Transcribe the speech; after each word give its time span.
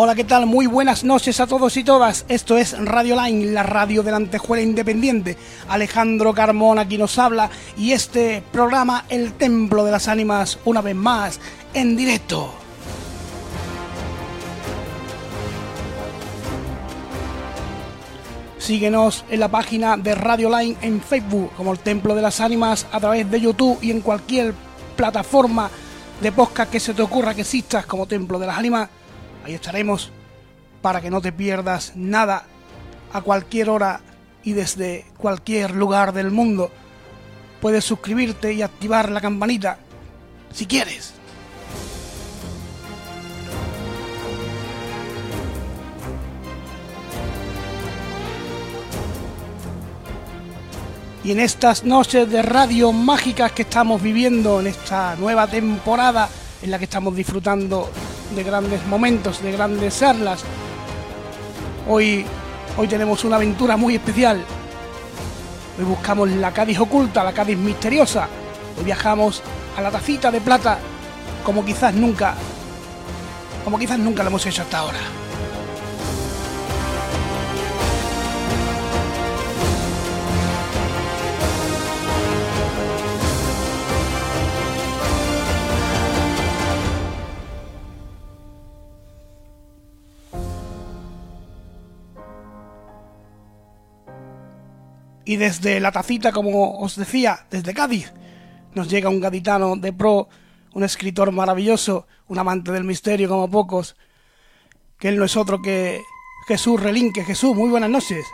Hola, 0.00 0.14
¿qué 0.14 0.22
tal? 0.22 0.46
Muy 0.46 0.68
buenas 0.68 1.02
noches 1.02 1.40
a 1.40 1.48
todos 1.48 1.76
y 1.76 1.82
todas. 1.82 2.24
Esto 2.28 2.56
es 2.56 2.78
Radio 2.78 3.20
Line, 3.20 3.46
la 3.46 3.64
radio 3.64 4.04
de 4.04 4.12
la 4.12 4.18
Antejuela 4.18 4.62
Independiente. 4.62 5.36
Alejandro 5.68 6.32
Carmón 6.32 6.78
aquí 6.78 6.96
nos 6.96 7.18
habla 7.18 7.50
y 7.76 7.90
este 7.90 8.44
programa 8.52 9.06
El 9.08 9.32
Templo 9.32 9.84
de 9.84 9.90
las 9.90 10.06
Ánimas, 10.06 10.60
una 10.64 10.82
vez 10.82 10.94
más, 10.94 11.40
en 11.74 11.96
directo. 11.96 12.54
Síguenos 18.58 19.24
en 19.28 19.40
la 19.40 19.48
página 19.48 19.96
de 19.96 20.14
Radio 20.14 20.56
Line 20.56 20.76
en 20.80 21.02
Facebook 21.02 21.50
como 21.56 21.72
el 21.72 21.80
Templo 21.80 22.14
de 22.14 22.22
las 22.22 22.40
Ánimas 22.40 22.86
a 22.92 23.00
través 23.00 23.28
de 23.28 23.40
YouTube 23.40 23.80
y 23.82 23.90
en 23.90 24.02
cualquier 24.02 24.54
plataforma 24.94 25.68
de 26.22 26.30
podcast 26.30 26.70
que 26.70 26.78
se 26.78 26.94
te 26.94 27.02
ocurra 27.02 27.34
que 27.34 27.40
existas 27.40 27.84
como 27.84 28.06
Templo 28.06 28.38
de 28.38 28.46
las 28.46 28.58
Ánimas 28.58 28.90
Ahí 29.48 29.54
estaremos 29.54 30.10
para 30.82 31.00
que 31.00 31.08
no 31.08 31.22
te 31.22 31.32
pierdas 31.32 31.96
nada 31.96 32.44
a 33.14 33.22
cualquier 33.22 33.70
hora 33.70 34.02
y 34.44 34.52
desde 34.52 35.06
cualquier 35.16 35.74
lugar 35.74 36.12
del 36.12 36.30
mundo. 36.30 36.70
Puedes 37.62 37.82
suscribirte 37.82 38.52
y 38.52 38.60
activar 38.60 39.10
la 39.10 39.22
campanita 39.22 39.78
si 40.52 40.66
quieres. 40.66 41.14
Y 51.24 51.32
en 51.32 51.40
estas 51.40 51.84
noches 51.84 52.30
de 52.30 52.42
radio 52.42 52.92
mágicas 52.92 53.52
que 53.52 53.62
estamos 53.62 54.02
viviendo, 54.02 54.60
en 54.60 54.66
esta 54.66 55.16
nueva 55.16 55.46
temporada 55.46 56.28
en 56.60 56.70
la 56.70 56.78
que 56.78 56.84
estamos 56.84 57.16
disfrutando 57.16 57.90
de 58.34 58.42
grandes 58.42 58.84
momentos, 58.86 59.42
de 59.42 59.52
grandes 59.52 59.98
charlas. 59.98 60.44
Hoy, 61.88 62.24
hoy 62.76 62.88
tenemos 62.88 63.24
una 63.24 63.36
aventura 63.36 63.76
muy 63.76 63.94
especial. 63.94 64.44
Hoy 65.78 65.84
buscamos 65.84 66.28
la 66.30 66.52
Cádiz 66.52 66.78
oculta, 66.80 67.24
la 67.24 67.32
Cádiz 67.32 67.56
misteriosa. 67.56 68.28
Hoy 68.78 68.84
viajamos 68.84 69.42
a 69.76 69.80
la 69.80 69.90
tacita 69.90 70.30
de 70.30 70.40
plata 70.40 70.78
como 71.44 71.64
quizás 71.64 71.94
nunca, 71.94 72.34
como 73.64 73.78
quizás 73.78 73.98
nunca 73.98 74.22
lo 74.22 74.28
hemos 74.28 74.44
hecho 74.46 74.62
hasta 74.62 74.78
ahora. 74.78 74.98
Y 95.28 95.36
desde 95.36 95.78
la 95.78 95.92
tacita, 95.92 96.32
como 96.32 96.78
os 96.80 96.96
decía, 96.96 97.40
desde 97.50 97.74
Cádiz, 97.74 98.14
nos 98.72 98.88
llega 98.88 99.10
un 99.10 99.20
gaditano 99.20 99.76
de 99.76 99.92
pro, 99.92 100.26
un 100.72 100.84
escritor 100.84 101.32
maravilloso, 101.32 102.06
un 102.28 102.38
amante 102.38 102.72
del 102.72 102.84
misterio 102.84 103.28
como 103.28 103.50
pocos, 103.50 103.94
que 104.98 105.08
él 105.10 105.18
no 105.18 105.26
es 105.26 105.36
otro 105.36 105.60
que 105.60 106.00
Jesús 106.46 106.82
Relinque. 106.82 107.24
Jesús, 107.24 107.54
muy 107.54 107.68
buenas 107.68 107.90
noches. 107.90 108.24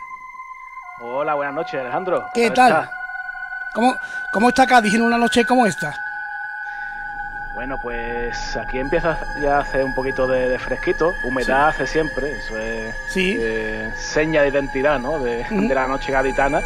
Hola, 1.00 1.34
buenas 1.34 1.56
noches, 1.56 1.80
Alejandro. 1.80 2.26
¿Qué 2.32 2.52
tal? 2.52 2.88
¿Cómo, 3.74 3.92
¿Cómo 4.32 4.50
está 4.50 4.64
Cádiz 4.64 4.94
en 4.94 5.02
una 5.02 5.18
noche 5.18 5.44
como 5.44 5.66
esta? 5.66 5.96
Bueno, 7.54 7.78
pues 7.80 8.56
aquí 8.56 8.78
empieza 8.78 9.16
ya 9.40 9.58
a 9.58 9.60
hacer 9.60 9.84
un 9.84 9.94
poquito 9.94 10.26
de, 10.26 10.58
fresquito, 10.58 11.14
humedad 11.22 11.68
hace 11.68 11.86
siempre, 11.86 12.32
eso 12.32 12.58
es 12.58 12.94
sí. 13.08 13.36
Eh, 13.38 13.92
seña 13.96 14.42
de 14.42 14.48
identidad, 14.48 14.98
¿no? 14.98 15.20
De, 15.20 15.46
la 15.72 15.86
noche 15.86 16.10
gaditana. 16.10 16.60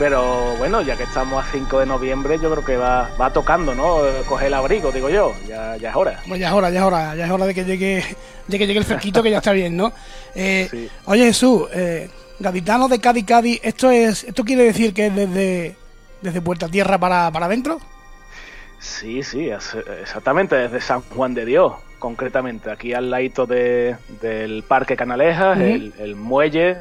Pero 0.00 0.56
bueno, 0.56 0.80
ya 0.80 0.96
que 0.96 1.02
estamos 1.02 1.44
a 1.44 1.52
5 1.52 1.80
de 1.80 1.84
noviembre, 1.84 2.38
yo 2.40 2.50
creo 2.50 2.64
que 2.64 2.78
va, 2.78 3.10
va 3.20 3.34
tocando, 3.34 3.74
¿no? 3.74 3.98
Coger 4.26 4.46
el 4.46 4.54
abrigo, 4.54 4.90
digo 4.90 5.10
yo, 5.10 5.34
ya, 5.46 5.76
ya 5.76 5.90
es 5.90 5.94
hora. 5.94 6.22
Pues 6.26 6.40
ya 6.40 6.48
es 6.48 6.54
hora, 6.54 6.70
ya 6.70 6.80
es 6.80 6.86
hora, 6.86 7.14
ya 7.14 7.26
es 7.26 7.30
hora 7.30 7.44
de 7.44 7.52
que 7.52 7.66
llegue, 7.66 8.02
de 8.48 8.58
que 8.58 8.66
llegue 8.66 8.78
el 8.78 8.86
fresquito, 8.86 9.22
que 9.22 9.30
ya 9.30 9.36
está 9.36 9.52
bien, 9.52 9.76
¿no? 9.76 9.92
Eh, 10.34 10.88
Oye 11.04 11.26
Jesús, 11.26 11.68
eh, 11.74 12.08
gaditano 12.38 12.88
de 12.88 12.98
Cádiz, 12.98 13.26
Cádiz, 13.26 13.60
¿esto, 13.62 13.90
es, 13.90 14.24
¿esto 14.24 14.42
quiere 14.42 14.64
decir 14.64 14.94
que 14.94 15.08
es 15.08 15.14
desde, 15.14 15.76
desde 16.22 16.40
Puerta 16.40 16.66
Tierra 16.66 16.96
para, 16.96 17.30
para 17.30 17.44
adentro? 17.44 17.78
Sí, 18.78 19.22
sí, 19.22 19.50
exactamente, 20.00 20.56
desde 20.56 20.80
San 20.80 21.02
Juan 21.02 21.34
de 21.34 21.44
Dios, 21.44 21.74
concretamente, 21.98 22.70
aquí 22.70 22.94
al 22.94 23.10
ladito 23.10 23.44
de, 23.44 23.98
del 24.22 24.62
Parque 24.62 24.96
Canalejas, 24.96 25.60
el, 25.60 26.16
muelle 26.16 26.78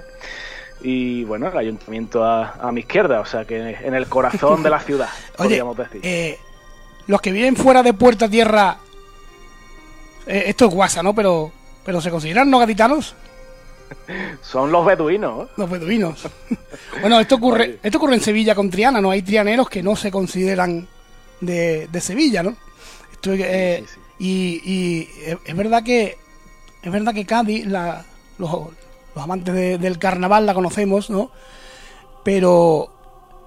y 0.82 1.24
bueno, 1.26 1.48
el 1.48 1.58
ayuntamiento 1.58 2.24
a, 2.24 2.72
mi 2.72 2.82
izquierda, 2.82 3.20
o 3.20 3.26
sea 3.26 3.46
que 3.46 3.78
en 3.82 3.94
el 3.94 4.08
corazón 4.08 4.64
de 4.64 4.70
la 4.70 4.80
ciudad, 4.86 5.10
podríamos 5.36 5.78
decir. 5.78 6.02
Eh, 6.04 6.38
los 7.08 7.22
que 7.22 7.32
viven 7.32 7.56
fuera 7.56 7.84
de 7.84 7.94
Puerta 7.94 8.30
Tierra, 8.30 8.78
eh, 10.26 10.44
esto 10.48 10.68
es 10.68 10.74
guasa, 10.74 11.04
¿no? 11.04 11.14
Pero, 11.14 11.52
pero 11.84 12.00
¿se 12.02 12.12
consideran 12.12 12.50
no 12.50 12.60
gaditanos? 12.60 13.16
Son 14.42 14.72
los 14.72 14.86
beduinos. 14.86 15.50
Los 15.58 15.70
beduinos. 15.70 16.28
bueno, 17.02 17.20
esto 17.20 17.36
ocurre, 17.36 17.80
esto 17.84 17.98
ocurre 17.98 18.16
en 18.16 18.22
Sevilla 18.22 18.56
con 18.56 18.70
Triana, 18.70 19.02
¿no? 19.02 19.12
Hay 19.12 19.22
trianeros 19.22 19.70
que 19.70 19.84
no 19.84 19.96
se 19.96 20.12
consideran 20.12 20.88
de, 21.42 21.90
Sevilla, 22.00 22.44
¿no? 22.44 22.56
Eh, 23.26 23.84
y, 24.20 25.10
es 25.46 25.56
verdad 25.56 25.84
que 25.84 26.18
es 26.82 26.92
verdad 26.92 27.14
que 27.14 27.26
Cádiz, 27.26 27.66
la, 27.66 28.06
los, 28.38 28.70
amantes 29.22 29.80
del 29.80 30.00
carnaval 30.00 30.46
la 30.46 30.54
conocemos, 30.54 31.10
¿no? 31.10 31.32
Pero 32.24 32.90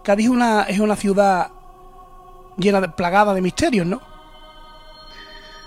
Cádiz 0.02 0.26
es 0.68 0.80
una, 0.80 0.96
ciudad 0.96 1.50
llena 2.56 2.80
de 2.80 2.88
plagada 2.88 3.34
de 3.34 3.40
misterios, 3.40 3.86
¿no? 3.86 4.00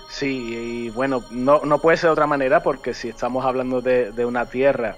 Sí, 0.08 0.86
y 0.86 0.90
bueno, 0.90 1.22
no, 1.30 1.78
puede 1.78 1.96
ser 1.96 2.08
de 2.08 2.12
otra 2.12 2.26
manera 2.26 2.62
porque 2.62 2.94
si 2.94 3.08
estamos 3.08 3.44
hablando 3.44 3.80
de, 3.82 4.12
de 4.12 4.24
una 4.24 4.46
tierra 4.46 4.96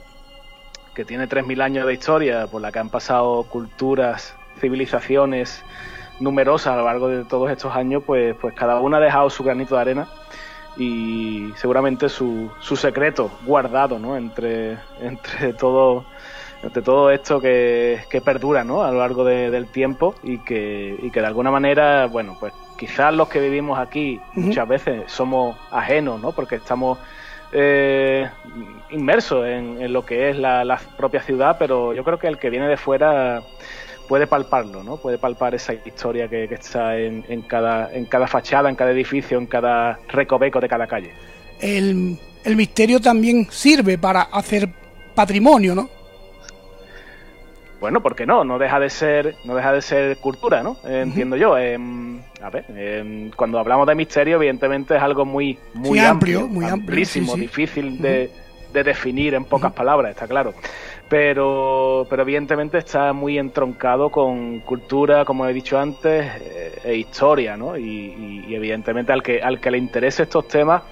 que 0.95 1.05
tiene 1.05 1.29
3.000 1.29 1.63
años 1.63 1.87
de 1.87 1.95
historia, 1.95 2.47
por 2.47 2.61
la 2.61 2.73
que 2.73 2.79
han 2.79 2.89
pasado 2.89 3.45
culturas, 3.45 4.35
civilizaciones, 4.61 5.63
numerosas 6.21 6.73
a 6.73 6.77
lo 6.77 6.85
largo 6.85 7.09
de 7.09 7.25
todos 7.25 7.51
estos 7.51 7.75
años, 7.75 8.03
pues, 8.05 8.35
pues 8.41 8.55
cada 8.55 8.81
una 8.81 8.97
ha 8.99 9.01
dejado 9.01 9.31
su 9.31 9.45
granito 9.45 9.75
de 9.75 9.81
arena 9.81 10.09
y 10.79 11.53
seguramente 11.57 12.09
su, 12.09 12.51
su 12.61 12.77
secreto 12.77 13.31
guardado 13.45 13.99
¿no? 13.99 14.17
entre, 14.17 14.79
entre, 15.01 15.53
todo, 15.55 16.05
entre 16.63 16.83
todo 16.83 17.11
esto 17.11 17.41
que, 17.41 18.01
que 18.09 18.21
perdura 18.21 18.63
¿no? 18.65 18.83
a 18.85 18.93
lo 18.93 18.99
largo 18.99 19.25
del 19.25 19.67
tiempo 19.67 20.15
y 20.23 20.39
que, 20.39 20.97
y 21.03 21.11
que 21.11 21.21
de 21.21 21.27
alguna 21.27 21.51
manera, 21.51 22.07
bueno, 22.07 22.37
pues 22.39 22.53
quizás 22.77 23.13
los 23.13 23.29
que 23.29 23.41
vivimos 23.41 23.79
aquí 23.79 24.21
muchas 24.35 24.69
veces 24.69 25.11
somos 25.11 25.57
ajenos, 25.73 26.21
¿no? 26.21 26.33
porque 26.33 26.57
estamos 26.57 26.99
eh, 27.51 28.29
inmersos 28.91 29.47
en, 29.47 29.83
en, 29.83 29.93
lo 29.93 30.05
que 30.05 30.31
es 30.31 30.37
la, 30.37 30.65
la 30.65 30.79
propia 30.97 31.23
ciudad, 31.23 31.57
pero 31.59 31.93
yo 31.93 32.05
creo 32.05 32.19
que 32.19 32.29
el 32.29 32.39
que 32.39 32.51
viene 32.51 32.69
de 32.69 32.77
fuera 32.77 33.43
puede 34.09 34.27
palparlo, 34.27 34.83
¿no? 34.83 34.97
Puede 34.97 35.19
palpar 35.19 35.55
esa 35.55 35.75
historia 35.75 36.27
que, 36.29 36.45
está 36.45 36.97
en, 36.97 37.23
cada, 37.43 37.93
en 37.95 38.07
cada 38.07 38.27
fachada, 38.27 38.69
en 38.69 38.75
cada 38.75 38.91
edificio, 38.91 39.39
en 39.39 39.47
cada 39.47 40.01
recoveco 40.09 40.59
de 40.59 40.69
cada 40.69 40.87
calle. 40.87 41.13
El, 41.61 42.19
misterio 42.57 42.99
también 43.01 43.47
sirve 43.51 43.99
para 43.99 44.23
hacer 44.23 44.71
patrimonio, 45.15 45.75
¿no? 45.75 45.91
Bueno, 47.81 48.03
¿por 48.03 48.17
qué 48.17 48.27
no? 48.27 48.43
No 48.43 48.59
deja 48.59 48.81
de 48.81 48.91
ser, 48.91 49.37
no 49.45 49.55
deja 49.55 49.73
de 49.73 49.83
ser 49.83 50.17
cultura, 50.17 50.63
¿no? 50.63 50.79
Entiendo 50.85 51.37
yo. 51.37 51.57
Em, 51.57 52.21
a 52.43 52.51
ver, 52.51 52.65
em, 52.71 53.31
cuando 53.31 53.59
hablamos 53.59 53.87
de 53.87 53.95
misterio, 53.95 54.37
evidentemente 54.37 54.97
es 54.97 55.03
algo 55.03 55.25
muy, 55.25 55.59
muy 55.75 56.01
amplio, 56.01 56.49
muy 56.49 56.65
amplísimo, 56.65 57.37
difícil 57.37 58.01
de, 58.01 58.33
de, 58.73 58.83
definir 58.83 59.35
en 59.35 59.45
pocas 59.45 59.73
palabras, 59.73 60.11
está 60.11 60.27
claro 60.27 60.55
pero, 61.09 62.07
pero 62.11 62.23
evidentemente 62.23 62.79
está 62.79 63.13
muy 63.13 63.39
entroncado 63.39 64.11
con 64.11 64.61
cultura, 64.61 65.25
como 65.25 65.47
he 65.47 65.55
dicho 65.55 65.79
antes, 65.79 66.27
eh, 66.27 66.81
e 66.85 66.95
historia, 66.97 67.57
¿no? 67.57 67.77
Y, 67.79 68.45
evidentemente 68.55 69.13
al 69.13 69.23
que, 69.23 69.41
al 69.41 69.61
que 69.61 69.71
le 69.71 69.79
interese 69.79 70.25
estos 70.25 70.49
temas, 70.49 70.83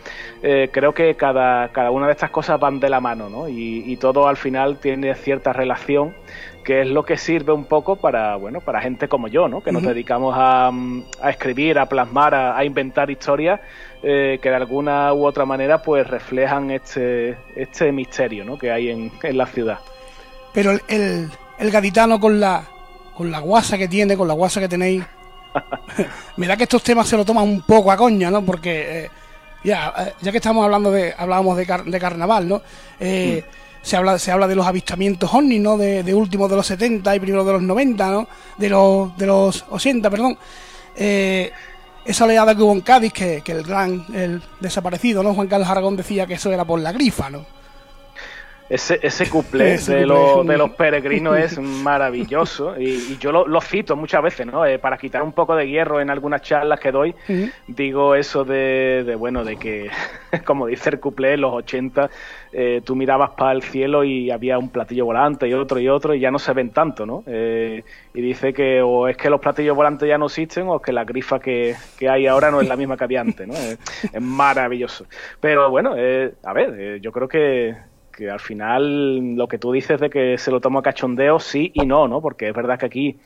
eh, 0.42 0.68
creo 0.72 0.92
que 0.92 1.14
cada, 1.16 1.68
cada 1.68 1.90
una 1.90 2.06
de 2.06 2.12
estas 2.12 2.30
cosas 2.30 2.60
van 2.60 2.80
de 2.80 2.88
la 2.88 3.00
mano, 3.00 3.28
¿no? 3.28 3.48
Y, 3.48 3.96
todo 3.96 4.28
al 4.28 4.36
final 4.36 4.78
tiene 4.78 5.14
cierta 5.14 5.52
relación, 5.52 6.14
que 6.64 6.82
es 6.82 6.88
lo 6.88 7.04
que 7.04 7.16
sirve 7.16 7.52
un 7.52 7.64
poco 7.64 7.96
para, 7.96 8.36
bueno, 8.36 8.60
para 8.60 8.80
gente 8.80 9.08
como 9.08 9.26
yo, 9.28 9.48
¿no? 9.48 9.62
Que 9.62 9.72
nos 9.72 9.82
dedicamos 9.82 10.34
a, 10.36 10.70
a, 11.20 11.30
escribir, 11.30 11.78
a 11.78 11.86
plasmar, 11.86 12.34
a, 12.34 12.62
inventar 12.64 13.10
historias 13.10 13.60
eh, 14.02 14.38
que 14.40 14.50
de 14.50 14.54
alguna 14.54 15.12
u 15.14 15.24
otra 15.24 15.46
manera 15.46 15.82
pues 15.82 16.06
reflejan 16.06 16.70
este, 16.70 17.36
este 17.54 17.90
misterio, 17.90 18.44
¿no? 18.44 18.58
Que 18.58 18.70
hay 18.70 18.90
en, 18.90 19.10
en 19.22 19.38
la 19.38 19.46
ciudad. 19.46 19.78
Pero 20.56 20.70
el, 20.88 21.30
el, 21.58 21.70
gaditano 21.70 22.18
con 22.18 22.40
la, 22.40 22.64
con 23.14 23.30
la 23.30 23.40
guasa 23.40 23.76
que 23.76 23.88
tiene, 23.88 24.16
con 24.16 24.26
la 24.26 24.32
guasa 24.32 24.58
que 24.58 24.70
tenéis, 24.70 25.04
me 26.38 26.46
da 26.46 26.56
que 26.56 26.62
estos 26.62 26.82
temas 26.82 27.06
se 27.06 27.14
lo 27.14 27.26
toman 27.26 27.44
un 27.44 27.60
poco 27.60 27.92
a 27.92 27.96
coña, 27.98 28.30
¿no? 28.30 28.42
Porque 28.42 29.04
eh, 29.04 29.10
Ya, 29.62 29.92
eh, 29.98 30.14
ya 30.22 30.32
que 30.32 30.38
estamos 30.38 30.64
hablando 30.64 30.90
de, 30.90 31.14
hablábamos 31.14 31.58
de, 31.58 31.66
de 31.84 32.00
carnaval, 32.00 32.48
¿no? 32.48 32.62
Eh, 32.98 33.44
mm. 33.46 33.86
se, 33.86 33.96
habla, 33.98 34.18
se 34.18 34.32
habla 34.32 34.48
de 34.48 34.54
los 34.54 34.66
avistamientos 34.66 35.28
ovnis, 35.34 35.60
¿no? 35.60 35.76
De, 35.76 36.02
de 36.02 36.14
últimos 36.14 36.48
de 36.48 36.56
los 36.56 36.66
70 36.66 37.14
y 37.14 37.20
primeros 37.20 37.44
de 37.44 37.52
los 37.52 37.62
90, 37.62 38.10
¿no? 38.10 38.26
De 38.56 38.70
los, 38.70 39.14
de 39.18 39.26
los 39.26 39.62
80, 39.68 40.08
perdón. 40.08 40.38
Esa 40.96 42.24
oleada 42.24 42.54
que 42.54 42.62
hubo 42.62 42.72
en 42.72 42.80
Cádiz, 42.80 43.12
que, 43.12 43.42
que 43.42 43.52
el 43.52 43.62
gran, 43.62 44.06
el 44.14 44.42
desaparecido, 44.60 45.22
¿no? 45.22 45.34
Juan 45.34 45.48
Carlos 45.48 45.68
Aragón 45.68 45.98
decía 45.98 46.26
que 46.26 46.32
eso 46.32 46.50
era 46.50 46.64
por 46.64 46.80
la 46.80 46.92
grifa, 46.92 47.28
¿no? 47.28 47.44
Ese, 48.68 48.98
ese 49.02 49.30
cuplé 49.30 49.78
de, 49.78 49.94
de, 49.96 50.06
los 50.06 50.70
peregrinos 50.76 51.38
es 51.38 51.58
maravilloso 51.58 52.78
y, 52.78 53.16
yo 53.18 53.32
lo, 53.32 53.60
cito 53.60 53.96
muchas 53.96 54.22
veces, 54.22 54.46
¿no? 54.46 54.66
Eh, 54.66 54.78
para 54.78 54.98
quitar 54.98 55.22
un 55.22 55.32
poco 55.32 55.54
de 55.54 55.68
hierro 55.68 56.00
en 56.00 56.10
algunas 56.10 56.42
charlas 56.42 56.80
que 56.80 56.92
doy, 56.92 57.14
digo 57.66 58.14
eso 58.14 58.44
de, 58.44 59.14
bueno, 59.18 59.44
de 59.44 59.56
que, 59.56 59.90
como 60.44 60.66
dice 60.66 60.90
el 60.90 61.00
cuplé, 61.00 61.34
en 61.34 61.42
los 61.42 61.52
80 61.54 62.10
eh, 62.52 62.80
tú 62.84 62.96
mirabas 62.96 63.30
para 63.30 63.52
el 63.52 63.62
cielo 63.62 64.04
y 64.04 64.30
había 64.30 64.58
un 64.58 64.70
platillo 64.70 65.04
volante 65.04 65.48
y 65.48 65.54
otro 65.54 65.78
y 65.78 65.88
otro 65.88 66.14
y 66.14 66.20
ya 66.20 66.30
no 66.30 66.38
se 66.38 66.52
ven 66.52 66.70
tanto, 66.70 67.06
¿no? 67.06 67.22
Eh, 67.26 67.84
y 68.14 68.20
dice 68.20 68.52
que 68.52 68.80
o 68.82 69.08
es 69.08 69.16
que 69.16 69.30
los 69.30 69.40
platillos 69.40 69.76
volantes 69.76 70.08
ya 70.08 70.18
no 70.18 70.26
existen 70.26 70.68
o 70.68 70.80
que 70.80 70.92
la 70.92 71.04
grifa 71.04 71.38
que, 71.38 71.76
hay 72.08 72.26
ahora 72.26 72.50
no 72.50 72.60
es 72.60 72.68
la 72.68 72.76
misma 72.76 72.96
que 72.96 73.04
había 73.04 73.20
antes, 73.20 73.46
¿no? 73.46 73.54
es 73.54 74.20
maravilloso. 74.20 75.06
Pero 75.40 75.70
bueno, 75.70 75.92
a 75.92 76.52
ver, 76.52 77.00
yo 77.00 77.12
creo 77.12 77.28
que 77.28 77.74
que 78.16 78.30
al 78.30 78.40
final 78.40 79.34
lo 79.36 79.46
que 79.46 79.58
tú 79.58 79.72
dices 79.72 80.00
de 80.00 80.10
que 80.10 80.38
se 80.38 80.50
lo 80.50 80.60
tomo 80.60 80.78
a 80.78 80.82
cachondeo, 80.82 81.38
sí 81.38 81.70
y 81.74 81.86
no, 81.86 82.08
¿no? 82.08 82.20
Porque 82.20 82.48
es 82.48 82.54
verdad 82.54 82.78
que 82.78 82.86
aquí, 82.86 83.20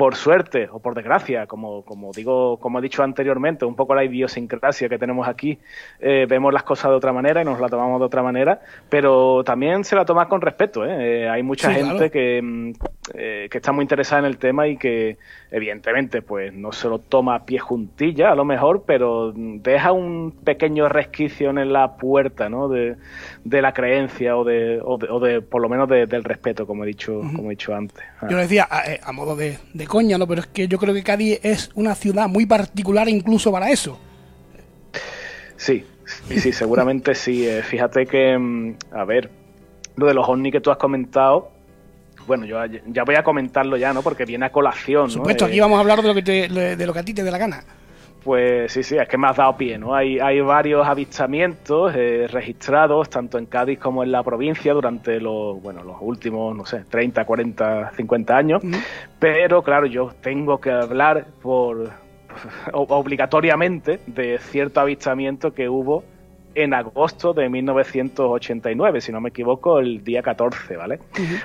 por 0.00 0.16
suerte 0.16 0.66
o 0.72 0.78
por 0.78 0.94
desgracia, 0.94 1.46
como, 1.46 1.84
como 1.84 2.10
digo, 2.10 2.56
como 2.56 2.78
he 2.78 2.82
dicho 2.82 3.02
anteriormente, 3.02 3.66
un 3.66 3.76
poco 3.76 3.94
la 3.94 4.02
idiosincrasia 4.02 4.88
que 4.88 4.96
tenemos 4.96 5.28
aquí, 5.28 5.58
eh, 5.98 6.24
vemos 6.26 6.54
las 6.54 6.62
cosas 6.62 6.90
de 6.90 6.96
otra 6.96 7.12
manera 7.12 7.42
y 7.42 7.44
nos 7.44 7.60
la 7.60 7.68
tomamos 7.68 8.00
de 8.00 8.06
otra 8.06 8.22
manera, 8.22 8.62
pero 8.88 9.44
también 9.44 9.84
se 9.84 9.96
la 9.96 10.06
toma 10.06 10.26
con 10.26 10.40
respeto, 10.40 10.86
¿eh? 10.86 11.24
eh 11.24 11.28
hay 11.28 11.42
mucha 11.42 11.70
gente 11.70 12.10
que, 12.10 12.40
mm, 12.40 12.72
eh, 13.12 13.48
que 13.50 13.58
está 13.58 13.72
muy 13.72 13.82
interesada 13.82 14.20
en 14.20 14.24
el 14.24 14.38
tema 14.38 14.68
y 14.68 14.78
que, 14.78 15.18
evidentemente, 15.50 16.22
pues 16.22 16.50
no 16.54 16.72
se 16.72 16.88
lo 16.88 17.00
toma 17.00 17.34
a 17.34 17.44
pie 17.44 17.58
juntilla, 17.58 18.30
a 18.30 18.34
lo 18.34 18.46
mejor, 18.46 18.84
pero 18.86 19.34
deja 19.34 19.92
un 19.92 20.32
pequeño 20.32 20.88
resquicio 20.88 21.50
en 21.50 21.74
la 21.74 21.98
puerta, 21.98 22.48
¿no? 22.48 22.68
De, 22.70 22.96
de 23.44 23.60
la 23.60 23.74
creencia 23.74 24.38
o 24.38 24.44
de, 24.44 24.80
o 24.82 25.20
de, 25.20 25.42
por 25.42 25.60
lo 25.60 25.68
menos 25.68 25.90
del 25.90 26.24
respeto, 26.24 26.66
como 26.66 26.84
he 26.84 26.86
dicho, 26.86 27.20
como 27.36 27.48
he 27.48 27.50
dicho 27.50 27.74
antes. 27.74 28.02
Ah. 28.20 28.28
Yo 28.30 28.36
lo 28.36 28.42
decía 28.42 28.66
a, 28.70 28.90
eh, 28.90 29.00
modo 29.12 29.36
de, 29.36 29.58
coña, 29.90 30.16
¿no? 30.16 30.26
Pero 30.26 30.40
es 30.40 30.46
que 30.46 30.68
yo 30.68 30.78
creo 30.78 30.94
que 30.94 31.02
Cádiz 31.02 31.40
es 31.42 31.70
una 31.74 31.94
ciudad 31.94 32.28
muy 32.28 32.46
particular 32.46 33.08
incluso 33.08 33.52
para 33.52 33.70
eso. 33.70 33.98
Sí, 35.56 35.84
sí, 36.28 36.40
sí 36.40 36.52
seguramente 36.52 37.14
sí. 37.14 37.46
Eh, 37.46 37.62
fíjate 37.62 38.06
que, 38.06 38.38
mm, 38.38 38.76
a 38.92 39.04
ver, 39.04 39.30
lo 39.96 40.06
de 40.06 40.14
los 40.14 40.26
ovnis 40.28 40.52
que 40.52 40.60
tú 40.60 40.70
has 40.70 40.78
comentado, 40.78 41.50
bueno, 42.26 42.46
yo 42.46 42.56
ya 42.86 43.02
voy 43.04 43.16
a 43.16 43.24
comentarlo 43.24 43.76
ya, 43.76 43.92
¿no? 43.92 44.02
Porque 44.02 44.24
viene 44.24 44.46
a 44.46 44.52
colación. 44.52 45.02
Por 45.02 45.10
supuesto, 45.10 45.44
aquí 45.44 45.58
eh, 45.58 45.60
vamos 45.60 45.76
a 45.76 45.80
hablar 45.80 46.00
de 46.00 46.08
lo, 46.08 46.14
que 46.14 46.22
de 46.22 46.86
lo 46.86 46.92
que 46.92 46.98
a 46.98 47.04
ti 47.04 47.12
te 47.12 47.22
dé 47.22 47.30
la 47.30 47.38
gana. 47.38 47.64
Pues 48.22 48.72
sí, 48.72 48.82
sí, 48.82 48.96
es 48.96 49.08
que 49.08 49.16
me 49.16 49.28
has 49.28 49.36
dado 49.36 49.56
pie, 49.56 49.78
¿no? 49.78 49.94
Hay, 49.94 50.18
hay 50.18 50.40
varios 50.40 50.86
avistamientos 50.86 51.92
eh, 51.94 52.26
registrados 52.30 53.08
tanto 53.08 53.38
en 53.38 53.46
Cádiz 53.46 53.78
como 53.78 54.02
en 54.02 54.12
la 54.12 54.22
provincia 54.22 54.74
durante 54.74 55.20
los, 55.20 55.60
bueno, 55.62 55.82
los 55.82 55.96
últimos, 56.00 56.54
no 56.54 56.66
sé, 56.66 56.84
30, 56.88 57.24
40, 57.24 57.92
50 57.96 58.36
años. 58.36 58.62
Pero 59.18 59.62
claro, 59.62 59.86
yo 59.86 60.12
tengo 60.20 60.60
que 60.60 60.70
hablar 60.70 61.26
por 61.40 61.90
obligatoriamente 62.72 64.00
de 64.06 64.38
cierto 64.38 64.80
avistamiento 64.80 65.52
que 65.52 65.68
hubo 65.68 66.04
en 66.54 66.74
agosto 66.74 67.32
de 67.32 67.48
1989, 67.48 69.00
si 69.00 69.12
no 69.12 69.20
me 69.20 69.28
equivoco, 69.28 69.78
el 69.78 70.02
día 70.02 70.22
14, 70.22 70.76
¿vale? 70.76 70.98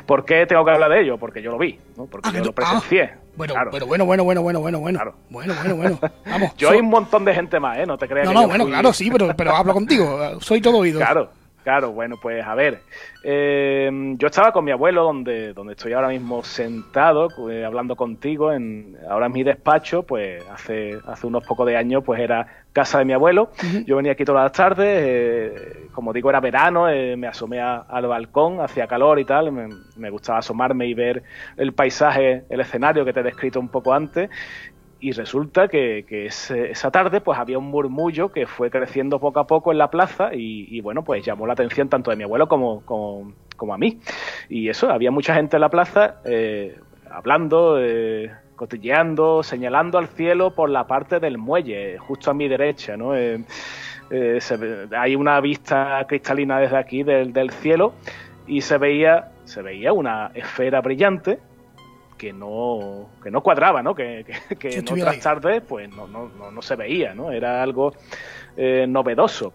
¿Por 0.06 0.26
qué 0.26 0.46
tengo 0.46 0.66
que 0.66 0.72
hablar 0.72 0.90
de 0.90 1.02
ello? 1.02 1.18
Porque 1.18 1.42
yo 1.42 1.52
lo 1.52 1.58
vi, 1.58 1.78
¿no? 1.96 2.06
Porque 2.06 2.30
ah, 2.30 2.34
yo 2.36 2.44
lo 2.44 2.54
presencié. 2.54 3.04
Ah, 3.04 3.18
bueno, 3.36 3.54
bueno, 3.72 3.86
bueno, 3.86 4.06
bueno, 4.06 4.24
bueno, 4.24 4.42
bueno, 4.42 4.60
bueno, 4.60 4.80
bueno. 4.80 5.16
Bueno, 5.30 5.54
bueno, 5.56 5.76
bueno. 5.76 6.00
Vamos. 6.26 6.52
yo 6.58 6.70
hay 6.72 6.80
un 6.80 6.90
montón 6.90 7.26
de 7.26 7.34
gente 7.34 7.60
más, 7.60 7.78
¿eh? 7.80 7.86
No 7.86 7.98
te 7.98 8.08
creas. 8.08 8.28
No, 8.28 8.34
no, 8.34 8.48
bueno, 8.48 8.66
claro, 8.66 8.94
sí, 8.94 9.10
pero, 9.12 9.36
pero 9.36 9.56
hablo 9.56 9.74
contigo. 9.74 10.40
Soy 10.42 10.62
todo 10.62 10.78
oído. 10.78 11.00
Claro. 11.00 11.30
Claro, 11.66 11.94
bueno, 11.94 12.18
pues 12.22 12.46
a 12.46 12.54
ver, 12.54 12.84
eh, 13.24 13.90
yo 14.20 14.28
estaba 14.28 14.52
con 14.52 14.64
mi 14.64 14.70
abuelo 14.70 15.02
donde, 15.02 15.52
donde 15.52 15.74
estoy 15.74 15.94
ahora 15.94 16.10
mismo 16.10 16.44
sentado, 16.44 17.28
eh, 17.50 17.66
hablando 17.66 17.96
contigo, 17.96 18.54
en, 18.54 18.96
ahora 19.10 19.26
en 19.26 19.32
mi 19.32 19.42
despacho, 19.42 20.04
pues 20.04 20.44
hace, 20.48 21.00
hace 21.08 21.26
unos 21.26 21.44
pocos 21.44 21.66
de 21.66 21.76
años 21.76 22.04
pues 22.06 22.20
era 22.20 22.66
casa 22.72 23.00
de 23.00 23.06
mi 23.06 23.14
abuelo, 23.14 23.50
yo 23.88 23.96
venía 23.96 24.12
aquí 24.12 24.24
todas 24.26 24.44
las 24.44 24.52
tardes, 24.52 24.88
eh, 24.88 25.88
como 25.92 26.14
digo 26.14 26.30
era 26.30 26.40
verano, 26.40 26.86
me 26.86 27.26
asomé 27.26 27.60
al 27.60 28.06
balcón, 28.06 28.62
hacía 28.62 28.86
calor 28.86 29.18
y 29.18 29.26
tal, 29.26 29.52
me, 29.52 29.70
me 29.96 30.12
gustaba 30.12 30.40
asomarme 30.40 30.86
y 30.86 30.94
ver 30.94 31.24
el 31.58 31.74
paisaje, 31.74 32.44
el 32.48 32.60
escenario 32.60 33.06
que 33.06 33.14
te 33.14 33.22
he 33.22 33.24
descrito 33.24 33.60
un 33.60 33.70
poco 33.70 33.92
antes, 33.92 34.30
y 35.06 35.12
resulta 35.12 35.68
que, 35.68 36.04
esa 36.10 36.90
tarde 36.90 37.22
pues 37.22 37.38
había 37.38 37.60
un 37.60 37.66
murmullo 37.66 38.32
que 38.32 38.48
fue 38.48 38.72
creciendo 38.72 39.20
poco 39.20 39.40
a 39.40 39.46
poco 39.46 39.72
en 39.72 39.78
la 39.78 39.92
plaza 39.92 40.30
y, 40.34 40.82
bueno 40.82 41.04
pues 41.04 41.24
llamó 41.24 41.46
la 41.46 41.54
atención 41.54 41.90
tanto 41.90 42.10
de 42.10 42.18
mi 42.18 42.24
abuelo 42.24 42.48
como, 42.48 42.82
como, 42.84 43.74
a 43.74 43.78
mí. 43.78 44.00
Y 44.50 44.68
eso 44.68 44.90
había 44.90 45.12
mucha 45.12 45.36
gente 45.36 45.58
en 45.58 45.62
la 45.62 45.70
plaza 45.70 46.22
eh, 46.26 46.80
hablando 47.08 47.78
eh, 47.80 48.32
cotilleando 48.56 49.44
señalando 49.44 50.00
al 50.00 50.08
cielo 50.08 50.56
por 50.56 50.72
la 50.72 50.88
parte 50.88 51.20
del 51.20 51.38
muelle 51.38 52.00
justo 52.00 52.32
a 52.32 52.34
mi 52.34 52.48
derecha 52.48 52.98
no 52.98 53.16
eh, 53.16 53.44
hay 54.98 55.16
una 55.16 55.40
vista 55.40 56.04
cristalina 56.08 56.60
desde 56.60 56.78
aquí 56.78 57.04
del, 57.04 57.32
del 57.32 57.52
cielo 57.52 57.94
y 58.48 58.62
se 58.62 58.80
veía 58.80 59.34
se 59.44 59.62
veía 59.62 59.94
una 59.94 60.32
esfera 60.34 60.82
brillante 60.82 61.38
que 62.18 62.34
no, 62.34 63.10
que 63.22 63.32
no 63.32 63.42
cuadraba, 63.42 63.84
¿no? 63.84 63.94
Que, 63.96 64.26
que, 64.60 64.70
en 64.80 64.90
otras 64.90 65.20
tardes 65.20 65.62
pues 65.68 65.90
no, 65.90 66.08
no, 66.08 66.30
no, 66.52 66.62
se 66.62 66.76
veía, 66.76 67.14
¿no? 67.14 67.32
Era 67.32 67.62
algo 67.62 67.94
eh, 68.58 68.86
novedoso. 68.88 69.54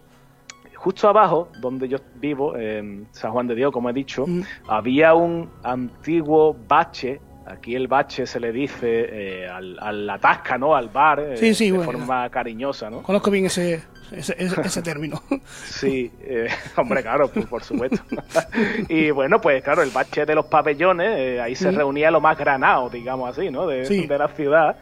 Justo 0.76 1.08
abajo, 1.08 1.48
donde 1.60 1.88
yo 1.88 1.98
vivo, 2.14 2.56
en 2.56 3.06
San 3.10 3.32
Juan 3.32 3.46
de 3.46 3.54
Dios, 3.54 3.70
como 3.70 3.90
he 3.90 3.92
dicho, 3.92 4.26
mm. 4.26 4.42
había 4.66 5.12
un 5.12 5.50
antiguo 5.62 6.56
bache 6.66 7.20
Aquí 7.50 7.75
el 7.75 7.88
bache 7.88 8.26
se 8.26 8.40
le 8.40 8.52
dice 8.52 9.42
eh, 9.42 9.49
al, 9.49 9.78
al, 9.80 10.07
la 10.07 10.19
tasca, 10.19 10.57
¿no? 10.59 10.75
Al 10.75 10.88
bar, 10.88 11.21
eh, 11.21 11.37
de 11.40 11.78
forma 11.85 12.28
cariñosa, 12.30 12.90
¿no? 12.90 13.02
Conozco 13.02 13.30
bien 13.30 13.47
ese, 13.47 13.83
ese, 14.12 14.35
ese, 14.38 14.83
término. 14.83 15.23
Sí, 15.64 16.11
eh, 16.23 16.49
hombre, 16.76 17.02
claro, 17.02 17.28
pues, 17.28 17.47
por 17.47 17.62
supuesto. 17.62 17.99
y 18.88 19.11
bueno, 19.11 19.40
pues 19.40 19.62
claro, 19.62 19.83
el 19.83 19.90
bache 19.90 20.26
de 20.26 20.35
los 20.35 20.47
pabellones, 20.47 21.19
eh, 21.19 21.40
ahí 21.40 21.54
se 21.54 21.71
reunía 21.71 22.11
lo 22.11 22.21
más 22.21 22.37
granado, 22.38 22.90
digamos 22.90 23.37
así, 23.37 23.50
¿no? 23.50 23.66
De, 23.66 23.88
de, 23.88 24.19
la 24.19 24.28
ciudad. 24.28 24.76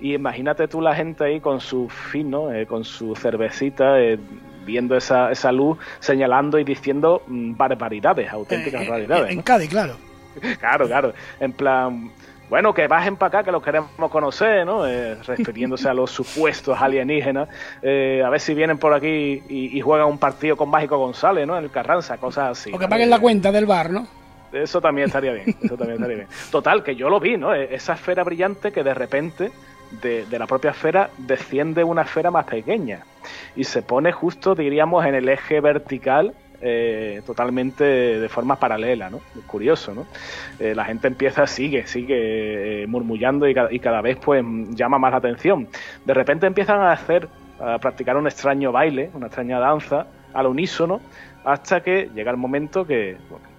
Y 0.00 0.14
imagínate 0.14 0.68
tú 0.68 0.80
la 0.80 0.94
gente 0.94 1.24
ahí 1.24 1.40
con 1.40 1.60
su 1.60 1.88
fino, 1.88 2.52
eh, 2.52 2.66
con 2.66 2.84
su 2.84 3.14
cervecita, 3.14 3.96
viendo 4.64 4.96
esa, 4.96 5.30
esa 5.30 5.52
luz, 5.52 5.78
señalando 6.00 6.58
y 6.58 6.64
diciendo 6.64 7.22
mm, 7.26 7.56
barbaridades, 7.56 8.30
auténticas 8.30 8.82
barbaridades. 8.82 9.32
En 9.32 9.42
Cádiz, 9.42 9.68
claro. 9.68 10.13
Claro, 10.58 10.86
claro. 10.86 11.14
En 11.40 11.52
plan, 11.52 12.10
bueno, 12.48 12.74
que 12.74 12.86
bajen 12.86 13.16
para 13.16 13.28
acá, 13.28 13.44
que 13.44 13.52
los 13.52 13.62
queremos 13.62 13.90
conocer, 14.10 14.66
¿no? 14.66 14.86
Eh, 14.86 15.16
refiriéndose 15.26 15.88
a 15.88 15.94
los 15.94 16.10
supuestos 16.12 16.80
alienígenas. 16.80 17.48
Eh, 17.82 18.22
a 18.24 18.28
ver 18.28 18.40
si 18.40 18.54
vienen 18.54 18.78
por 18.78 18.92
aquí 18.92 19.42
y, 19.48 19.80
juegan 19.80 20.08
un 20.08 20.18
partido 20.18 20.56
con 20.56 20.68
Mágico 20.68 20.98
González, 20.98 21.46
¿no? 21.46 21.56
En 21.56 21.64
el 21.64 21.70
Carranza, 21.70 22.18
cosas 22.18 22.58
así. 22.58 22.70
O 22.72 22.78
que 22.78 22.88
paguen 22.88 23.10
la 23.10 23.18
cuenta 23.18 23.50
del 23.50 23.66
bar, 23.66 23.90
¿no? 23.90 24.06
Eso 24.52 24.80
también 24.80 25.06
estaría 25.06 25.32
bien, 25.32 25.56
eso 25.62 25.76
también 25.76 25.94
estaría 25.94 26.16
bien. 26.16 26.28
Total, 26.52 26.84
que 26.84 26.94
yo 26.94 27.10
lo 27.10 27.18
vi, 27.18 27.36
¿no? 27.36 27.52
E, 27.54 27.74
esa 27.74 27.94
esfera 27.94 28.22
brillante 28.22 28.70
que 28.70 28.84
de 28.84 28.94
repente 28.94 29.50
de, 30.02 30.24
de, 30.26 30.38
la 30.38 30.46
propia 30.46 30.70
esfera 30.70 31.10
desciende 31.18 31.82
una 31.82 32.02
esfera 32.02 32.30
más 32.30 32.44
pequeña 32.44 33.00
y 33.56 33.64
se 33.64 33.82
pone 33.82 34.12
justo, 34.12 34.54
diríamos, 34.54 35.04
en 35.06 35.16
el 35.16 35.28
eje 35.28 35.60
vertical 35.60 36.34
eh, 36.66 37.20
totalmente 37.26 37.84
de 37.84 38.28
forma 38.30 38.56
paralela, 38.56 39.10
¿no? 39.10 39.20
Curioso, 39.46 39.94
¿no? 39.94 40.06
Eh, 40.58 40.74
la 40.74 40.86
gente 40.86 41.08
empieza, 41.08 41.46
sigue, 41.46 41.86
sigue 41.86 42.84
eh, 42.84 42.86
murmullando 42.86 43.46
y 43.46 43.78
cada, 43.80 44.00
vez 44.00 44.16
pues 44.16 44.42
llama 44.70 44.98
más 44.98 45.10
la 45.10 45.18
atención. 45.18 45.68
De 46.06 46.14
repente 46.14 46.46
empiezan 46.46 46.80
a 46.80 46.92
hacer, 46.92 47.28
a 47.60 47.76
practicar 47.76 48.16
un 48.16 48.26
extraño 48.26 48.72
baile, 48.72 49.10
una 49.12 49.26
extraña 49.26 49.58
danza 49.58 50.06
al 50.32 50.46
unísono, 50.46 51.02
hasta 51.44 51.82
que 51.82 52.08
llega 52.14 52.30
el 52.30 52.38
momento 52.38 52.86
que 52.86 53.18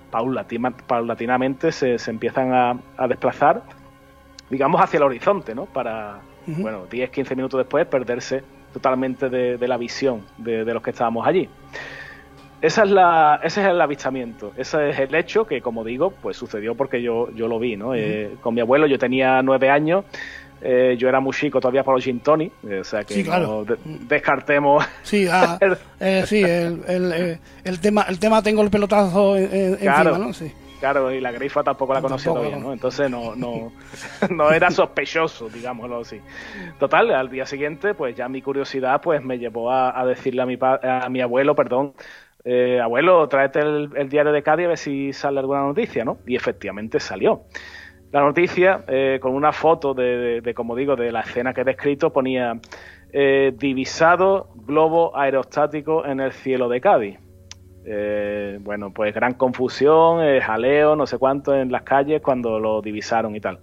paulatinamente 0.09 1.71
se, 1.71 1.97
empiezan 2.09 2.53
a, 2.53 3.07
desplazar, 3.07 3.61
digamos, 4.49 4.81
hacia 4.81 4.97
el 4.97 5.03
horizonte, 5.03 5.53
¿no? 5.53 5.65
Para, 5.67 6.21
bueno, 6.47 6.87
10, 6.89 7.11
15 7.11 7.35
minutos 7.35 7.59
después 7.59 7.85
perderse 7.85 8.41
totalmente 8.73 9.29
de, 9.29 9.67
la 9.67 9.77
visión 9.77 10.23
de, 10.39 10.65
de 10.65 10.73
los 10.73 10.81
que 10.81 10.89
estábamos 10.89 11.27
allí. 11.27 11.47
Esa 12.65 12.83
es 12.83 12.89
la, 12.89 13.39
ese 13.43 13.61
es 13.61 13.67
el 13.67 13.79
avistamiento, 13.79 14.51
ese 14.57 14.89
es 14.89 14.97
el 14.97 15.13
hecho 15.13 15.45
que, 15.45 15.61
como 15.61 15.83
digo, 15.83 16.09
pues 16.09 16.35
sucedió 16.35 16.73
porque 16.73 16.99
yo, 16.99 17.29
yo 17.35 17.47
lo 17.47 17.59
vi, 17.59 17.77
¿no? 17.77 17.93
Eh, 17.93 18.37
con 18.41 18.55
mi 18.55 18.61
abuelo 18.61 18.87
yo 18.87 18.97
tenía 18.97 19.41
nueve 19.43 19.69
años, 19.69 20.05
Eh, 20.61 20.95
yo 20.97 21.09
era 21.09 21.19
muy 21.19 21.33
chico 21.33 21.59
todavía 21.59 21.83
para 21.83 21.97
los 21.97 22.03
gin 22.03 22.21
tonic, 22.21 22.51
o 22.63 22.83
sea 22.83 23.03
que 23.03 23.23
no 23.23 23.65
descartemos. 24.07 24.83
Sí, 25.03 25.27
ah, 25.29 25.59
sí 26.25 26.41
el, 26.41 27.39
el, 27.63 27.79
tema, 27.79 28.03
el 28.09 28.17
tema 28.17 28.41
tengo 28.41 28.63
el 28.63 28.71
pelotazo 28.71 29.37
encima, 29.37 30.03
¿no? 30.03 30.33
Sí. 30.33 30.51
Claro, 30.79 31.11
y 31.11 31.21
la 31.21 31.31
grifa 31.31 31.63
tampoco 31.63 31.93
la 31.93 32.01
conocía 32.01 32.31
todavía, 32.31 32.57
¿no? 32.57 32.73
Entonces 32.73 33.09
no, 33.11 33.35
no, 33.35 33.71
no 34.29 34.51
era 34.51 34.71
sospechoso, 34.71 35.49
digámoslo 35.49 35.99
así. 35.99 36.19
Total, 36.79 37.11
al 37.13 37.29
día 37.29 37.45
siguiente, 37.45 37.93
pues 37.93 38.15
ya 38.15 38.27
mi 38.27 38.41
curiosidad 38.41 39.01
pues 39.01 39.23
me 39.23 39.37
llevó 39.37 39.71
a, 39.71 40.05
decirle 40.05 40.41
a 40.41 40.45
mi, 40.45 40.57
a 40.61 41.07
mi 41.09 41.21
abuelo, 41.21 41.55
perdón, 41.55 41.93
eh, 42.45 42.79
abuelo, 42.79 43.27
tráete 43.27 43.59
el, 43.59 44.07
diario 44.07 44.31
de 44.31 44.43
Cádiz 44.43 44.65
a 44.65 44.69
ver 44.69 44.77
si 44.77 45.11
sale 45.13 45.39
alguna 45.39 45.61
noticia, 45.61 46.05
¿no? 46.05 46.19
Y 46.27 46.35
efectivamente 46.35 46.99
salió. 46.99 47.45
La 48.11 48.21
noticia, 48.21 48.85
eh, 48.87 49.17
con 49.19 49.33
una 49.33 49.51
foto 49.51 49.95
de, 49.95 50.41
de, 50.41 50.53
como 50.53 50.75
digo, 50.75 50.95
de 50.95 51.11
la 51.11 51.21
escena 51.21 51.53
que 51.53 51.61
he 51.61 51.63
descrito, 51.63 52.13
ponía 52.13 52.59
eh, 53.11 53.51
divisado 53.57 54.49
globo 54.55 55.17
aerostático 55.17 56.05
en 56.05 56.19
el 56.19 56.31
cielo 56.33 56.69
de 56.69 56.81
Cádiz. 56.81 57.17
Eh, 57.85 58.59
bueno, 58.61 58.91
pues 58.93 59.13
gran 59.13 59.33
confusión, 59.33 60.19
jaleo, 60.39 60.95
no 60.95 61.07
sé 61.07 61.17
cuánto 61.17 61.55
en 61.55 61.71
las 61.71 61.83
calles 61.83 62.21
cuando 62.21 62.59
lo 62.59 62.81
divisaron 62.81 63.35
y 63.35 63.39
tal. 63.39 63.59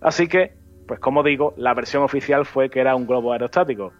Así 0.00 0.28
que, 0.28 0.52
pues 0.86 1.00
como 1.00 1.22
digo, 1.22 1.54
la 1.56 1.74
versión 1.74 2.02
oficial 2.02 2.44
fue 2.46 2.70
que 2.70 2.80
era 2.80 2.94
un 2.94 3.06
globo 3.06 3.32
aerostático. 3.32 3.92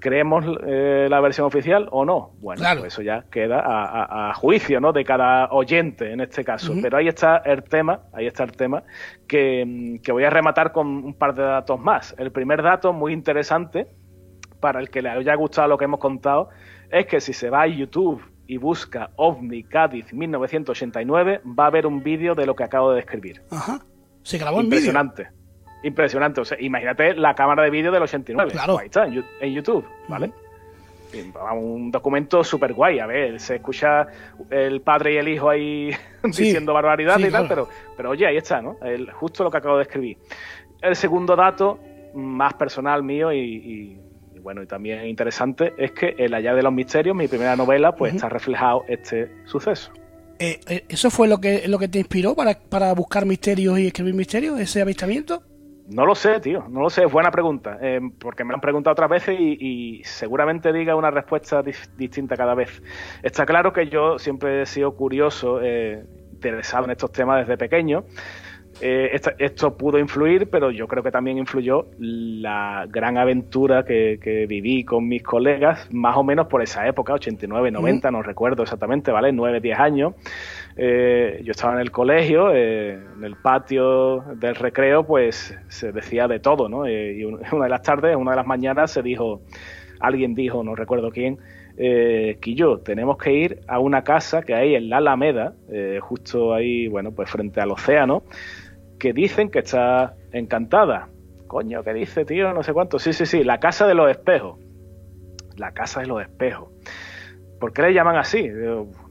¿Creemos 0.00 0.44
eh, 0.66 1.08
la 1.10 1.20
versión 1.20 1.46
oficial 1.46 1.88
o 1.90 2.04
no? 2.04 2.32
Bueno, 2.40 2.62
pues 2.78 2.92
eso 2.92 3.02
ya 3.02 3.24
queda 3.30 3.62
a, 3.64 4.32
juicio, 4.34 4.80
¿no? 4.80 4.92
De 4.92 5.04
cada 5.04 5.48
oyente 5.50 6.12
en 6.12 6.20
este 6.20 6.44
caso. 6.44 6.72
Pero 6.80 6.96
ahí 6.98 7.08
está 7.08 7.38
el 7.38 7.64
tema, 7.64 8.02
ahí 8.12 8.26
está 8.26 8.44
el 8.44 8.52
tema 8.52 8.84
que, 9.26 9.98
que 10.02 10.12
voy 10.12 10.24
a 10.24 10.30
rematar 10.30 10.72
con 10.72 10.86
un 10.86 11.14
par 11.14 11.34
de 11.34 11.42
datos 11.42 11.80
más. 11.80 12.14
El 12.18 12.30
primer 12.30 12.62
dato, 12.62 12.92
muy 12.92 13.12
interesante, 13.12 13.88
para 14.60 14.80
el 14.80 14.90
que 14.90 15.02
le 15.02 15.10
haya 15.10 15.34
gustado 15.34 15.68
lo 15.68 15.78
que 15.78 15.84
hemos 15.84 16.00
contado, 16.00 16.50
es 16.90 17.06
que 17.06 17.20
si 17.20 17.32
se 17.32 17.50
va 17.50 17.62
a 17.62 17.66
YouTube 17.66 18.22
y 18.46 18.56
busca 18.56 19.10
OVNI 19.16 19.64
Cádiz 19.64 20.12
1989, 20.12 21.42
va 21.58 21.66
a 21.66 21.70
ver 21.70 21.86
un 21.86 22.02
vídeo 22.02 22.34
de 22.34 22.46
lo 22.46 22.56
que 22.56 22.64
acabo 22.64 22.90
de 22.90 22.96
describir. 22.96 23.42
Ajá. 23.50 23.80
Se 24.22 24.38
grabó 24.38 24.60
Impresionante. 24.60 25.28
Impresionante. 25.82 26.40
O 26.40 26.44
sea, 26.44 26.60
imagínate 26.60 27.14
la 27.14 27.34
cámara 27.34 27.62
de 27.62 27.70
vídeo 27.70 27.92
del 27.92 28.02
89. 28.02 28.52
Claro. 28.52 28.78
Ahí 28.78 28.86
está, 28.86 29.06
en 29.06 29.54
YouTube, 29.54 29.84
¿vale? 30.08 30.32
Un 31.54 31.90
documento 31.90 32.44
súper 32.44 32.74
guay, 32.74 32.98
a 32.98 33.06
ver, 33.06 33.40
se 33.40 33.56
escucha 33.56 34.06
el 34.50 34.82
padre 34.82 35.14
y 35.14 35.16
el 35.16 35.28
hijo 35.28 35.48
ahí 35.48 35.90
diciendo 36.22 36.74
barbaridades 36.74 37.28
y 37.28 37.32
tal, 37.32 37.48
pero, 37.48 37.68
pero 37.96 38.10
oye, 38.10 38.26
ahí 38.26 38.36
está, 38.36 38.60
¿no? 38.60 38.76
El, 38.82 39.10
justo 39.12 39.42
lo 39.42 39.50
que 39.50 39.56
acabo 39.56 39.78
de 39.78 39.84
escribir. 39.84 40.18
El 40.82 40.94
segundo 40.96 41.34
dato, 41.34 41.78
más 42.14 42.54
personal 42.54 43.02
mío 43.02 43.32
y 43.32 43.98
bueno, 44.48 44.62
y 44.62 44.66
también 44.66 45.06
interesante 45.06 45.74
es 45.76 45.92
que 45.92 46.14
El 46.16 46.32
Allá 46.32 46.54
de 46.54 46.62
los 46.62 46.72
Misterios, 46.72 47.14
mi 47.14 47.28
primera 47.28 47.54
novela, 47.54 47.94
pues 47.94 48.14
está 48.14 48.30
reflejado 48.30 48.84
este 48.88 49.30
suceso. 49.44 49.92
Eh, 50.38 50.60
eh, 50.68 50.84
¿Eso 50.88 51.10
fue 51.10 51.28
lo 51.28 51.38
que, 51.38 51.66
lo 51.68 51.78
que 51.78 51.88
te 51.88 51.98
inspiró 51.98 52.34
para, 52.34 52.94
buscar 52.94 53.26
misterios 53.26 53.78
y 53.78 53.88
escribir 53.88 54.14
misterios, 54.14 54.58
ese 54.58 54.80
avistamiento? 54.80 55.42
No 55.88 56.04
lo 56.04 56.14
sé, 56.14 56.40
tío, 56.40 56.64
no 56.68 56.82
lo 56.82 56.90
sé, 56.90 57.04
es 57.04 57.12
buena 57.12 57.30
pregunta, 57.30 57.78
eh, 57.80 58.00
porque 58.18 58.44
me 58.44 58.50
lo 58.50 58.56
han 58.56 58.60
preguntado 58.60 58.92
otras 58.92 59.08
veces 59.08 59.36
y, 59.38 60.02
seguramente 60.04 60.72
diga 60.72 60.94
una 60.94 61.10
respuesta 61.10 61.62
distinta 61.62 62.36
cada 62.36 62.54
vez. 62.54 62.82
Está 63.22 63.46
claro 63.46 63.72
que 63.72 63.88
yo 63.88 64.18
siempre 64.18 64.62
he 64.62 64.66
sido 64.66 64.94
curioso, 64.94 65.60
interesado 66.32 66.84
en 66.84 66.90
estos 66.90 67.10
temas 67.10 67.40
desde 67.40 67.56
pequeño, 67.56 68.04
eh, 68.80 69.20
esto, 69.38 69.76
pudo 69.76 69.98
influir, 69.98 70.48
pero 70.50 70.70
yo 70.70 70.86
creo 70.86 71.02
que 71.02 71.10
también 71.10 71.36
influyó 71.36 71.86
la 71.98 72.86
gran 72.88 73.18
aventura 73.18 73.84
que, 73.84 74.46
viví 74.48 74.84
con 74.84 75.08
mis 75.08 75.22
colegas, 75.22 75.88
más 75.92 76.16
o 76.16 76.22
menos 76.22 76.46
por 76.46 76.62
esa 76.62 76.86
época, 76.86 77.14
89, 77.14 77.72
90, 77.72 78.10
no 78.12 78.22
recuerdo 78.22 78.62
exactamente, 78.62 79.10
¿vale? 79.10 79.32
9, 79.32 79.60
10 79.60 79.78
años. 79.78 80.14
Eh, 80.80 81.40
yo 81.42 81.50
estaba 81.50 81.74
en 81.74 81.80
el 81.80 81.90
colegio, 81.90 82.54
eh, 82.54 82.92
en 82.92 83.24
el 83.24 83.34
patio 83.34 84.20
del 84.36 84.54
recreo, 84.54 85.04
pues 85.04 85.58
se 85.66 85.90
decía 85.90 86.28
de 86.28 86.38
todo, 86.38 86.68
¿no? 86.68 86.88
y 86.88 87.24
una 87.52 87.64
de 87.64 87.68
las 87.68 87.82
tardes, 87.82 88.14
una 88.14 88.30
de 88.30 88.36
las 88.36 88.46
mañanas, 88.46 88.92
se 88.92 89.02
dijo, 89.02 89.42
alguien 89.98 90.36
dijo, 90.36 90.62
no 90.62 90.76
recuerdo 90.76 91.10
quién, 91.10 91.38
eh, 91.76 92.38
Quillo, 92.40 92.78
tenemos 92.78 93.18
que 93.18 93.32
ir 93.32 93.60
a 93.66 93.80
una 93.80 94.04
casa 94.04 94.42
que 94.42 94.54
hay 94.54 94.76
en 94.76 94.88
la 94.88 94.98
Alameda, 94.98 95.54
justo 96.00 96.54
ahí, 96.54 96.86
bueno, 96.86 97.10
pues 97.10 97.28
frente 97.28 97.60
al 97.60 97.72
océano, 97.72 98.22
que 99.00 99.12
dicen 99.12 99.50
que 99.50 99.60
está 99.60 100.14
encantada. 100.32 101.08
Coño, 101.48 101.82
¿qué 101.82 101.92
dice, 101.92 102.24
tío? 102.24 102.52
No 102.52 102.62
sé 102.62 102.72
cuánto. 102.72 102.98
Sí, 102.98 103.12
sí, 103.12 103.26
sí, 103.26 103.42
la 103.42 103.58
casa 103.58 103.86
de 103.86 103.94
los 103.94 104.10
espejos. 104.10 104.58
La 105.56 105.72
casa 105.72 106.00
de 106.00 106.06
los 106.06 106.20
espejos. 106.20 106.68
¿Por 107.58 107.72
qué 107.72 107.82
le 107.82 107.94
llaman 107.94 108.16
así? 108.16 108.48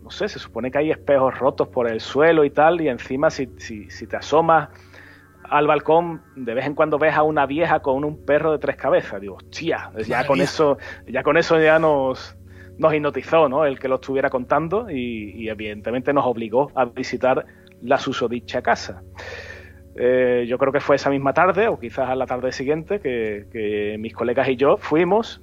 No 0.08 0.12
sé, 0.12 0.30
se 0.30 0.40
supone 0.40 0.72
que 0.72 0.78
hay 0.78 0.90
espejos 0.90 1.38
rotos 1.38 1.68
por 1.68 1.92
el 1.92 2.00
suelo 2.00 2.46
y 2.46 2.50
tal, 2.50 2.80
y 2.80 2.88
encima 2.88 3.30
si, 3.30 3.50
si, 3.58 3.90
si 3.90 4.08
te 4.08 4.16
asomas 4.16 4.70
al 5.44 5.68
balcón, 5.68 6.22
de 6.38 6.54
vez 6.54 6.66
en 6.66 6.76
cuando 6.76 6.98
ves 6.98 7.14
a 7.14 7.24
una 7.24 7.46
vieja 7.46 7.82
con 7.82 8.06
un 8.06 8.26
perro 8.26 8.54
de 8.54 8.58
tres 8.58 8.78
cabezas. 8.78 9.20
Digo, 9.20 9.36
hostia, 9.36 9.92
ya 10.08 10.26
con 10.26 10.40
eso, 10.40 10.78
ya 11.08 11.24
con 11.24 11.36
eso 11.36 11.60
ya 11.60 11.78
nos, 11.78 12.38
nos 12.78 12.94
hipnotizó, 12.94 13.50
¿no? 13.50 13.66
El 13.66 13.80
que 13.80 13.90
lo 13.90 13.96
estuviera 13.96 14.30
contando 14.30 14.90
y, 14.90 15.34
y 15.36 15.50
evidentemente 15.50 16.14
nos 16.14 16.26
obligó 16.26 16.72
a 16.74 16.86
visitar 16.86 17.46
la 17.82 17.98
susodicha 17.98 18.62
casa. 18.62 19.04
Eh, 20.00 20.46
yo 20.48 20.58
creo 20.58 20.72
que 20.72 20.80
fue 20.80 20.96
esa 20.96 21.10
misma 21.10 21.34
tarde 21.34 21.68
o 21.68 21.80
quizás 21.80 22.10
a 22.10 22.16
la 22.16 22.28
tarde 22.28 22.54
siguiente 22.54 23.02
que, 23.02 23.98
mis 24.00 24.14
colegas 24.14 24.48
y 24.48 24.56
yo 24.56 24.78
fuimos 24.78 25.42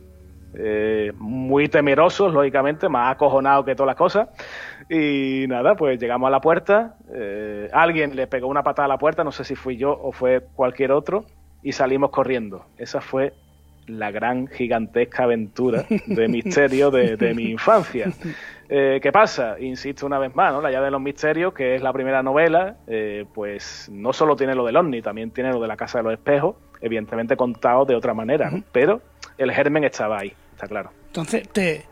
eh, 0.57 1.13
muy 1.19 1.69
temerosos, 1.69 2.33
lógicamente, 2.33 2.89
más 2.89 3.13
acojonados 3.13 3.65
que 3.65 3.75
todas 3.75 3.89
las 3.89 3.97
cosas. 3.97 4.29
Y 4.89 5.47
nada, 5.49 5.75
pues 5.77 5.99
llegamos 5.99 6.29
a 6.29 6.31
la 6.31 6.41
puerta, 6.41 6.97
eh, 7.13 7.69
alguien 7.73 8.17
le 8.17 8.27
pegó 8.27 8.49
una 8.49 8.63
patada 8.63 8.87
a 8.87 8.89
la 8.89 8.99
puerta, 8.99 9.25
no 9.25 9.33
sé 9.33 9.45
si 9.45 9.55
fui 9.55 9.77
yo 9.77 9.91
o 9.91 10.13
fue 10.13 10.45
cualquier 10.55 10.93
otro, 10.93 11.25
y 11.63 11.73
salimos 11.73 12.11
corriendo. 12.11 12.67
Esa 12.77 13.01
fue 13.01 13.33
la 13.87 14.11
gran 14.11 14.47
gigantesca 14.47 15.25
aventura 15.25 15.85
de 16.07 16.29
misterio 16.29 16.91
de, 16.91 17.35
mi 17.35 17.51
infancia. 17.51 18.11
Eh, 18.67 18.99
¿Qué 19.03 19.13
pasa? 19.13 19.61
Insisto 19.61 20.07
una 20.07 20.19
vez 20.19 20.35
más, 20.35 20.51
¿no? 20.51 20.63
La 20.63 20.71
llave 20.71 20.87
de 20.87 20.91
los 20.91 21.01
misterios, 21.01 21.53
que 21.53 21.75
es 21.75 21.83
la 21.83 21.93
primera 21.93 22.23
novela, 22.23 22.77
eh, 22.87 23.27
pues 23.35 23.91
no 23.93 24.15
solo 24.15 24.37
tiene 24.37 24.55
lo 24.55 24.65
del 24.65 24.77
ovni, 24.77 25.03
también 25.03 25.31
tiene 25.31 25.53
lo 25.53 25.61
de 25.61 25.69
la 25.69 25.77
casa 25.77 25.99
de 25.99 26.05
los 26.05 26.15
espejos, 26.15 26.57
evidentemente 26.81 27.37
contado 27.37 27.85
de 27.85 27.95
otra 27.95 28.15
manera, 28.15 28.51
pero 28.73 29.03
el 29.37 29.53
germen 29.53 29.85
estaba 29.85 30.19
ahí, 30.19 30.33
está 30.55 30.67
claro. 30.67 30.91
Entonces, 31.07 31.49
te, 31.49 31.85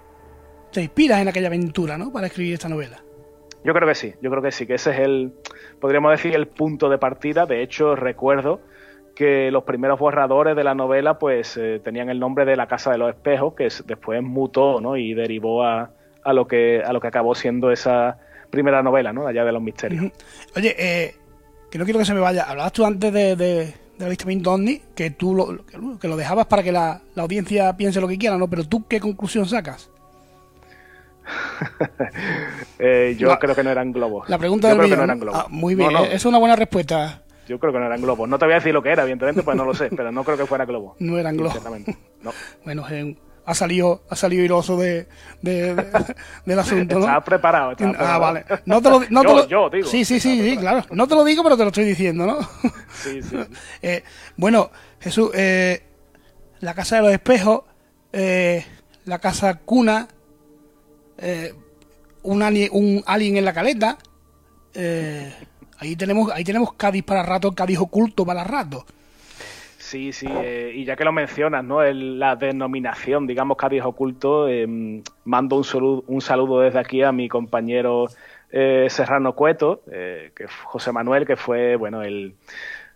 te 0.72 0.82
inspiras 0.82 1.20
en 1.20 1.28
aquella 1.28 1.48
aventura, 1.48 1.98
¿no? 1.98 2.12
Para 2.12 2.26
escribir 2.26 2.54
esta 2.54 2.68
novela. 2.68 3.02
Yo 3.64 3.72
creo 3.72 3.88
que 3.88 3.94
sí, 3.94 4.14
yo 4.20 4.30
creo 4.30 4.42
que 4.42 4.50
sí, 4.50 4.66
que 4.66 4.74
ese 4.74 4.90
es 4.90 4.98
el, 4.98 5.32
podríamos 5.80 6.10
decir, 6.10 6.34
el 6.34 6.48
punto 6.48 6.88
de 6.88 6.98
partida. 6.98 7.46
De 7.46 7.62
hecho, 7.62 7.94
recuerdo 7.94 8.60
que 9.14 9.50
los 9.50 9.64
primeros 9.64 10.00
borradores 10.00 10.56
de 10.56 10.64
la 10.64 10.74
novela 10.74 11.18
pues 11.18 11.56
eh, 11.56 11.80
tenían 11.84 12.08
el 12.08 12.18
nombre 12.18 12.44
de 12.44 12.56
la 12.56 12.66
Casa 12.66 12.90
de 12.90 12.98
los 12.98 13.10
Espejos, 13.10 13.54
que 13.54 13.68
después 13.86 14.22
mutó 14.22 14.80
¿no? 14.80 14.96
y 14.96 15.14
derivó 15.14 15.64
a, 15.64 15.90
a, 16.24 16.32
lo 16.32 16.48
que, 16.48 16.82
a 16.84 16.92
lo 16.92 17.00
que 17.00 17.08
acabó 17.08 17.34
siendo 17.34 17.70
esa 17.70 18.18
primera 18.50 18.82
novela, 18.82 19.12
¿no? 19.12 19.26
Allá 19.26 19.44
de 19.44 19.52
los 19.52 19.62
misterios. 19.62 20.10
Oye, 20.56 20.74
eh, 20.78 21.14
que 21.70 21.78
no 21.78 21.84
quiero 21.84 22.00
que 22.00 22.04
se 22.04 22.14
me 22.14 22.20
vaya. 22.20 22.44
Hablabas 22.44 22.72
tú 22.72 22.84
antes 22.84 23.12
de, 23.12 23.36
de, 23.36 23.74
de 24.02 24.06
avistamiento 24.06 24.58
que 24.96 25.10
tú 25.10 25.34
lo, 25.34 25.64
que 25.98 26.08
lo 26.08 26.16
dejabas 26.16 26.46
para 26.46 26.62
que 26.62 26.72
la, 26.72 27.02
la, 27.14 27.22
audiencia 27.22 27.76
piense 27.76 28.00
lo 28.00 28.08
que 28.08 28.18
quiera, 28.18 28.36
¿no? 28.36 28.48
Pero 28.48 28.64
tú, 28.64 28.84
¿qué 28.88 28.98
conclusión 29.00 29.46
sacas? 29.46 29.90
Eh, 32.84 33.14
yo 33.16 33.38
creo 33.38 33.54
que 33.54 33.62
no 33.62 33.70
eran 33.70 33.92
globos. 33.92 34.28
La 34.28 34.38
pregunta 34.38 34.68
yo 34.68 34.76
creo 34.76 34.88
que 34.88 34.96
no 34.96 35.04
eran 35.04 35.20
globos. 35.20 35.40
Ah, 35.40 35.46
muy 35.48 35.76
bien, 35.76 35.92
es 36.10 36.24
una 36.24 36.38
buena 36.38 36.56
respuesta. 36.56 37.22
Yo 37.46 37.60
creo 37.60 37.72
que 37.72 37.78
no 37.78 37.86
eran 37.86 38.02
globos. 38.02 38.28
No 38.28 38.40
te 38.40 38.44
voy 38.44 38.54
a 38.54 38.56
decir 38.56 38.74
lo 38.74 38.82
que 38.82 38.90
era, 38.90 39.02
evidentemente, 39.02 39.44
pues 39.44 39.56
no 39.56 39.64
lo 39.64 39.72
sé, 39.72 39.88
pero 39.96 40.10
no 40.10 40.24
creo 40.24 40.36
que 40.36 40.46
fuera 40.46 40.64
globo. 40.64 40.96
No 40.98 41.16
eran 41.16 41.36
globos. 41.36 41.62
No. 42.22 42.32
Bueno, 42.64 42.84
ha 43.52 43.54
salido, 43.54 44.02
ha 44.10 44.16
salido 44.16 44.42
iroso 44.42 44.76
de, 44.76 45.06
de, 45.40 45.74
del 46.46 46.58
asunto, 46.58 46.98
¿no? 46.98 47.24
Preparado, 47.24 47.74
Ah, 47.98 48.18
vale. 48.18 48.44
No 48.66 48.82
te 48.82 48.90
lo, 48.90 49.00
no 49.10 49.22
yo, 49.24 49.28
te 49.28 49.34
lo... 49.34 49.48
yo, 49.48 49.70
digo. 49.70 49.88
Sí, 49.88 50.04
sí, 50.04 50.20
sí, 50.20 50.42
sí, 50.42 50.56
claro. 50.56 50.84
No 50.90 51.06
te 51.06 51.14
lo 51.14 51.24
digo, 51.24 51.42
pero 51.42 51.56
te 51.56 51.62
lo 51.62 51.68
estoy 51.68 51.84
diciendo, 51.84 52.26
¿no? 52.26 52.38
Sí, 52.94 53.22
sí. 53.22 53.36
eh, 53.80 54.02
bueno, 54.36 54.70
Jesús, 55.00 55.30
eh, 55.34 55.82
la 56.60 56.74
casa 56.74 56.96
de 56.96 57.02
los 57.02 57.12
espejos, 57.12 57.62
eh, 58.12 58.64
la 59.04 59.18
casa 59.18 59.54
cuna, 59.58 60.08
un, 62.22 62.42
un 62.72 63.02
alien 63.06 63.36
en 63.36 63.44
la 63.44 63.52
caleta, 63.52 63.98
Ahí 65.82 65.96
tenemos, 65.96 66.30
ahí 66.30 66.44
tenemos 66.44 66.74
Cádiz 66.74 67.02
para 67.02 67.24
rato, 67.24 67.50
Cádiz 67.52 67.78
oculto 67.78 68.24
para 68.24 68.44
rato. 68.44 68.86
Sí, 69.92 70.12
sí, 70.12 70.26
eh, 70.28 70.72
y 70.74 70.84
ya 70.84 70.96
que 70.96 71.04
lo 71.04 71.12
mencionas, 71.12 71.64
¿no? 71.64 71.82
la 71.82 72.36
denominación, 72.36 73.26
digamos, 73.26 73.56
Cádiz 73.58 73.82
oculto, 73.82 74.48
eh, 74.48 74.66
mando 75.24 75.56
un 75.56 75.64
saludo, 75.64 76.04
un 76.06 76.20
saludo 76.20 76.60
desde 76.60 76.78
aquí 76.78 77.02
a 77.02 77.12
mi 77.12 77.28
compañero 77.28 78.06
eh, 78.50 78.86
Serrano 78.88 79.34
Cueto, 79.34 79.82
que 79.86 80.46
José 80.64 80.92
Manuel, 80.92 81.26
que 81.26 81.36
fue, 81.36 81.76
bueno, 81.76 82.02
el 82.02 82.34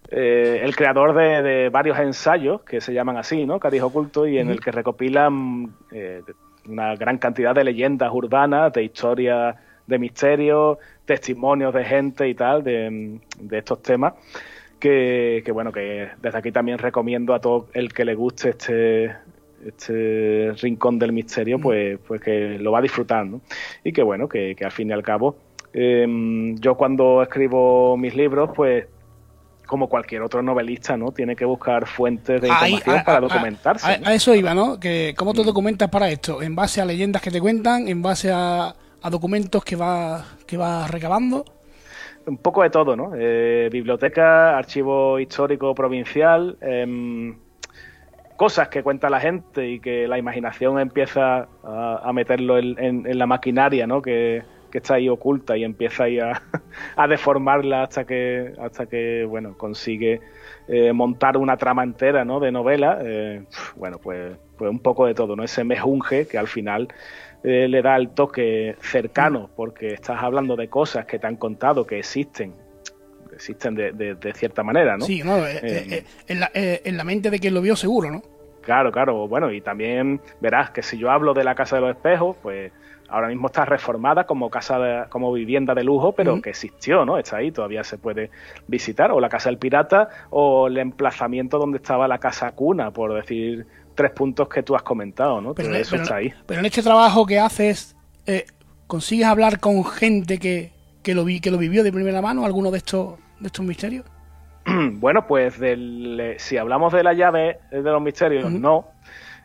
eh, 0.09 0.61
el 0.63 0.77
creador 0.77 1.15
de, 1.15 1.69
varios 1.69 1.99
ensayos 1.99 2.63
que 2.63 2.81
se 2.81 2.93
llaman 2.93 3.17
así, 3.17 3.45
¿no? 3.45 3.59
Cadiz 3.59 3.83
Oculto, 3.83 4.27
y 4.27 4.39
en 4.39 4.51
el 4.51 4.61
que 4.61 4.71
recopilan 4.71 5.75
eh, 5.91 6.23
una 6.69 6.95
gran 6.95 7.19
cantidad 7.19 7.55
de 7.55 7.65
leyendas 7.65 8.13
urbanas, 8.13 8.73
de 8.73 8.85
historias 8.85 9.57
de 9.87 9.99
misterio, 9.99 10.79
testimonios 11.05 11.75
de 11.75 11.85
gente 11.85 12.29
y 12.29 12.35
tal, 12.35 12.63
de, 12.63 13.21
estos 13.51 13.83
temas. 13.83 14.15
Que, 14.89 15.51
bueno, 15.53 15.73
que 15.73 16.09
desde 16.23 16.39
aquí 16.39 16.53
también 16.53 16.79
recomiendo 16.79 17.35
a 17.35 17.41
todo 17.41 17.69
el 17.73 17.93
que 17.93 18.05
le 18.05 18.15
guste 18.15 18.51
este, 18.51 19.17
este 19.67 20.53
rincón 20.61 20.99
del 20.99 21.13
misterio, 21.13 21.59
pues, 21.59 21.99
pues 22.07 22.21
que 22.21 22.59
lo 22.59 22.73
va 22.73 22.79
a 22.79 22.83
disfrutar, 22.83 23.27
¿no? 23.27 23.41
Y 23.83 23.93
que 23.93 24.03
bueno, 24.03 24.29
que, 24.29 24.57
al 24.63 24.71
fin 24.71 24.91
y 24.91 24.93
al 24.93 25.03
cabo, 25.03 25.37
em, 25.73 26.57
yo 26.59 26.77
cuando 26.77 27.23
escribo 27.23 27.97
mis 27.97 28.15
libros, 28.15 28.51
pues 28.55 28.87
como 29.67 29.89
cualquier 29.89 30.23
otro 30.23 30.43
novelista, 30.43 30.97
¿no? 30.97 31.11
Tiene 31.11 31.35
que 31.35 31.45
buscar 31.45 31.87
fuentes 31.87 32.41
de 32.41 32.49
información 32.49 33.03
para 33.05 33.21
documentarse. 33.21 34.01
A, 34.05 34.15
eso 34.15 34.35
iba, 34.35 34.55
¿no? 34.55 34.79
Que 34.79 35.15
¿Cómo 35.17 35.35
te 35.35 35.43
documentas 35.43 35.91
para 35.91 36.09
esto? 36.09 36.41
¿En 36.41 36.55
base 36.55 36.81
a 36.81 36.85
leyendas 36.85 37.21
que 37.21 37.31
te 37.31 37.41
cuentan? 37.41 37.89
¿En 37.89 38.01
base 38.01 38.31
a, 38.33 38.75
documentos 39.11 39.65
que 39.65 39.77
vas 39.77 40.25
que 40.47 40.57
va 40.57 40.87
recabando? 40.89 41.45
Un 42.27 42.39
poco 42.39 42.63
de 42.65 42.71
todo, 42.71 42.97
¿no? 42.97 43.13
Eh, 43.17 43.69
biblioteca, 43.71 44.59
archivo 44.59 45.21
histórico 45.21 45.75
provincial, 45.77 46.59
em, 46.61 47.37
cosas 48.37 48.69
que 48.69 48.83
cuenta 48.83 49.09
la 49.09 49.21
gente 49.21 49.69
y 49.69 49.79
que 49.79 50.09
la 50.09 50.19
imaginación 50.19 50.81
empieza 50.81 51.49
a, 51.63 52.13
meterlo 52.13 52.59
en, 52.59 53.19
la 53.19 53.27
maquinaria, 53.27 53.87
¿no? 53.87 54.03
Que, 54.03 54.43
que 54.71 54.79
está 54.79 54.95
ahí 54.95 55.09
oculta 55.09 55.57
y 55.57 55.65
empieza 55.65 56.05
ahí 56.05 56.19
a, 56.97 57.07
deformarla 57.09 57.85
hasta 57.85 58.05
que, 58.05 58.53
hasta 58.61 58.87
que 58.87 59.25
bueno, 59.25 59.57
consigue 59.57 60.21
eh, 60.69 60.93
montar 60.93 61.37
una 61.37 61.57
trama 61.57 61.85
entera 61.85 62.25
¿no? 62.25 62.41
de 62.41 62.53
novela. 62.53 62.99
Eh, 63.03 63.45
bueno, 63.77 63.99
pues, 63.99 64.37
pues 64.59 64.71
un 64.71 64.81
poco 64.81 65.07
de 65.07 65.15
todo, 65.15 65.37
¿no? 65.37 65.45
Ese 65.45 65.65
mejunje 65.65 66.27
que 66.27 66.39
al 66.39 66.49
final 66.49 66.89
eh, 67.47 67.69
le 67.69 67.81
da 67.81 67.95
el 67.95 68.11
toque 68.11 68.75
cercano, 68.81 69.49
porque 69.55 69.95
estás 69.95 70.21
hablando 70.21 70.57
de 70.57 70.69
cosas 70.69 71.07
que 71.07 71.21
te 71.21 71.29
han 71.29 71.37
contado 71.37 71.87
que 71.87 72.01
existen 72.01 72.53
existen 73.33 73.75
de, 73.75 73.93
de, 73.93 74.33
cierta 74.33 74.63
manera, 74.63 74.97
¿no? 74.97 75.05
Sí, 75.05 75.21
en, 75.21 76.41
la, 76.41 76.51
en 76.55 76.97
la 76.97 77.05
mente 77.05 77.31
de 77.31 77.39
quien 77.39 77.53
lo 77.53 77.61
vio 77.61 77.77
seguro, 77.77 78.11
¿no? 78.11 78.23
Claro, 78.63 78.91
claro. 78.91 79.29
Bueno, 79.29 79.53
y 79.53 79.61
también 79.61 80.21
verás 80.41 80.71
que 80.71 80.83
si 80.83 80.99
yo 80.99 81.11
hablo 81.11 81.35
de 81.35 81.45
la 81.45 81.55
Casa 81.55 81.77
de 81.77 81.83
los 81.83 81.91
Espejos, 81.91 82.37
pues 82.43 82.73
ahora 83.09 83.29
mismo 83.29 83.47
está 83.47 83.65
reformada 83.65 84.25
como 84.25 84.51
casa 84.51 85.07
como 85.09 85.33
vivienda 85.33 85.73
de 85.75 85.85
lujo, 85.85 86.13
pero 86.13 86.43
que 86.43 86.51
existió, 86.51 87.05
¿no? 87.05 87.17
Está 87.17 87.37
ahí, 87.37 87.53
todavía 87.53 87.85
se 87.85 87.97
puede 87.97 88.31
visitar, 88.67 89.13
o 89.13 89.21
la 89.21 89.29
casa 89.29 89.51
del 89.51 89.59
pirata, 89.59 90.09
o 90.31 90.67
el 90.67 90.79
emplazamiento 90.79 91.59
donde 91.59 91.77
estaba 91.77 92.09
la 92.09 92.19
casa 92.19 92.53
cuna, 92.53 92.91
por 92.91 93.15
decir 93.15 93.67
tres 93.97 94.13
puntos 94.13 94.49
que 94.49 94.63
tú 94.63 94.77
has 94.77 94.83
comentado, 94.83 95.41
¿no? 95.41 95.55
Pero, 95.55 95.75
eso 95.75 95.97
está 95.97 96.17
ahí. 96.17 96.33
Pero 96.47 96.61
en 96.61 96.67
este 96.67 96.83
trabajo 96.83 97.27
que 97.27 97.41
haces, 97.41 97.97
eh, 98.27 98.47
¿consigues 98.87 99.27
hablar 99.27 99.59
con 99.59 99.85
gente 99.85 100.39
que, 100.39 100.71
que 101.03 101.15
lo 101.15 101.25
vi, 101.25 101.41
que 101.41 101.51
lo 101.51 101.59
vivió 101.59 101.83
de 101.83 101.93
primera 101.93 102.23
mano, 102.23 102.45
alguno 102.45 102.71
de 102.71 102.79
estos, 102.79 103.19
de 103.41 103.47
estos 103.47 103.65
misterios? 103.65 104.05
Bueno, 104.95 105.27
pues 105.27 105.59
del, 105.59 106.35
si 106.39 106.57
hablamos 106.57 106.93
de 106.93 107.03
la 107.03 107.13
llave 107.13 107.59
de 107.71 107.83
los 107.83 108.03
misterios, 108.03 108.51
no, 108.51 108.89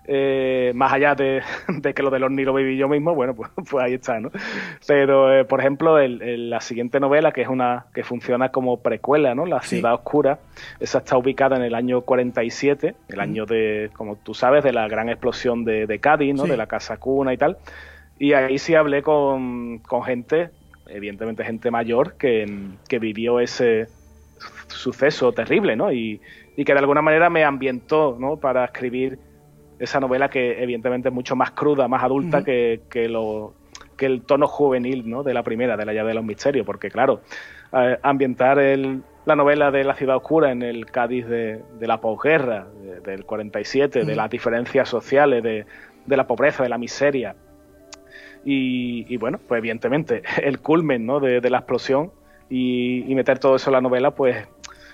eh, 0.06 0.72
más 0.74 0.92
allá 0.94 1.14
de, 1.14 1.44
que 1.96 2.04
lo 2.04 2.10
de 2.10 2.20
los 2.20 2.32
lo 2.32 2.54
viví 2.54 2.78
yo 2.78 2.90
mismo, 2.90 3.14
bueno, 3.14 3.36
pues, 3.36 3.52
pues 3.70 3.84
ahí 3.84 3.94
está, 3.94 4.20
¿no? 4.20 4.32
Pero, 4.88 5.32
eh, 5.34 5.46
por 5.46 5.60
ejemplo, 5.60 5.98
la 6.00 6.62
siguiente 6.62 7.00
novela, 7.00 7.32
que 7.32 7.42
es 7.42 7.48
una 7.48 7.86
que 7.94 8.04
funciona 8.04 8.50
como 8.50 8.82
precuela, 8.82 9.36
¿no? 9.36 9.46
La 9.46 9.62
ciudad 9.62 9.94
oscura, 9.94 10.40
esa 10.80 11.00
está 11.00 11.18
ubicada 11.18 11.56
en 11.56 11.64
el 11.64 11.76
año 11.76 12.02
47, 12.02 12.96
el 13.10 13.20
año 13.20 13.46
de, 13.46 13.90
como 13.94 14.16
tú 14.16 14.34
sabes, 14.34 14.64
de 14.64 14.74
la 14.74 14.88
gran 14.88 15.10
explosión 15.10 15.64
de, 15.64 15.86
de 15.86 16.00
Cádiz, 16.00 16.36
¿no? 16.36 16.44
De 16.44 16.58
la 16.58 16.68
Casa 16.68 16.98
Cuna 16.98 17.34
y 17.34 17.38
tal. 17.38 17.58
Y 18.18 18.34
ahí 18.34 18.58
sí 18.60 18.76
hablé 18.76 19.02
con, 19.04 19.80
con 19.80 20.04
gente, 20.04 20.50
evidentemente 20.88 21.44
gente 21.44 21.72
mayor, 21.72 22.18
que, 22.18 22.46
que 22.88 23.00
vivió 23.00 23.40
ese 23.40 23.88
suceso 24.68 25.32
terrible, 25.32 25.76
¿no? 25.76 25.92
Y, 25.92 26.22
y 26.56 26.66
que 26.66 26.74
de 26.74 26.80
alguna 26.80 27.02
manera 27.02 27.30
me 27.30 27.44
ambientó, 27.44 28.18
¿no? 28.20 28.38
Para 28.38 28.66
escribir 28.66 29.20
esa 29.82 30.00
novela 30.00 30.30
que 30.30 30.62
evidentemente 30.62 31.10
es 31.10 31.14
mucho 31.14 31.36
más 31.36 31.52
cruda, 31.52 31.88
más 31.88 32.04
adulta 32.04 32.44
que, 32.44 32.82
que, 32.90 33.10
lo, 33.10 33.56
que 33.98 34.06
el 34.06 34.22
tono 34.22 34.48
juvenil 34.48 35.10
¿no? 35.10 35.24
de 35.24 35.34
la 35.34 35.42
primera, 35.42 35.76
de 35.76 35.86
la 35.86 35.94
llave 35.94 36.10
de 36.10 36.16
los 36.16 36.24
misterios, 36.24 36.66
porque 36.66 36.92
claro, 36.92 37.22
eh, 37.74 37.98
ambientar 38.04 38.60
el, 38.60 39.02
la 39.26 39.36
novela 39.36 39.72
de 39.72 39.84
la 39.84 39.96
ciudad 39.96 40.18
oscura 40.18 40.52
en 40.52 40.62
el 40.62 40.86
Cádiz 40.86 41.26
de, 41.26 41.64
de 41.80 41.88
la 41.88 42.00
posguerra, 42.00 42.68
del 43.04 43.26
47, 43.26 44.06
de 44.06 44.16
las 44.16 44.30
diferencias 44.30 44.88
sociales, 44.88 45.42
de, 45.42 45.66
de, 46.06 46.18
la 46.18 46.28
pobreza, 46.28 46.62
de 46.62 46.70
la 46.70 46.78
miseria, 46.78 47.36
y, 48.44 49.18
bueno, 49.18 49.40
pues 49.48 49.60
evidentemente 49.60 50.22
el 50.44 50.60
culmen 50.60 51.06
¿no? 51.06 51.20
de, 51.20 51.50
la 51.50 51.58
explosión 51.58 52.12
y, 52.50 53.12
y 53.12 53.16
meter 53.16 53.40
todo 53.40 53.56
eso 53.56 53.72
en 53.72 53.74
la 53.74 53.82
novela, 53.82 54.12
pues 54.12 54.48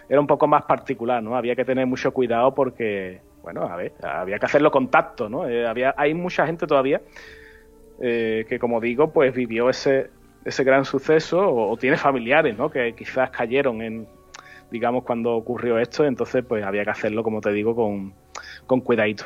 era 0.08 0.22
un 0.22 0.28
poco 0.28 0.48
más 0.48 0.64
particular, 0.64 1.22
¿no? 1.22 1.36
Había 1.36 1.56
que 1.56 1.66
tener 1.66 1.86
mucho 1.86 2.14
cuidado 2.14 2.54
porque 2.56 3.20
bueno, 3.44 3.64
a 3.64 3.76
ver, 3.76 3.94
había 4.04 4.40
que 4.40 4.46
hacerlo 4.46 4.72
contacto, 4.72 5.30
¿no? 5.30 5.48
Eh, 5.48 5.66
había, 5.66 5.94
hay 5.98 6.14
mucha 6.14 6.46
gente 6.46 6.68
todavía 6.68 7.02
eh, 8.02 8.46
que, 8.48 8.60
como 8.60 8.80
digo, 8.80 9.12
pues 9.12 9.34
vivió 9.34 9.70
ese, 9.70 10.10
ese 10.46 10.64
gran 10.64 10.86
suceso 10.86 11.40
o, 11.40 11.78
tiene 11.78 11.98
familiares, 11.98 12.58
¿no? 12.58 12.70
Que 12.70 12.94
quizás 12.94 13.30
cayeron 13.30 13.82
en, 13.82 14.08
digamos, 14.70 15.04
cuando 15.04 15.36
ocurrió 15.36 15.80
esto, 15.80 16.06
entonces 16.06 16.44
pues 16.48 16.64
había 16.64 16.84
que 16.84 16.92
hacerlo, 16.92 17.24
como 17.24 17.42
te 17.42 17.52
digo, 17.52 17.76
con, 17.76 18.14
con 18.66 18.82
cuidadito. 18.82 19.26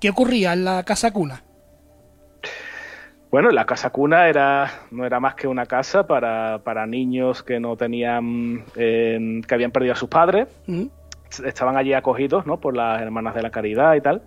¿Qué 0.00 0.10
ocurría 0.10 0.52
en 0.54 0.64
la 0.64 0.82
casa 0.84 1.12
cuna? 1.12 1.42
Bueno, 3.30 3.50
la 3.50 3.64
casa 3.64 3.90
cuna 3.90 4.28
era 4.28 4.68
no 4.90 5.06
era 5.06 5.20
más 5.20 5.36
que 5.36 5.46
una 5.46 5.66
casa 5.66 6.04
para, 6.04 6.62
para 6.64 6.84
niños 6.86 7.44
que 7.44 7.60
no 7.60 7.76
tenían, 7.76 8.64
eh, 8.74 9.40
que 9.46 9.54
habían 9.54 9.70
perdido 9.70 9.92
a 9.92 9.96
sus 9.96 10.08
padres. 10.08 10.48
Mm 10.66 10.86
estaban 11.44 11.76
allí 11.76 11.92
acogidos 11.92 12.46
¿no? 12.46 12.58
por 12.58 12.76
las 12.76 13.00
hermanas 13.00 13.34
de 13.34 13.42
la 13.42 13.50
caridad 13.50 13.94
y 13.94 14.00
tal. 14.00 14.22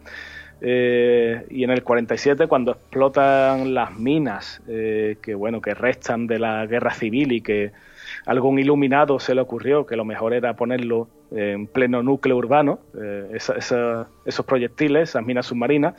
Eh, 0.62 1.46
y 1.50 1.63
en 1.66 1.72
el 1.72 1.84
47, 1.84 2.48
cuando 2.48 2.72
explotan 2.72 3.74
las 3.74 3.98
minas 3.98 4.62
eh, 4.68 5.18
que 5.22 5.36
bueno 5.36 5.62
que 5.62 5.74
restan 5.74 6.26
de 6.26 6.39
la 6.39 6.66
guerra 6.66 6.94
civil 6.94 7.34
y 7.34 7.42
que 7.42 7.74
algún 8.26 8.60
iluminado 8.60 9.20
se 9.20 9.36
le 9.36 9.42
ocurrió 9.42 9.86
que 9.86 9.98
lo 9.98 10.06
mejor 10.06 10.34
era 10.34 10.56
ponerlo 10.56 11.10
en 11.32 11.68
pleno 11.68 12.02
núcleo 12.04 12.38
urbano, 12.38 12.80
eh, 12.98 13.32
esos 13.36 14.46
proyectiles, 14.46 15.10
esas 15.10 15.26
minas 15.26 15.48
submarinas, 15.48 15.96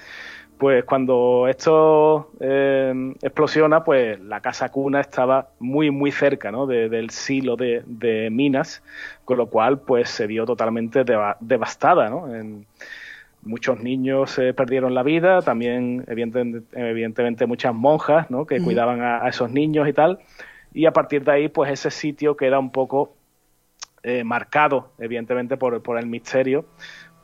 pues 0.59 0.85
cuando 0.85 1.47
esto 1.49 2.31
eh, 2.41 3.15
explosiona, 3.23 3.83
pues 3.83 4.21
la 4.21 4.41
casa 4.41 4.71
cuna 4.71 5.01
estaba 5.01 5.49
muy, 5.59 5.91
muy 5.91 6.13
cerca 6.13 6.53
¿no? 6.53 6.67
del 6.67 7.11
silo 7.11 7.57
de, 7.57 8.29
minas, 8.31 8.83
con 9.25 9.39
lo 9.39 9.49
cual 9.49 9.81
pues 9.81 10.09
se 10.11 10.27
vio 10.27 10.47
totalmente 10.47 11.05
devastada. 11.41 12.09
¿no? 12.09 12.29
muchos 13.43 13.81
niños 13.81 14.31
se 14.31 14.55
perdieron 14.55 14.95
la 14.95 15.03
vida, 15.03 15.43
también 15.43 16.05
evidentemente, 16.07 17.47
muchas 17.47 17.75
monjas 17.75 18.31
¿no? 18.31 18.47
que 18.47 18.61
cuidaban 18.61 19.03
a, 19.03 19.29
esos 19.29 19.51
niños 19.51 19.89
y 19.89 19.93
tal, 19.93 20.19
y 20.73 20.87
a 20.87 20.93
partir 20.93 21.25
de 21.25 21.33
ahí 21.33 21.49
pues 21.49 21.71
ese 21.71 21.91
sitio 21.91 22.37
queda 22.37 22.59
un 22.59 22.71
poco 22.71 23.15
eh, 24.03 24.25
marcado 24.25 24.93
evidentemente 24.99 25.57
por, 25.57 25.83
por 25.83 25.99
el 25.99 26.07
misterio 26.07 26.67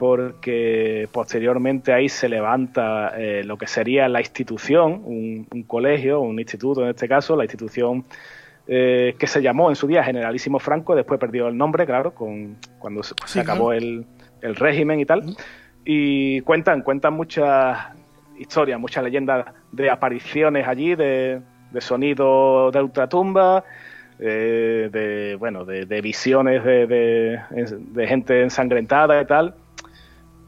porque 0.00 1.10
posteriormente 1.12 1.92
ahí 1.92 2.08
se 2.08 2.26
levanta 2.30 3.12
eh, 3.18 3.44
lo 3.44 3.58
que 3.58 3.66
sería 3.66 4.08
la 4.08 4.20
institución, 4.20 5.02
un, 5.04 5.64
colegio, 5.66 6.22
un 6.22 6.38
instituto 6.38 6.82
en 6.82 6.88
este 6.88 7.06
caso, 7.06 7.36
la 7.36 7.44
institución 7.44 8.06
eh, 8.66 9.14
que 9.18 9.26
se 9.26 9.42
llamó 9.42 9.68
en 9.68 9.76
su 9.76 9.86
día 9.86 10.02
Generalísimo 10.02 10.58
Franco, 10.58 10.94
después 10.94 11.20
perdió 11.20 11.48
el 11.48 11.58
nombre, 11.58 11.84
claro, 11.84 12.14
con, 12.14 12.56
cuando 12.78 13.02
se, 13.02 13.40
acabó 13.40 13.74
el, 13.74 14.06
régimen 14.40 15.00
y 15.00 15.04
tal. 15.04 15.36
Y 15.84 16.40
cuentan, 16.40 16.80
cuentan 16.80 17.12
muchas 17.12 17.76
historias, 18.38 18.80
muchas 18.80 19.04
leyendas 19.04 19.48
de 19.70 19.90
apariciones 19.90 20.66
allí, 20.66 20.94
de, 20.94 21.42
de 21.72 21.80
sonidos 21.82 22.72
de 22.72 22.80
ultratumba, 22.80 23.64
eh, 24.18 24.88
de 24.90 25.36
bueno, 25.38 25.66
de, 25.66 26.00
visiones 26.00 26.64
de, 26.64 26.86
de, 27.50 28.06
gente 28.06 28.40
ensangrentada 28.40 29.20
y 29.20 29.26
tal 29.26 29.54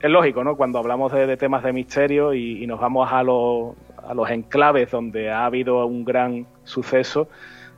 es 0.03 0.11
lógico, 0.11 0.43
¿no? 0.43 0.57
Cuando 0.57 0.81
hablamos 0.81 1.13
de, 1.13 1.37
temas 1.37 1.63
de 1.63 1.73
misterio 1.73 2.35
y, 2.35 2.67
nos 2.67 2.81
vamos 2.81 3.09
a, 3.11 3.23
los, 3.23 3.75
a 4.05 4.15
los 4.15 4.29
enclaves 4.31 4.91
donde 4.91 5.31
ha 5.31 5.47
habido 5.47 5.87
un 5.87 6.05
gran 6.05 6.47
suceso 6.65 7.29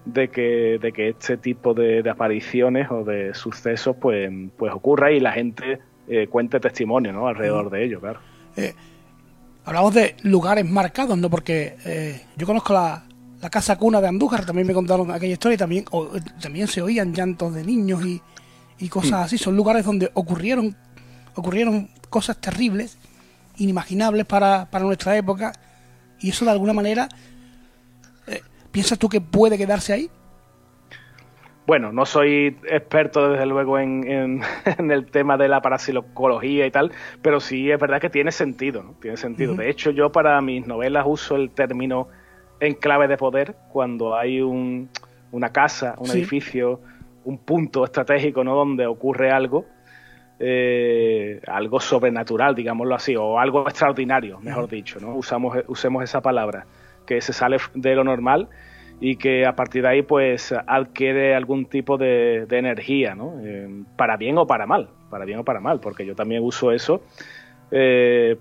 de 0.07 0.29
que, 0.29 0.79
de 0.81 0.93
que 0.93 1.11
este 1.11 1.37
tipo 1.37 1.75
de, 1.75 2.03
apariciones 2.09 2.91
o 2.91 3.05
de 3.05 3.35
sucesos 3.35 3.97
pues, 4.01 4.31
pues 4.57 4.73
ocurra 4.73 5.13
y 5.13 5.21
la 5.21 5.33
gente 5.33 5.81
eh, 6.09 6.27
cuente 6.29 6.61
testimonio 6.61 7.13
¿no? 7.13 7.29
alrededor 7.29 7.71
de 7.71 7.85
ello, 7.85 8.01
claro. 8.01 8.21
Eh, 8.57 8.75
hablamos 9.67 9.95
de 9.95 10.17
lugares 10.23 10.65
marcados, 10.69 11.19
¿no? 11.19 11.29
Porque 11.29 11.77
eh, 11.85 12.23
yo 12.37 12.47
conozco 12.47 12.73
la, 12.73 13.05
la, 13.43 13.51
casa 13.51 13.77
cuna 13.77 14.01
de 14.01 14.09
Andújar, 14.09 14.47
también 14.47 14.67
me 14.67 14.73
contaron 14.75 15.11
aquella 15.11 15.35
historia 15.35 15.57
y 15.57 15.59
también, 15.59 15.85
también 16.41 16.69
se 16.69 16.81
oían 16.81 17.13
llantos 17.13 17.55
de 17.55 17.65
niños 17.65 18.05
y, 18.05 18.21
y 18.79 18.89
cosas 18.89 19.13
mm. 19.13 19.25
así. 19.25 19.39
Son 19.39 19.57
lugares 19.57 19.85
donde 19.85 20.11
ocurrieron, 20.15 20.77
ocurrieron 21.35 21.89
cosas 22.11 22.41
terribles, 22.41 22.99
inimaginables 23.57 24.25
para, 24.25 24.71
para 24.71 24.85
nuestra 24.85 25.17
época, 25.17 25.53
y 26.21 26.31
eso 26.31 26.45
de 26.45 26.51
alguna 26.51 26.73
manera, 26.73 27.09
eh, 28.27 28.41
¿piensas 28.71 28.99
tú 28.99 29.09
que 29.09 29.21
puede 29.21 29.59
quedarse 29.59 29.93
ahí? 29.93 30.11
Bueno, 31.67 31.93
no 31.93 32.05
soy 32.05 32.59
experto 32.69 33.31
desde 33.31 33.47
luego 33.47 33.79
en, 33.79 34.43
el 34.91 35.07
tema 35.07 35.37
de 35.39 35.49
la 35.49 35.63
parapsicología 35.63 36.67
y 36.67 36.71
tal, 36.71 36.93
pero 37.23 37.41
sí 37.41 37.71
es 37.71 37.81
verdad 37.81 38.01
que 38.01 38.11
tiene 38.11 38.33
sentido, 38.33 38.83
¿no? 38.83 38.95
Tiene 39.01 39.17
sentido. 39.17 39.55
De 39.55 39.71
hecho, 39.71 39.91
yo 39.91 40.13
para 40.13 40.41
mis 40.43 40.67
novelas 40.67 41.05
uso 41.07 41.37
el 41.37 41.51
término 41.51 42.09
enclave 42.61 43.09
de 43.09 43.17
poder 43.17 43.57
cuando 43.73 44.15
hay 44.15 44.43
un, 44.43 44.91
una 45.33 45.51
casa, 45.53 45.95
un 45.99 46.11
edificio, 46.11 46.81
un 47.25 47.39
punto 47.39 47.85
estratégico, 47.85 48.45
¿no? 48.45 48.55
Donde 48.55 48.87
ocurre 48.87 49.31
algo, 49.31 49.65
eh, 50.39 51.41
algo 51.47 51.81
sobrenatural, 51.81 52.55
digámoslo 52.55 52.95
así, 52.95 53.17
o 53.17 53.39
algo 53.39 53.69
extraordinario, 53.69 54.41
mejor 54.41 54.69
dicho, 54.69 54.99
¿no? 55.01 55.15
Usamos, 55.15 55.57
usemos 55.69 56.03
esa 56.05 56.21
palabra, 56.21 56.67
que 57.07 57.21
se 57.21 57.33
sale 57.33 57.59
de 57.75 57.95
lo 57.95 58.05
normal 58.05 58.49
y 59.01 59.17
que 59.17 59.45
a 59.47 59.55
partir 59.55 59.83
de 59.83 59.89
ahí 59.89 60.03
pues 60.03 60.53
adquiere 60.67 61.35
algún 61.35 61.67
tipo 61.67 61.99
de, 61.99 62.47
energía, 62.51 63.15
¿no? 63.15 63.35
Eh, 63.43 63.69
para 63.97 64.17
bien 64.17 64.39
o 64.39 64.47
para 64.47 64.67
mal, 64.67 64.89
para 65.11 65.25
bien 65.25 65.41
o 65.41 65.45
para 65.45 65.61
mal, 65.61 65.81
porque 65.81 66.07
yo 66.07 66.15
también 66.15 66.43
uso 66.43 66.73
eso 66.73 67.03
eh, 67.71 68.37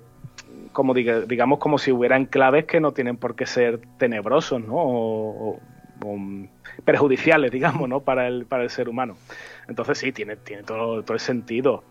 como 0.72 0.94
digamos 0.94 1.60
como 1.60 1.78
si 1.78 1.92
hubiera 1.92 2.18
enclaves 2.18 2.66
que 2.66 2.80
no 2.80 2.92
tienen 2.92 3.18
por 3.18 3.36
qué 3.36 3.46
ser 3.46 3.80
tenebrosos, 3.98 4.62
¿no? 4.62 4.76
O, 4.76 5.60
perjudiciales, 6.86 7.52
digamos, 7.52 7.88
¿no? 7.88 8.02
Para 8.02 8.28
el, 8.28 8.46
para 8.46 8.64
el 8.64 8.70
ser 8.70 8.90
humano. 8.90 9.16
Entonces 9.68 9.98
sí, 9.98 10.12
tiene, 10.12 10.36
tiene 10.36 10.64
todo, 10.64 11.04
todo 11.04 11.14
el 11.14 11.20
sentido. 11.20 11.84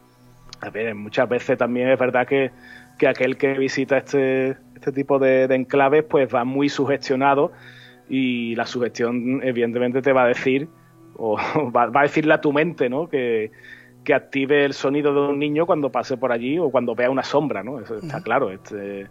A 0.60 0.70
ver, 0.70 0.94
muchas 0.94 1.28
veces 1.28 1.58
también 1.58 1.88
es 1.88 1.98
verdad 1.98 2.26
que, 2.26 2.50
que 2.98 3.08
aquel 3.08 3.36
que 3.36 3.54
visita 3.54 3.98
este, 3.98 4.56
este 4.76 4.92
tipo 4.92 5.18
de, 5.18 5.48
de 5.48 5.54
enclaves 5.54 6.04
pues 6.04 6.32
va 6.32 6.44
muy 6.44 6.68
sugestionado 6.68 7.52
y 8.08 8.54
la 8.56 8.66
sugestión 8.66 9.40
evidentemente 9.42 10.02
te 10.02 10.12
va 10.12 10.24
a 10.24 10.28
decir, 10.28 10.68
o 11.16 11.36
va, 11.76 11.90
a 11.94 12.02
decirle 12.02 12.34
a 12.34 12.40
tu 12.40 12.52
mente, 12.52 12.88
¿no? 12.88 13.08
Que, 13.08 13.50
active 14.12 14.64
el 14.64 14.74
sonido 14.74 15.14
de 15.14 15.32
un 15.32 15.38
niño 15.38 15.64
cuando 15.64 15.90
pase 15.90 16.16
por 16.16 16.32
allí 16.32 16.58
o 16.58 16.70
cuando 16.70 16.94
vea 16.94 17.08
una 17.08 17.22
sombra, 17.22 17.62
¿no? 17.62 17.78
Eso 17.78 17.96
está 17.96 18.20
claro. 18.20 18.50
Este, 18.50 19.06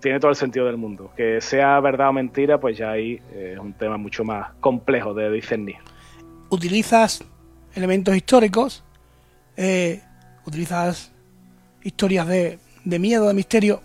tiene 0.00 0.20
todo 0.20 0.30
el 0.30 0.36
sentido 0.36 0.66
del 0.66 0.76
mundo. 0.76 1.12
Que 1.16 1.40
sea 1.40 1.80
verdad 1.80 2.10
o 2.10 2.12
mentira, 2.12 2.58
pues 2.58 2.76
ya 2.76 2.90
ahí 2.90 3.20
eh, 3.32 3.52
es 3.54 3.58
un 3.58 3.72
tema 3.72 3.96
mucho 3.96 4.24
más 4.24 4.52
complejo 4.60 5.14
de 5.14 5.30
discernir. 5.30 5.76
Utilizas 6.50 7.24
elementos 7.74 8.16
históricos, 8.16 8.84
eh, 9.56 10.02
utilizas 10.46 11.12
historias 11.82 12.26
de, 12.26 12.58
de 12.84 12.98
miedo, 12.98 13.28
de 13.28 13.34
misterio. 13.34 13.82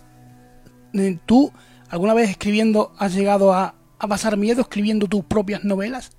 Eh, 0.93 1.17
¿Tú 1.26 1.52
alguna 1.89 2.13
vez 2.13 2.30
escribiendo 2.30 2.93
has 2.97 3.13
llegado 3.13 3.54
a, 3.54 3.76
a 3.99 4.08
pasar 4.08 4.38
miedo 4.38 4.62
escribiendo 4.62 5.08
tus 5.08 5.23
propias 5.26 5.63
novelas? 5.63 6.15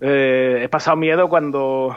Eh, 0.00 0.60
he 0.62 0.68
pasado 0.68 0.96
miedo 0.96 1.28
cuando, 1.28 1.96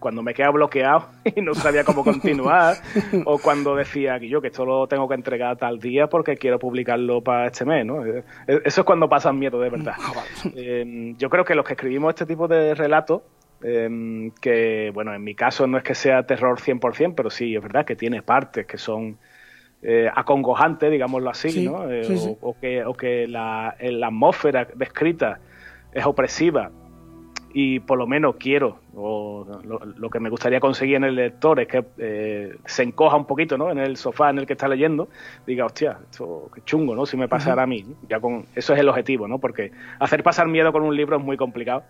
cuando 0.00 0.22
me 0.22 0.34
queda 0.34 0.50
bloqueado 0.50 1.06
y 1.36 1.40
no 1.40 1.54
sabía 1.54 1.84
cómo 1.84 2.02
continuar, 2.02 2.76
o 3.24 3.38
cuando 3.38 3.76
decía 3.76 4.18
que 4.18 4.28
yo 4.28 4.40
que 4.40 4.48
esto 4.48 4.64
lo 4.64 4.88
tengo 4.88 5.08
que 5.08 5.14
entregar 5.14 5.56
tal 5.56 5.78
día 5.78 6.08
porque 6.08 6.36
quiero 6.36 6.58
publicarlo 6.58 7.22
para 7.22 7.46
este 7.46 7.64
mes, 7.64 7.86
¿no? 7.86 8.04
Eh, 8.04 8.24
eso 8.46 8.80
es 8.80 8.84
cuando 8.84 9.08
pasan 9.08 9.38
miedo 9.38 9.60
de 9.60 9.70
verdad. 9.70 9.94
Ah, 9.98 10.24
eh, 10.56 11.14
yo 11.16 11.30
creo 11.30 11.44
que 11.44 11.54
los 11.54 11.64
que 11.64 11.74
escribimos 11.74 12.10
este 12.10 12.26
tipo 12.26 12.48
de 12.48 12.74
relatos, 12.74 13.22
que 13.60 14.90
bueno, 14.94 15.14
en 15.14 15.22
mi 15.22 15.34
caso 15.34 15.66
no 15.66 15.76
es 15.76 15.84
que 15.84 15.94
sea 15.94 16.22
terror 16.24 16.58
100%, 16.58 17.12
pero 17.14 17.28
sí, 17.28 17.54
es 17.54 17.62
verdad 17.62 17.84
que 17.84 17.94
tiene 17.94 18.22
partes 18.22 18.66
que 18.66 18.78
son 18.78 19.18
eh, 19.82 20.10
acongojante, 20.14 20.90
digámoslo 20.90 21.30
así, 21.30 21.64
¿no? 21.64 21.90
Eh, 21.90 22.36
o, 22.42 22.54
que, 22.60 22.84
o 22.84 22.92
que 22.92 23.26
la, 23.26 23.76
atmósfera 24.04 24.68
descrita 24.74 25.40
es 25.94 26.04
opresiva 26.04 26.70
y 27.52 27.80
por 27.80 27.98
lo 27.98 28.06
menos 28.06 28.36
quiero, 28.36 28.78
o 28.94 29.46
lo, 29.64 30.10
que 30.10 30.20
me 30.20 30.30
gustaría 30.30 30.60
conseguir 30.60 30.96
en 30.96 31.04
el 31.04 31.16
lector 31.16 31.58
es 31.60 31.68
que 31.68 31.84
eh, 31.98 32.56
se 32.64 32.82
encoja 32.82 33.16
un 33.16 33.24
poquito 33.24 33.58
¿no? 33.58 33.70
en 33.70 33.78
el 33.78 33.96
sofá 33.96 34.30
en 34.30 34.38
el 34.38 34.46
que 34.46 34.52
está 34.52 34.68
leyendo, 34.68 35.08
diga, 35.46 35.66
hostia, 35.66 35.98
esto 36.10 36.50
qué 36.54 36.62
chungo, 36.62 36.94
¿no? 36.94 37.06
Si 37.06 37.16
me 37.16 37.28
pasara 37.28 37.64
a 37.64 37.66
mí. 37.66 37.84
Ya 38.08 38.20
con, 38.20 38.46
eso 38.54 38.74
es 38.74 38.80
el 38.80 38.88
objetivo, 38.88 39.26
¿no? 39.26 39.38
Porque 39.38 39.72
hacer 39.98 40.22
pasar 40.22 40.48
miedo 40.48 40.72
con 40.72 40.82
un 40.82 40.96
libro 40.96 41.16
es 41.16 41.22
muy 41.22 41.36
complicado. 41.36 41.82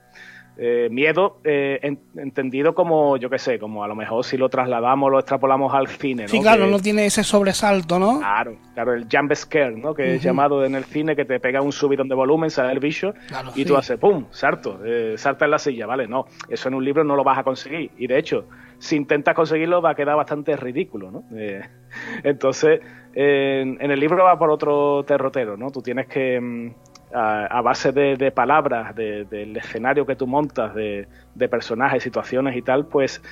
Eh, 0.63 0.89
miedo 0.91 1.39
eh, 1.45 1.81
entendido 2.17 2.75
como, 2.75 3.17
yo 3.17 3.31
qué 3.31 3.39
sé, 3.39 3.59
como 3.59 3.83
a 3.83 3.89
lo 3.89 3.95
mejor 3.95 4.25
si 4.25 4.37
lo 4.37 4.51
trasladamos, 4.51 5.11
lo 5.11 5.19
extrapolamos 5.19 5.73
al 5.73 5.89
cine, 5.89 6.25
¿no? 6.25 6.29
Sí, 6.29 6.41
claro, 6.41 6.67
no 6.67 6.79
tiene 6.81 7.07
ese 7.07 7.25
sobresalto, 7.25 7.99
¿no? 7.99 8.19
Claro, 8.19 8.57
claro, 8.75 8.93
el 8.93 9.07
jump 9.11 9.33
scare, 9.35 9.77
¿no? 9.77 9.95
Que 9.95 10.17
es 10.17 10.23
llamado 10.23 10.65
en 10.65 10.75
el 10.75 10.85
cine, 10.85 11.17
que 11.17 11.25
te 11.25 11.41
pega 11.41 11.63
un 11.63 11.73
subidón 11.73 12.09
de 12.09 12.15
volumen, 12.15 12.51
sale 12.51 12.73
el 12.73 12.81
bicho 12.81 13.15
y 13.55 13.65
tú 13.65 13.77
haces 13.77 13.99
¡pum! 13.99 14.27
Salto, 14.31 14.81
eh, 14.85 15.15
salta 15.17 15.47
en 15.47 15.51
la 15.53 15.59
silla, 15.59 15.87
¿vale? 15.87 16.07
No, 16.07 16.27
eso 16.49 16.69
en 16.69 16.75
un 16.75 16.85
libro 16.85 17.05
no 17.05 17.17
lo 17.17 17.25
vas 17.25 17.39
a 17.39 17.43
conseguir. 17.43 17.93
Y 17.97 18.07
de 18.07 18.19
hecho, 18.19 18.45
si 18.79 18.97
intentas 18.97 19.35
conseguirlo 19.35 19.81
va 19.81 19.93
a 19.93 19.95
quedar 19.95 20.17
bastante 20.17 20.57
ridículo, 20.57 21.11
¿no? 21.11 21.25
entonces, 22.23 22.81
en, 23.15 23.81
el 23.81 23.99
libro 23.99 24.25
va 24.25 24.39
por 24.39 24.51
otro 24.51 25.05
terrotero, 25.05 25.57
¿no? 25.57 25.71
Tú 25.71 25.81
tienes 25.81 26.07
que... 26.07 26.75
A, 27.13 27.61
base 27.63 27.93
de, 27.93 28.31
palabras, 28.31 28.95
del 28.95 29.57
escenario 29.57 30.07
que 30.07 30.17
tú 30.17 30.27
montas, 30.27 30.75
de, 30.75 31.07
personajes, 31.51 32.03
situaciones 32.03 32.57
y 32.57 32.63
tal, 32.63 32.87
pues 32.87 33.23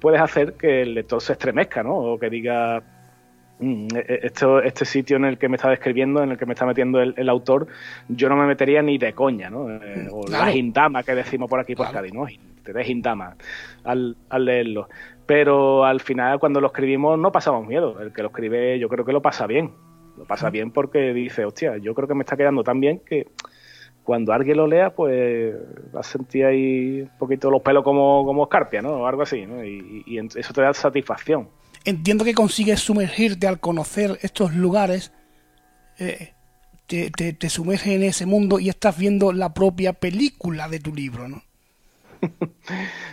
puedes 0.00 0.20
hacer 0.20 0.54
que 0.54 0.82
el 0.82 0.94
lector 0.94 1.20
se 1.20 1.32
estremezca, 1.32 1.82
¿no? 1.82 1.96
O 1.96 2.18
que 2.18 2.28
diga, 2.28 2.82
mm, 3.60 3.86
e, 3.94 3.98
e, 3.98 4.20
esto, 4.24 4.60
este 4.62 4.84
sitio 4.84 5.16
en 5.16 5.26
el 5.26 5.38
que 5.38 5.48
me 5.48 5.56
está 5.56 5.68
describiendo, 5.68 6.22
en 6.22 6.32
el 6.32 6.38
que 6.38 6.46
me 6.46 6.54
está 6.54 6.66
metiendo 6.66 7.00
el, 7.00 7.28
autor, 7.28 7.68
yo 8.08 8.28
no 8.28 8.36
me 8.36 8.46
metería 8.46 8.82
ni 8.82 8.98
de 8.98 9.12
coña, 9.12 9.50
¿no? 9.50 9.70
Eh, 9.70 10.08
o 10.10 10.26
la 10.28 10.46
gindama 10.46 11.02
que 11.02 11.14
decimos 11.14 11.48
por 11.48 11.60
aquí 11.60 11.74
por 11.74 11.90
Cádiz, 11.92 12.12
¿no? 12.12 12.26
Te 12.64 12.72
de 12.72 12.84
gindama 12.84 13.36
al, 13.84 14.16
al 14.28 14.44
leerlo. 14.44 14.88
Pero 15.26 15.84
al 15.84 16.00
final, 16.00 16.40
cuando 16.40 16.60
lo 16.60 16.68
escribimos, 16.68 17.18
no 17.18 17.30
pasamos 17.30 17.66
miedo. 17.66 18.00
El 18.00 18.12
que 18.12 18.22
lo 18.22 18.28
escribe, 18.28 18.78
yo 18.78 18.88
creo 18.88 19.04
que 19.04 19.12
lo 19.12 19.22
pasa 19.22 19.46
bien 19.46 19.70
lo 20.20 20.26
pasa 20.26 20.50
bien 20.50 20.70
porque 20.70 21.14
dice, 21.14 21.46
hostia, 21.46 21.78
yo 21.78 21.94
creo 21.94 22.06
que 22.06 22.14
me 22.14 22.24
está 22.24 22.36
quedando 22.36 22.62
tan 22.62 22.78
bien 22.78 23.00
que 23.00 23.26
cuando 24.04 24.34
alguien 24.34 24.58
lo 24.58 24.66
lea, 24.66 24.94
pues 24.94 25.54
va 25.94 26.00
a 26.00 26.02
sentir 26.02 26.44
ahí 26.44 27.00
un 27.00 27.18
poquito 27.18 27.50
los 27.50 27.62
pelos 27.62 27.82
como, 27.82 28.24
como 28.26 28.42
escarpia, 28.42 28.82
¿no? 28.82 28.90
O 28.90 29.06
algo 29.06 29.22
así, 29.22 29.46
¿no? 29.46 29.64
Y, 29.64 30.20
eso 30.36 30.52
te 30.52 30.60
da 30.60 30.74
satisfacción. 30.74 31.48
Entiendo 31.86 32.24
que 32.24 32.34
consigues 32.34 32.80
sumergirte 32.80 33.46
al 33.46 33.60
conocer 33.60 34.18
estos 34.20 34.54
lugares, 34.54 35.12
eh, 35.98 36.34
te, 36.86 37.10
te, 37.10 37.32
te 37.32 37.48
sumerges 37.48 37.86
en 37.86 38.02
ese 38.02 38.26
mundo 38.26 38.60
y 38.60 38.68
estás 38.68 38.98
viendo 38.98 39.32
la 39.32 39.54
propia 39.54 39.94
película 39.94 40.68
de 40.68 40.80
tu 40.80 40.94
libro, 40.94 41.28
¿no? 41.28 41.42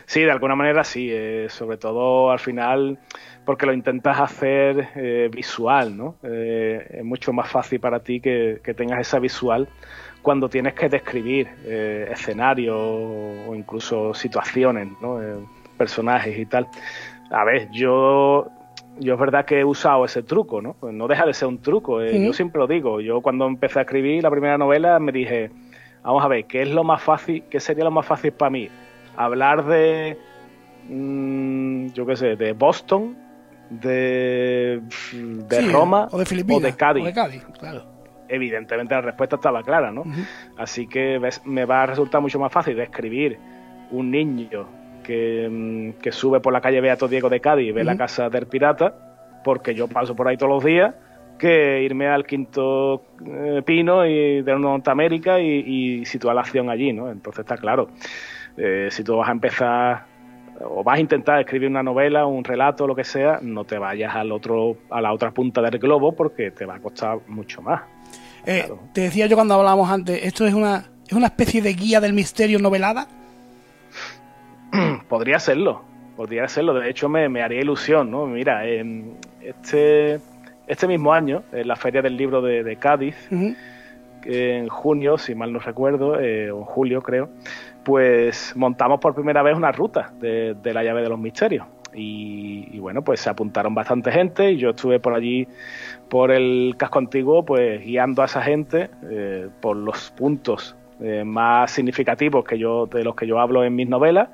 Sí, 0.05 0.21
de 0.21 0.31
alguna 0.31 0.55
manera 0.55 0.83
sí. 0.83 1.09
Eh, 1.11 1.47
sobre 1.49 1.77
todo 1.77 2.31
al 2.31 2.39
final 2.39 2.99
porque 3.45 3.65
lo 3.65 3.73
intentas 3.73 4.19
hacer 4.19 4.89
eh, 4.95 5.29
visual, 5.33 5.95
¿no? 5.95 6.15
Eh, 6.23 6.97
es 6.99 7.05
mucho 7.05 7.31
más 7.31 7.49
fácil 7.49 7.79
para 7.79 8.01
ti 8.01 8.19
que, 8.19 8.59
tengas 8.75 8.99
esa 8.99 9.19
visual 9.19 9.69
cuando 10.21 10.49
tienes 10.49 10.73
que 10.73 10.89
describir 10.89 11.47
escenarios 12.11 12.75
o 12.77 13.55
incluso 13.55 14.13
situaciones, 14.13 14.89
¿no? 15.01 15.19
personajes 15.77 16.37
y 16.37 16.45
tal. 16.45 16.67
A 17.31 17.45
ver, 17.45 17.69
yo 17.71 18.49
yo 18.99 19.13
es 19.13 19.19
verdad 19.19 19.45
que 19.45 19.59
he 19.59 19.65
usado 19.65 20.05
ese 20.05 20.23
truco, 20.23 20.61
¿no? 20.61 20.73
Pues 20.73 20.93
no 20.93 21.07
deja 21.07 21.25
de 21.25 21.33
ser 21.33 21.47
un 21.47 21.61
truco. 21.61 22.03
Yo 22.03 22.33
siempre 22.33 22.59
lo 22.59 22.67
digo. 22.67 22.99
Yo 22.99 23.21
cuando 23.21 23.45
empecé 23.45 23.79
a 23.79 23.81
escribir 23.83 24.23
la 24.23 24.31
primera 24.31 24.57
novela 24.57 24.99
me 24.99 25.11
dije, 25.11 25.51
vamos 26.03 26.23
a 26.23 26.27
ver, 26.27 26.45
¿qué 26.45 26.63
es 26.63 26.69
lo 26.69 26.83
más 26.83 27.01
fácil? 27.01 27.43
¿Qué 27.49 27.59
sería 27.59 27.83
lo 27.83 27.91
más 27.91 28.05
fácil 28.05 28.31
para 28.31 28.49
mí? 28.49 28.69
Hablar 29.17 29.65
de, 29.65 30.17
mm, 30.87 31.87
yo 31.87 32.05
qué 32.05 32.15
sé, 32.15 32.35
de 32.35 32.53
Boston 32.53 33.17
de, 33.69 34.81
de 35.11 35.71
Roma 35.71 36.07
o 36.11 36.17
de 36.17 36.25
Filipinas 36.25 36.61
o 36.61 36.65
de 36.65 36.75
Cádiz. 36.75 37.43
claro. 37.59 37.97
Evidentemente 38.29 38.93
la 38.93 39.01
respuesta 39.01 39.37
estaba 39.37 39.63
clara, 39.63 39.89
¿no? 39.89 40.03
Así 40.57 40.87
que 40.87 41.17
me 41.45 41.63
va 41.63 41.83
a 41.83 41.85
resultar 41.85 42.21
mucho 42.21 42.39
más 42.39 42.51
fácil 42.51 42.75
describir 42.75 43.39
un 43.91 44.11
niño 44.11 44.67
que, 45.03 45.47
mm, 45.49 46.01
que, 46.01 46.11
sube 46.11 46.41
por 46.41 46.51
la 46.51 46.59
calle 46.59 46.81
Beato 46.81 47.07
Diego 47.07 47.29
de 47.29 47.39
Cádiz 47.39 47.69
y 47.69 47.71
ve 47.71 47.85
la 47.85 47.95
casa 47.95 48.29
del 48.29 48.47
pirata, 48.47 49.39
porque 49.45 49.73
yo 49.73 49.87
paso 49.87 50.13
por 50.13 50.27
ahí 50.27 50.35
todos 50.35 50.51
los 50.51 50.63
días, 50.65 50.93
que 51.39 51.83
irme 51.83 52.07
al 52.07 52.25
quinto 52.25 53.03
eh, 53.25 53.61
pino 53.65 54.05
y 54.05 54.41
de 54.41 54.59
Norteamérica 54.59 55.39
y, 55.39 55.99
y 56.01 56.05
situar 56.05 56.35
la 56.35 56.41
acción 56.41 56.69
allí, 56.69 56.91
¿no? 56.91 57.09
Entonces 57.09 57.39
está 57.39 57.55
claro. 57.55 57.87
Eh, 58.57 58.89
si 58.91 59.03
tú 59.03 59.17
vas 59.17 59.29
a 59.29 59.31
empezar 59.31 60.05
o 60.61 60.83
vas 60.83 60.97
a 60.97 60.99
intentar 60.99 61.39
escribir 61.39 61.69
una 61.69 61.83
novela, 61.83 62.25
un 62.25 62.43
relato, 62.43 62.87
lo 62.87 62.95
que 62.95 63.03
sea, 63.03 63.39
no 63.41 63.63
te 63.63 63.77
vayas 63.77 64.15
al 64.15 64.31
otro, 64.31 64.77
a 64.89 64.99
la 65.01 65.13
otra 65.13 65.31
punta 65.31 65.61
del 65.61 65.77
globo 65.77 66.13
porque 66.13 66.51
te 66.51 66.65
va 66.65 66.75
a 66.75 66.79
costar 66.79 67.19
mucho 67.27 67.61
más. 67.61 67.81
Eh, 68.45 68.71
te 68.93 69.01
decía 69.01 69.27
yo 69.27 69.35
cuando 69.35 69.53
hablábamos 69.53 69.89
antes, 69.89 70.23
¿esto 70.23 70.47
es 70.47 70.53
una, 70.53 70.85
es 71.05 71.13
una 71.13 71.27
especie 71.27 71.61
de 71.61 71.73
guía 71.73 72.01
del 72.01 72.13
misterio 72.13 72.59
novelada? 72.59 73.07
podría 75.09 75.39
serlo, 75.39 75.83
podría 76.15 76.47
serlo. 76.47 76.73
De 76.73 76.89
hecho, 76.89 77.09
me, 77.09 77.41
haría 77.41 77.61
ilusión, 77.61 78.09
¿no? 78.11 78.25
Mira, 78.25 78.65
este, 79.41 80.19
este 80.67 80.87
mismo 80.87 81.13
año, 81.13 81.43
en 81.51 81.67
la 81.67 81.75
Feria 81.75 82.01
del 82.01 82.17
Libro 82.17 82.41
de, 82.41 82.75
Cádiz, 82.77 83.15
en 84.23 84.67
junio, 84.67 85.17
si 85.17 85.35
mal 85.35 85.53
no 85.53 85.59
recuerdo, 85.59 86.19
eh, 86.19 86.51
o 86.51 86.59
en 86.59 86.65
julio 86.65 87.01
creo, 87.01 87.29
pues 87.87 88.53
montamos 88.53 88.99
por 88.99 89.15
primera 89.15 89.41
vez 89.41 89.55
una 89.55 89.71
ruta 89.71 90.11
de, 90.19 90.57
la 90.61 90.83
llave 90.83 91.01
de 91.03 91.07
los 91.07 91.17
misterios. 91.17 91.65
Y, 91.93 92.77
bueno, 92.79 93.01
pues 93.01 93.21
se 93.21 93.29
apuntaron 93.29 93.73
bastante 93.73 94.11
gente 94.11 94.51
y 94.51 94.57
yo 94.57 94.71
estuve 94.71 94.99
por 94.99 95.13
allí, 95.13 95.47
por 96.09 96.31
el 96.31 96.75
casco 96.77 96.99
antiguo, 96.99 97.45
pues 97.45 97.81
guiando 97.81 98.23
a 98.23 98.25
esa 98.25 98.41
gente 98.41 98.89
eh, 99.09 99.47
por 99.61 99.77
los 99.77 100.11
puntos 100.11 100.75
eh, 100.99 101.23
más 101.23 101.71
significativos 101.71 102.43
que 102.43 102.59
yo, 102.59 102.87
de 102.87 103.05
los 103.05 103.15
que 103.15 103.25
yo 103.25 103.39
hablo 103.39 103.63
en 103.63 103.73
mis 103.73 103.87
novelas 103.87 104.27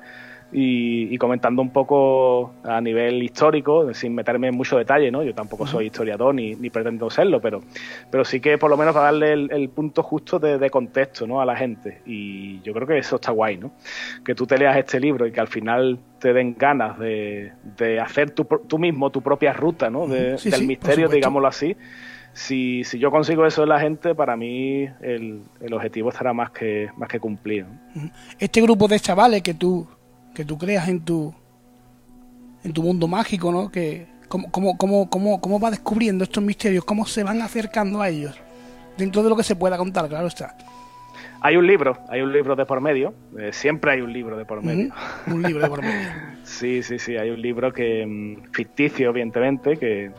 y, 0.56 1.18
comentando 1.18 1.60
un 1.60 1.70
poco 1.70 2.54
a 2.62 2.80
nivel 2.80 3.20
histórico, 3.24 3.92
sin 3.92 4.14
meterme 4.14 4.48
en 4.48 4.56
mucho 4.56 4.78
detalle, 4.78 5.10
¿no? 5.10 5.24
Yo 5.24 5.34
tampoco 5.34 5.66
soy 5.66 5.86
historiador 5.86 6.32
ni, 6.32 6.54
pretendo 6.70 7.10
serlo, 7.10 7.40
pero, 7.40 7.60
pero 8.08 8.24
sí 8.24 8.38
que 8.38 8.56
por 8.56 8.70
lo 8.70 8.76
menos 8.76 8.94
para 8.94 9.06
darle 9.06 9.32
el, 9.32 9.68
punto 9.70 10.04
justo 10.04 10.38
de, 10.38 10.70
contexto, 10.70 11.26
¿no? 11.26 11.40
A 11.40 11.44
la 11.44 11.56
gente. 11.56 12.02
Y 12.06 12.60
yo 12.62 12.72
creo 12.72 12.86
que 12.86 12.98
eso 12.98 13.16
está 13.16 13.32
guay, 13.32 13.56
¿no? 13.56 13.72
Que 14.24 14.36
tú 14.36 14.46
te 14.46 14.56
leas 14.56 14.76
este 14.76 15.00
libro 15.00 15.26
y 15.26 15.32
que 15.32 15.40
al 15.40 15.48
final 15.48 15.98
te 16.20 16.32
den 16.32 16.54
ganas 16.56 17.00
de, 17.00 17.52
hacer 18.00 18.30
tú 18.30 18.78
mismo 18.78 19.10
tu 19.10 19.22
propia 19.22 19.52
ruta, 19.52 19.90
¿no? 19.90 20.06
del 20.06 20.66
misterio, 20.66 21.08
digámoslo 21.08 21.48
así. 21.48 21.76
Si, 22.32 22.82
si, 22.82 22.98
yo 22.98 23.12
consigo 23.12 23.46
eso 23.46 23.62
en 23.62 23.68
la 23.68 23.78
gente, 23.78 24.14
para 24.14 24.36
mí 24.36 24.88
el, 25.00 25.42
el 25.60 25.72
objetivo 25.72 26.08
estará 26.10 26.32
más 26.32 26.50
que, 26.50 26.90
más 26.96 27.08
que 27.08 27.20
cumplido. 27.20 27.68
Este 28.40 28.60
grupo 28.60 28.88
de 28.88 28.98
chavales 28.98 29.42
que 29.42 29.54
tú 29.54 29.86
que 30.34 30.44
tú 30.44 30.58
creas 30.58 30.88
en 30.88 31.00
tu 31.00 31.34
en 32.64 32.72
tu 32.72 32.82
mundo 32.82 33.06
mágico, 33.06 33.52
¿no? 33.52 33.70
Que 33.70 34.06
cómo, 34.28 34.50
cómo, 34.50 34.76
cómo, 34.76 35.10
cómo, 35.10 35.40
cómo 35.40 35.60
va 35.60 35.70
descubriendo 35.70 36.24
estos 36.24 36.42
misterios, 36.42 36.84
cómo 36.84 37.06
se 37.06 37.22
van 37.22 37.42
acercando 37.42 38.00
a 38.00 38.08
ellos, 38.08 38.40
dentro 38.96 39.22
de 39.22 39.28
lo 39.28 39.36
que 39.36 39.42
se 39.42 39.54
pueda 39.54 39.76
contar, 39.76 40.08
claro 40.08 40.26
está. 40.26 40.56
Hay 41.40 41.56
un 41.56 41.66
libro, 41.66 41.98
hay 42.08 42.22
un 42.22 42.32
libro 42.32 42.56
de 42.56 42.64
por 42.64 42.80
medio, 42.80 43.12
eh, 43.38 43.52
siempre 43.52 43.92
hay 43.92 44.00
un 44.00 44.12
libro 44.12 44.36
de 44.38 44.46
por 44.46 44.62
medio. 44.62 44.94
Un 45.26 45.42
libro 45.42 45.62
de 45.62 45.68
por 45.68 45.82
medio. 45.82 46.08
sí, 46.42 46.82
sí, 46.82 46.98
sí, 46.98 47.18
hay 47.18 47.30
un 47.30 47.40
libro 47.40 47.70
que 47.70 48.06
mm, 48.06 48.52
ficticio, 48.52 49.10
evidentemente, 49.10 49.76
que, 49.76 50.10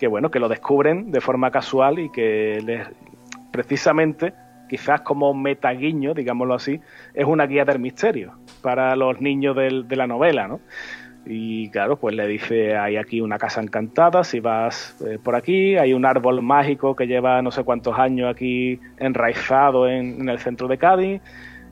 que 0.00 0.06
bueno, 0.06 0.30
que 0.30 0.40
lo 0.40 0.48
descubren 0.48 1.10
de 1.10 1.20
forma 1.20 1.50
casual 1.50 1.98
y 1.98 2.10
que 2.10 2.62
les 2.64 2.88
precisamente 3.52 4.32
quizás 4.68 5.02
como 5.02 5.34
metaguiño, 5.34 6.14
digámoslo 6.14 6.54
así, 6.54 6.80
es 7.14 7.24
una 7.26 7.46
guía 7.46 7.64
del 7.64 7.78
misterio 7.78 8.34
para 8.62 8.96
los 8.96 9.20
niños 9.20 9.56
de 9.56 9.96
la 9.96 10.06
novela, 10.06 10.48
¿no? 10.48 10.60
Y 11.26 11.70
claro, 11.70 11.96
pues 11.96 12.14
le 12.14 12.26
dice, 12.26 12.76
hay 12.76 12.96
aquí 12.96 13.20
una 13.20 13.38
casa 13.38 13.62
encantada, 13.62 14.24
si 14.24 14.40
vas 14.40 14.94
eh, 15.06 15.18
por 15.22 15.34
aquí, 15.34 15.76
hay 15.76 15.94
un 15.94 16.04
árbol 16.04 16.42
mágico 16.42 16.94
que 16.94 17.06
lleva 17.06 17.40
no 17.40 17.50
sé 17.50 17.64
cuántos 17.64 17.98
años 17.98 18.30
aquí 18.30 18.78
enraizado 18.98 19.88
en, 19.88 20.28
el 20.28 20.38
centro 20.38 20.68
de 20.68 20.76
Cádiz, 20.76 21.22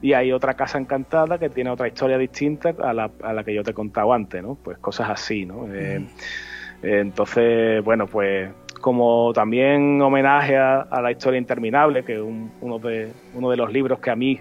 y 0.00 0.14
hay 0.14 0.32
otra 0.32 0.54
casa 0.54 0.78
encantada 0.78 1.38
que 1.38 1.50
tiene 1.50 1.70
otra 1.70 1.86
historia 1.86 2.16
distinta 2.16 2.74
a 2.82 2.92
la, 2.94 3.10
a 3.22 3.32
la 3.34 3.44
que 3.44 3.54
yo 3.54 3.62
te 3.62 3.72
he 3.72 3.74
contado 3.74 4.12
antes, 4.14 4.42
¿no? 4.42 4.56
Pues 4.56 4.78
cosas 4.78 5.10
así, 5.10 5.44
¿no? 5.44 5.66
Eh, 5.72 6.00
mm. 6.00 6.86
entonces, 6.86 7.84
bueno, 7.84 8.06
pues 8.06 8.50
como 8.82 9.32
también 9.32 10.02
homenaje 10.02 10.58
a, 10.58 11.00
la 11.00 11.10
historia 11.10 11.38
interminable, 11.38 12.04
que 12.04 12.16
es 12.16 12.20
uno, 12.60 12.78
de, 12.78 13.10
uno 13.32 13.48
de 13.48 13.56
los 13.56 13.72
libros 13.72 14.00
que 14.00 14.10
a 14.10 14.16
mí 14.16 14.38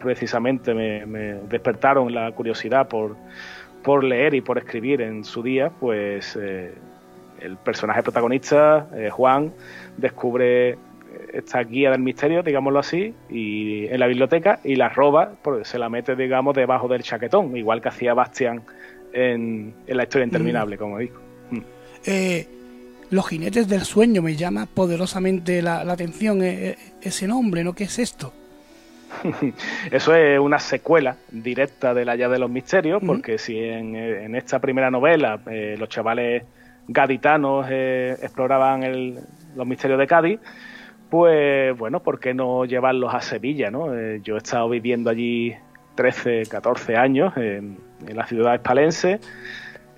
precisamente 0.00 0.74
me, 0.74 1.34
despertaron 1.48 2.12
la 2.12 2.32
curiosidad 2.32 2.88
por, 2.88 3.14
por, 3.84 4.02
leer 4.02 4.34
y 4.34 4.40
por 4.40 4.58
escribir 4.58 5.02
en 5.02 5.22
su 5.22 5.42
día, 5.42 5.70
pues 5.78 6.36
eh, 6.40 6.72
el 7.40 7.56
personaje 7.58 8.02
protagonista, 8.02 8.88
eh, 8.96 9.10
Juan, 9.10 9.52
descubre 9.98 10.78
esta 11.32 11.62
guía 11.62 11.90
del 11.90 12.00
misterio, 12.00 12.42
digámoslo 12.42 12.78
así, 12.78 13.14
y 13.28 13.86
en 13.86 14.00
la 14.00 14.06
biblioteca 14.06 14.60
y 14.64 14.76
la 14.76 14.88
roba, 14.88 15.32
pues, 15.42 15.68
se 15.68 15.78
la 15.78 15.90
mete, 15.90 16.16
digamos, 16.16 16.54
debajo 16.54 16.88
del 16.88 17.02
chaquetón, 17.02 17.54
igual 17.54 17.82
que 17.82 17.88
hacía 17.88 18.14
Bastian 18.14 18.62
en, 19.12 19.74
la 19.86 20.04
historia 20.04 20.24
interminable, 20.24 20.76
mm. 20.76 20.78
como 20.78 20.98
digo. 20.98 21.20
Mm. 21.50 21.60
Eh, 22.06 22.48
los 23.10 23.28
jinetes 23.28 23.68
del 23.68 23.82
sueño 23.82 24.22
me 24.22 24.36
llama 24.36 24.66
poderosamente 24.66 25.62
la, 25.62 25.80
atención 25.80 26.42
eh, 26.42 26.70
eh, 26.70 26.76
ese 27.00 27.26
nombre, 27.26 27.64
¿no? 27.64 27.72
¿Qué 27.74 27.84
es 27.84 27.98
esto? 27.98 28.32
Eso 29.90 30.14
es 30.14 30.38
una 30.38 30.58
secuela 30.58 31.16
directa 31.30 31.94
de 31.94 32.04
la 32.04 32.16
llave 32.16 32.34
de 32.34 32.40
los 32.40 32.50
misterios, 32.50 33.02
porque 33.04 33.38
si 33.38 33.58
en, 33.58 34.34
esta 34.34 34.58
primera 34.58 34.90
novela 34.90 35.40
eh, 35.50 35.76
los 35.78 35.88
chavales 35.88 36.44
gaditanos 36.86 37.66
exploraban 37.70 39.14
los 39.56 39.66
misterios 39.66 39.98
de 39.98 40.06
Cádiz, 40.06 40.40
pues 41.10 41.76
bueno, 41.76 42.00
¿por 42.00 42.20
qué 42.20 42.34
no 42.34 42.66
llevarlos 42.66 43.14
a 43.14 43.20
Sevilla? 43.22 43.70
¿no? 43.70 43.94
yo 44.18 44.34
he 44.34 44.38
estado 44.38 44.68
viviendo 44.68 45.08
allí 45.08 45.54
13, 45.94 46.42
14 46.50 46.96
años 46.96 47.34
en, 47.36 47.78
en 48.06 48.16
la 48.16 48.26
ciudad 48.26 48.54
espalense 48.54 49.20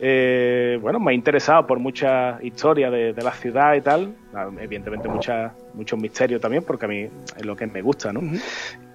eh, 0.03 0.79
bueno, 0.81 0.99
me 0.99 1.11
ha 1.11 1.15
interesado 1.15 1.67
por 1.67 1.79
muchas 1.79 2.43
historias 2.43 2.91
de, 2.91 3.15
la 3.23 3.33
ciudad 3.33 3.75
y 3.75 3.83
tal, 3.83 4.15
ah, 4.33 4.49
evidentemente 4.59 5.09
muchos 5.75 6.01
misterios 6.01 6.41
también, 6.41 6.63
porque 6.65 6.87
a 6.87 6.89
mí 6.89 7.01
es 7.37 7.45
lo 7.45 7.55
que 7.55 7.67
me 7.67 7.83
gusta, 7.83 8.13
¿no? 8.13 8.21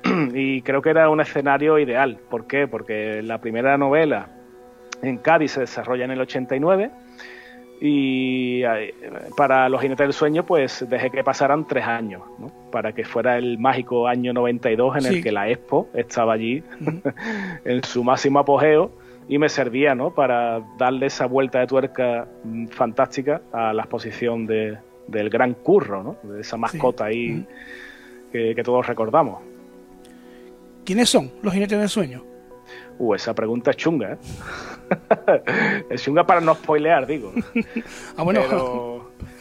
Y 0.34 0.62
creo 0.62 0.82
que 0.82 0.92
era 0.92 1.10
un 1.10 1.20
escenario 1.20 1.80
ideal. 1.80 2.20
¿Por 2.30 2.46
qué? 2.46 2.68
Porque 2.68 3.24
la 3.24 3.40
primera 3.40 3.76
novela 3.76 4.30
en 5.02 5.18
Cádiz 5.18 5.54
se 5.54 5.62
desarrolla 5.62 6.06
en 6.06 6.12
el 6.12 6.22
89 6.22 6.92
y 7.82 8.64
para 9.36 9.68
Los 9.68 9.82
Jinetes 9.82 10.06
del 10.06 10.14
Sueño 10.14 10.46
pues 10.46 10.86
dejé 10.90 11.10
que 11.10 11.24
pasaran 11.24 11.68
tres 11.68 11.86
años, 11.86 12.22
¿no? 12.40 12.52
para 12.72 12.94
que 12.94 13.04
fuera 13.04 13.38
el 13.38 13.58
mágico 13.58 14.08
año 14.08 14.32
92 14.34 14.98
en 14.98 15.06
el 15.06 15.24
que 15.24 15.32
la 15.32 15.50
Expo 15.50 15.90
estaba 15.94 16.34
allí 16.34 16.64
en 17.66 17.84
su 17.84 18.04
máximo 18.04 18.40
apogeo 18.40 18.92
y 19.28 19.38
me 19.38 19.50
servía 19.50 19.96
¿no? 19.96 20.14
para 20.14 20.62
darle 20.78 21.08
esa 21.08 21.26
vuelta 21.26 21.60
de 21.60 21.68
tuerca 21.68 22.28
mm, 22.44 22.68
fantástica 22.68 23.42
a 23.52 23.74
la 23.74 23.84
exposición 23.84 24.46
de, 24.46 24.78
del 25.08 25.30
gran 25.30 25.54
curro, 25.54 26.04
¿no? 26.04 26.34
de 26.34 26.42
esa 26.42 26.58
mascota 26.58 27.06
ahí 27.06 27.46
que, 28.32 28.62
todos 28.64 28.86
recordamos. 28.86 29.42
¿Quiénes 30.84 31.10
son 31.10 31.32
los 31.42 31.54
jinetes 31.54 31.80
del 31.80 31.90
sueño? 31.90 32.24
Uh, 32.98 33.16
esa 33.16 33.34
pregunta 33.34 33.72
es 33.72 33.78
chunga, 33.78 34.14
¿eh? 34.14 34.18
es 35.90 36.04
chunga 36.04 36.26
para 36.26 36.42
no 36.42 36.54
spoilear, 36.54 37.08
digo. 37.08 37.32
ah, 38.18 38.24
bueno. 38.24 38.42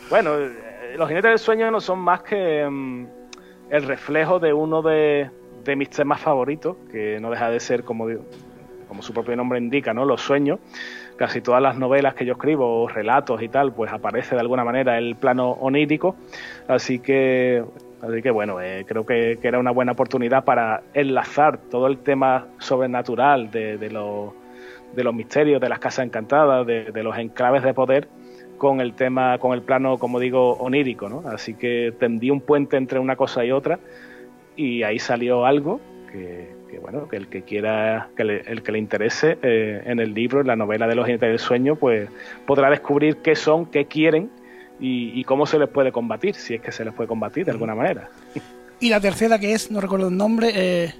bueno, 0.08 0.38
eh, 0.38 0.94
los 0.96 1.08
jinetes 1.08 1.30
del 1.30 1.38
sueño 1.38 1.70
no 1.70 1.80
son 1.80 1.98
más 1.98 2.22
que 2.22 2.66
mm, 2.68 3.06
el 3.70 3.82
reflejo 3.82 4.38
de 4.38 4.52
uno 4.52 4.80
de, 4.82 5.30
de 5.64 5.76
mis 5.76 5.90
temas 5.90 6.20
favoritos, 6.20 6.76
que 6.90 7.18
no 7.20 7.30
deja 7.30 7.50
de 7.50 7.60
ser, 7.60 7.82
como 7.82 8.06
digo, 8.06 8.24
como 8.94 9.02
su 9.02 9.12
propio 9.12 9.34
nombre 9.34 9.58
indica, 9.58 9.92
¿no? 9.92 10.04
Los 10.04 10.20
sueños. 10.20 10.60
Casi 11.16 11.40
todas 11.40 11.60
las 11.60 11.76
novelas 11.76 12.14
que 12.14 12.24
yo 12.24 12.34
escribo, 12.34 12.86
relatos 12.86 13.42
y 13.42 13.48
tal, 13.48 13.72
pues 13.72 13.92
aparece 13.92 14.36
de 14.36 14.40
alguna 14.40 14.62
manera 14.62 14.98
el 14.98 15.16
plano 15.16 15.50
onírico. 15.50 16.14
Así 16.68 17.00
que, 17.00 17.64
así 18.00 18.22
que 18.22 18.30
bueno, 18.30 18.60
eh, 18.60 18.84
creo 18.86 19.04
que, 19.04 19.36
era 19.42 19.58
una 19.58 19.72
buena 19.72 19.92
oportunidad 19.92 20.44
para 20.44 20.82
enlazar 20.94 21.58
todo 21.58 21.88
el 21.88 21.98
tema 21.98 22.46
sobrenatural 22.58 23.50
de, 23.50 23.78
de, 23.78 23.88
de 23.88 25.04
los 25.04 25.14
misterios, 25.14 25.60
de 25.60 25.68
las 25.68 25.80
casas 25.80 26.06
encantadas, 26.06 26.64
de, 26.64 26.92
de 26.92 27.02
los 27.02 27.18
enclaves 27.18 27.64
de 27.64 27.74
poder 27.74 28.06
con 28.58 28.80
el 28.80 28.94
tema, 28.94 29.38
con 29.38 29.54
el 29.54 29.62
plano, 29.62 29.98
como 29.98 30.20
digo, 30.20 30.52
onírico, 30.52 31.08
¿no? 31.08 31.24
Así 31.28 31.54
que 31.54 31.92
tendí 31.98 32.30
un 32.30 32.40
puente 32.40 32.76
entre 32.76 33.00
una 33.00 33.16
cosa 33.16 33.44
y 33.44 33.50
otra 33.50 33.80
y 34.54 34.84
ahí 34.84 35.00
salió 35.00 35.46
algo 35.46 35.80
que, 36.12 36.53
que 36.53 36.53
bueno, 36.84 37.08
que 37.08 37.16
el 37.16 37.28
que 37.28 37.40
quiera, 37.40 38.10
que 38.14 38.22
el 38.22 38.62
que 38.62 38.72
le 38.72 38.78
interese 38.78 39.38
eh, 39.40 39.82
en 39.86 40.00
el 40.00 40.12
libro, 40.12 40.42
en 40.42 40.48
la 40.48 40.54
novela 40.54 40.86
de 40.86 40.94
los 40.94 41.06
jinetes 41.06 41.30
del 41.30 41.38
sueño, 41.38 41.76
pues 41.76 42.10
podrá 42.44 42.68
descubrir 42.68 43.16
qué 43.22 43.34
son, 43.36 43.64
qué 43.64 43.86
quieren 43.86 44.30
y, 44.78 45.24
cómo 45.24 45.46
se 45.46 45.58
les 45.58 45.70
puede 45.70 45.92
combatir, 45.92 46.34
si 46.34 46.56
es 46.56 46.60
que 46.60 46.72
se 46.72 46.84
les 46.84 46.92
puede 46.92 47.08
combatir 47.08 47.46
de 47.46 47.52
alguna 47.52 47.74
manera. 47.74 48.10
Y 48.80 48.90
la 48.90 49.00
tercera 49.00 49.38
que 49.38 49.54
es, 49.54 49.70
no 49.70 49.80
recuerdo 49.80 50.08
el 50.08 50.16
nombre, 50.16 50.50
eh... 50.54 50.94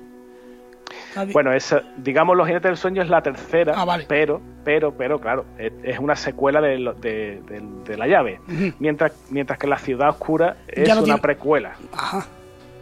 Bueno, 1.33 1.53
es, 1.53 1.75
digamos, 1.99 2.35
Los 2.35 2.47
Jinetes 2.47 2.71
del 2.71 2.77
Sueño 2.79 3.03
es 3.03 3.11
la 3.11 3.23
tercera, 3.23 3.75
ah, 3.77 3.99
pero, 4.09 4.41
pero, 4.65 4.97
pero, 4.97 5.21
claro, 5.21 5.45
es, 5.59 5.99
una 5.99 6.17
secuela 6.17 6.63
de, 6.63 6.79
de, 6.99 7.97
la 7.99 8.07
llave. 8.07 8.41
mientras, 8.79 9.13
mientras 9.29 9.59
que 9.59 9.67
La 9.67 9.77
Ciudad 9.77 10.09
Oscura 10.09 10.57
es 10.67 10.89
una 10.97 11.19
precuela. 11.19 11.75
Ajá. 11.93 12.27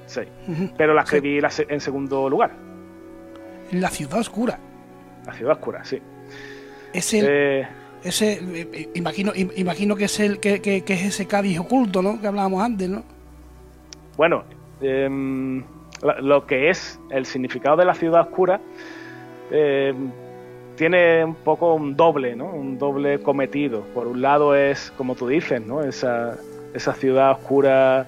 Sí. 0.07 0.21
Pero 0.77 0.95
la 0.95 1.03
escribí 1.03 1.41
en 1.69 1.81
segundo 1.81 2.31
lugar. 2.31 2.53
La 3.73 3.89
ciudad 3.89 4.21
oscura. 4.21 4.59
La 5.27 5.33
ciudad 5.33 5.53
oscura, 5.53 5.85
sí. 5.85 6.01
Es 6.93 7.15
el, 7.15 7.27
eh, 7.29 7.69
ese, 8.05 8.41
eh, 8.43 8.91
imagino, 8.95 9.33
imagino 9.35 9.97
que 9.97 10.05
es 10.05 10.21
el 10.21 10.41
que, 10.41 10.61
es 10.87 11.05
ese 11.05 11.27
Cádiz 11.27 11.59
oculto, 11.59 12.03
¿no? 12.03 12.21
Que 12.21 12.27
hablábamos 12.27 12.63
antes, 12.63 12.89
¿no? 12.89 13.03
Bueno, 14.17 14.45
em, 14.81 15.63
lo 16.21 16.47
que 16.47 16.69
es 16.69 17.01
el 17.11 17.25
significado 17.25 17.77
de 17.77 17.85
la 17.85 17.95
ciudad 17.95 18.23
oscura, 18.23 18.61
em, 19.51 20.11
tiene 20.77 21.25
un 21.25 21.35
poco 21.35 21.75
un 21.75 21.97
doble, 21.97 22.35
¿no? 22.35 22.47
Un 22.47 22.79
doble 22.79 23.21
cometido. 23.21 23.83
Por 23.95 24.07
un 24.07 24.21
lado 24.21 24.55
es, 24.55 24.91
como 24.97 25.15
tú 25.15 25.29
dices, 25.29 25.65
¿no? 25.65 25.83
Esa, 25.83 26.37
esa 26.75 26.93
ciudad 26.95 27.33
oscura 27.33 28.07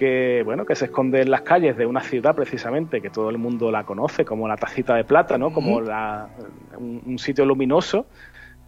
que 0.00 0.42
bueno 0.46 0.64
que 0.64 0.74
se 0.74 0.86
esconde 0.86 1.20
en 1.20 1.30
las 1.30 1.42
calles 1.42 1.76
de 1.76 1.84
una 1.84 2.00
ciudad 2.00 2.34
precisamente 2.34 3.02
que 3.02 3.10
todo 3.10 3.28
el 3.28 3.36
mundo 3.36 3.70
la 3.70 3.84
conoce 3.84 4.24
como 4.24 4.48
la 4.48 4.56
tacita 4.56 4.94
de 4.94 5.04
plata 5.04 5.36
no 5.36 5.52
como 5.52 5.82
la, 5.82 6.30
un, 6.78 7.18
sitio 7.18 7.44
luminoso 7.44 8.06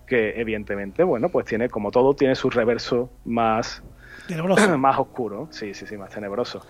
que 0.06 0.38
evidentemente 0.38 1.02
bueno 1.02 1.30
pues 1.30 1.46
tiene 1.46 1.70
como 1.70 1.90
todo 1.90 2.12
tiene 2.12 2.34
su 2.34 2.50
reverso 2.50 3.10
más 3.24 3.82
más 4.78 4.98
oscuro. 4.98 5.48
Sí 5.50 5.72
sí 5.72 5.86
sí 5.86 5.96
más 5.96 6.10
tenebroso. 6.10 6.60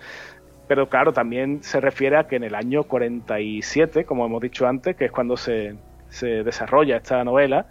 Pero 0.69 0.87
claro 0.87 1.11
también 1.11 1.61
se 1.61 1.81
refiere 1.81 2.15
a 2.15 2.27
que 2.27 2.37
en 2.37 2.45
el 2.45 2.55
año 2.55 2.83
47 2.83 4.05
como 4.05 4.25
hemos 4.25 4.41
dicho 4.41 4.65
antes 4.65 4.95
que 4.95 5.05
es 5.05 5.11
cuando 5.11 5.35
se, 5.35 5.75
se 6.07 6.43
desarrolla 6.43 6.97
esta 6.97 7.21
novela 7.25 7.67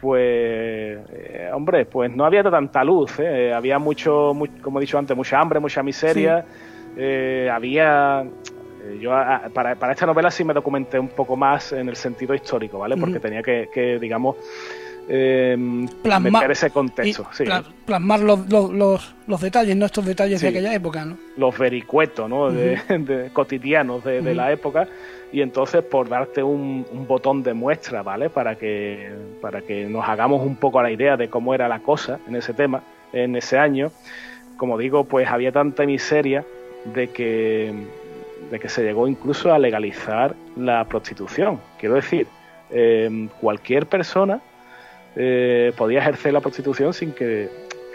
pues, 0.00 0.98
eh, 1.12 1.50
hombre, 1.52 1.84
pues 1.84 2.10
no 2.14 2.24
había 2.24 2.42
tanta 2.42 2.82
luz, 2.82 3.18
¿eh? 3.18 3.52
había 3.52 3.78
mucho, 3.78 4.32
como 4.62 4.78
he 4.78 4.80
dicho 4.80 4.98
antes, 4.98 5.14
mucha 5.16 5.38
hambre, 5.38 5.60
mucha 5.60 5.82
miseria, 5.82 6.44
eh, 6.96 7.48
había... 7.52 8.24
Yo 8.98 9.10
para, 9.52 9.74
para, 9.76 9.92
esta 9.92 10.06
novela 10.06 10.30
sí 10.30 10.42
me 10.42 10.54
documenté 10.54 10.98
un 10.98 11.08
poco 11.08 11.36
más 11.36 11.70
en 11.72 11.90
el 11.90 11.96
sentido 11.96 12.34
histórico, 12.34 12.78
¿vale? 12.78 12.96
Porque 12.96 13.20
tenía 13.20 13.42
que, 13.42 13.98
digamos, 14.00 14.36
eh, 15.12 15.86
plasmar 16.02 16.50
ese 16.50 16.70
contexto. 16.70 17.26
Sí. 17.32 17.44
Plasmar 17.84 18.20
los, 18.20 18.48
los, 18.48 19.14
los, 19.26 19.40
detalles, 19.40 19.76
¿no? 19.76 19.86
Estos 19.86 20.06
detalles 20.06 20.40
de 20.40 20.48
aquella 20.48 20.72
época, 20.72 21.04
¿no? 21.04 21.18
Los 21.36 21.58
vericuetos, 21.58 22.28
¿no? 22.28 22.50
de, 22.50 23.30
cotidianos 23.32 24.04
de, 24.04 24.22
de 24.22 24.34
la 24.34 24.52
época 24.52 24.86
y 25.32 25.42
entonces 25.42 25.84
por 25.84 26.08
darte 26.08 26.42
un, 26.42 26.86
botón 27.06 27.42
de 27.42 27.54
muestra, 27.54 28.02
¿vale? 28.02 28.30
Para 28.30 28.56
que, 28.56 29.10
para 29.40 29.62
que 29.62 29.86
nos 29.86 30.08
hagamos 30.08 30.44
un 30.44 30.56
poco 30.56 30.80
a 30.80 30.82
la 30.82 30.90
idea 30.90 31.16
de 31.16 31.28
cómo 31.28 31.54
era 31.54 31.68
la 31.68 31.80
cosa 31.80 32.18
en 32.28 32.36
ese 32.36 32.52
tema, 32.52 32.82
en 33.12 33.36
ese 33.36 33.58
año, 33.58 33.90
como 34.56 34.78
digo, 34.78 35.04
pues 35.04 35.28
había 35.28 35.52
tanta 35.52 35.84
miseria 35.86 36.44
de 36.84 37.08
que, 37.08 37.72
de 38.50 38.58
que 38.58 38.68
se 38.68 38.82
llegó 38.82 39.08
incluso 39.08 39.52
a 39.52 39.58
legalizar 39.58 40.34
la 40.56 40.84
prostitución. 40.84 41.60
Quiero 41.78 41.94
decir, 41.94 42.26
em, 42.70 43.28
cualquier 43.40 43.86
persona 43.86 44.40
eh, 45.16 45.72
podía 45.76 46.00
ejercer 46.00 46.32
la 46.32 46.40
prostitución 46.40 46.92
sin 46.92 47.12
que 47.12 47.48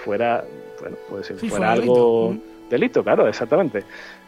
fuera, 0.04 0.43
bueno, 0.80 0.97
pues, 1.10 1.34
fuera 1.49 1.71
algo 1.71 2.36
delito, 2.69 3.04
claro, 3.04 3.28
exactamente. 3.28 3.84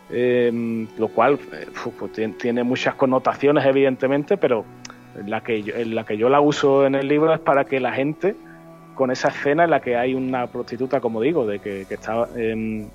Em, 0.10 0.88
lo 0.97 1.10
cual 1.10 1.38
pues, 1.38 2.38
tiene 2.38 2.63
muchas 2.63 2.95
connotaciones 2.95 3.65
evidentemente, 3.65 4.38
pero 4.38 4.63
la, 5.26 5.41
que 5.41 5.63
yo, 5.63 5.76
en 5.76 5.95
la 5.95 6.06
que 6.06 6.17
yo 6.17 6.30
la 6.30 6.39
uso 6.39 6.86
en 6.86 6.95
el 6.95 7.08
libro 7.08 7.34
es 7.34 7.39
para 7.39 7.65
que 7.65 7.80
la 7.80 7.91
gente, 7.91 8.36
con 8.95 9.12
esa 9.12 9.28
escena 9.30 9.65
en 9.65 9.71
la 9.71 9.82
que 9.82 9.97
hay 9.97 10.13
una 10.13 10.47
prostituta, 10.47 11.02
como 11.02 11.21
digo, 11.21 11.45
de 11.45 11.60
que, 11.60 11.82
está 11.82 12.28
en, 12.36 12.89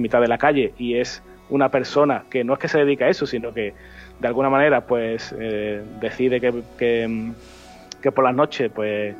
mitad 0.00 0.20
de 0.22 0.28
la 0.28 0.38
calle 0.38 0.72
y 0.78 0.96
es 0.96 1.22
una 1.50 1.68
persona 1.68 2.24
que 2.30 2.44
no 2.44 2.54
es 2.54 2.58
que 2.58 2.68
se 2.68 2.78
dedica 2.78 3.04
a 3.04 3.08
eso, 3.10 3.26
sino 3.26 3.52
que 3.52 3.74
de 4.18 4.26
alguna 4.26 4.48
manera 4.48 4.86
pues 4.86 5.34
eh, 5.38 5.82
decide 6.00 6.40
que, 6.40 6.62
que, 6.78 7.32
que 8.04 8.12
por 8.12 8.22
las 8.22 8.34
noches 8.34 8.70
pues 8.72 9.16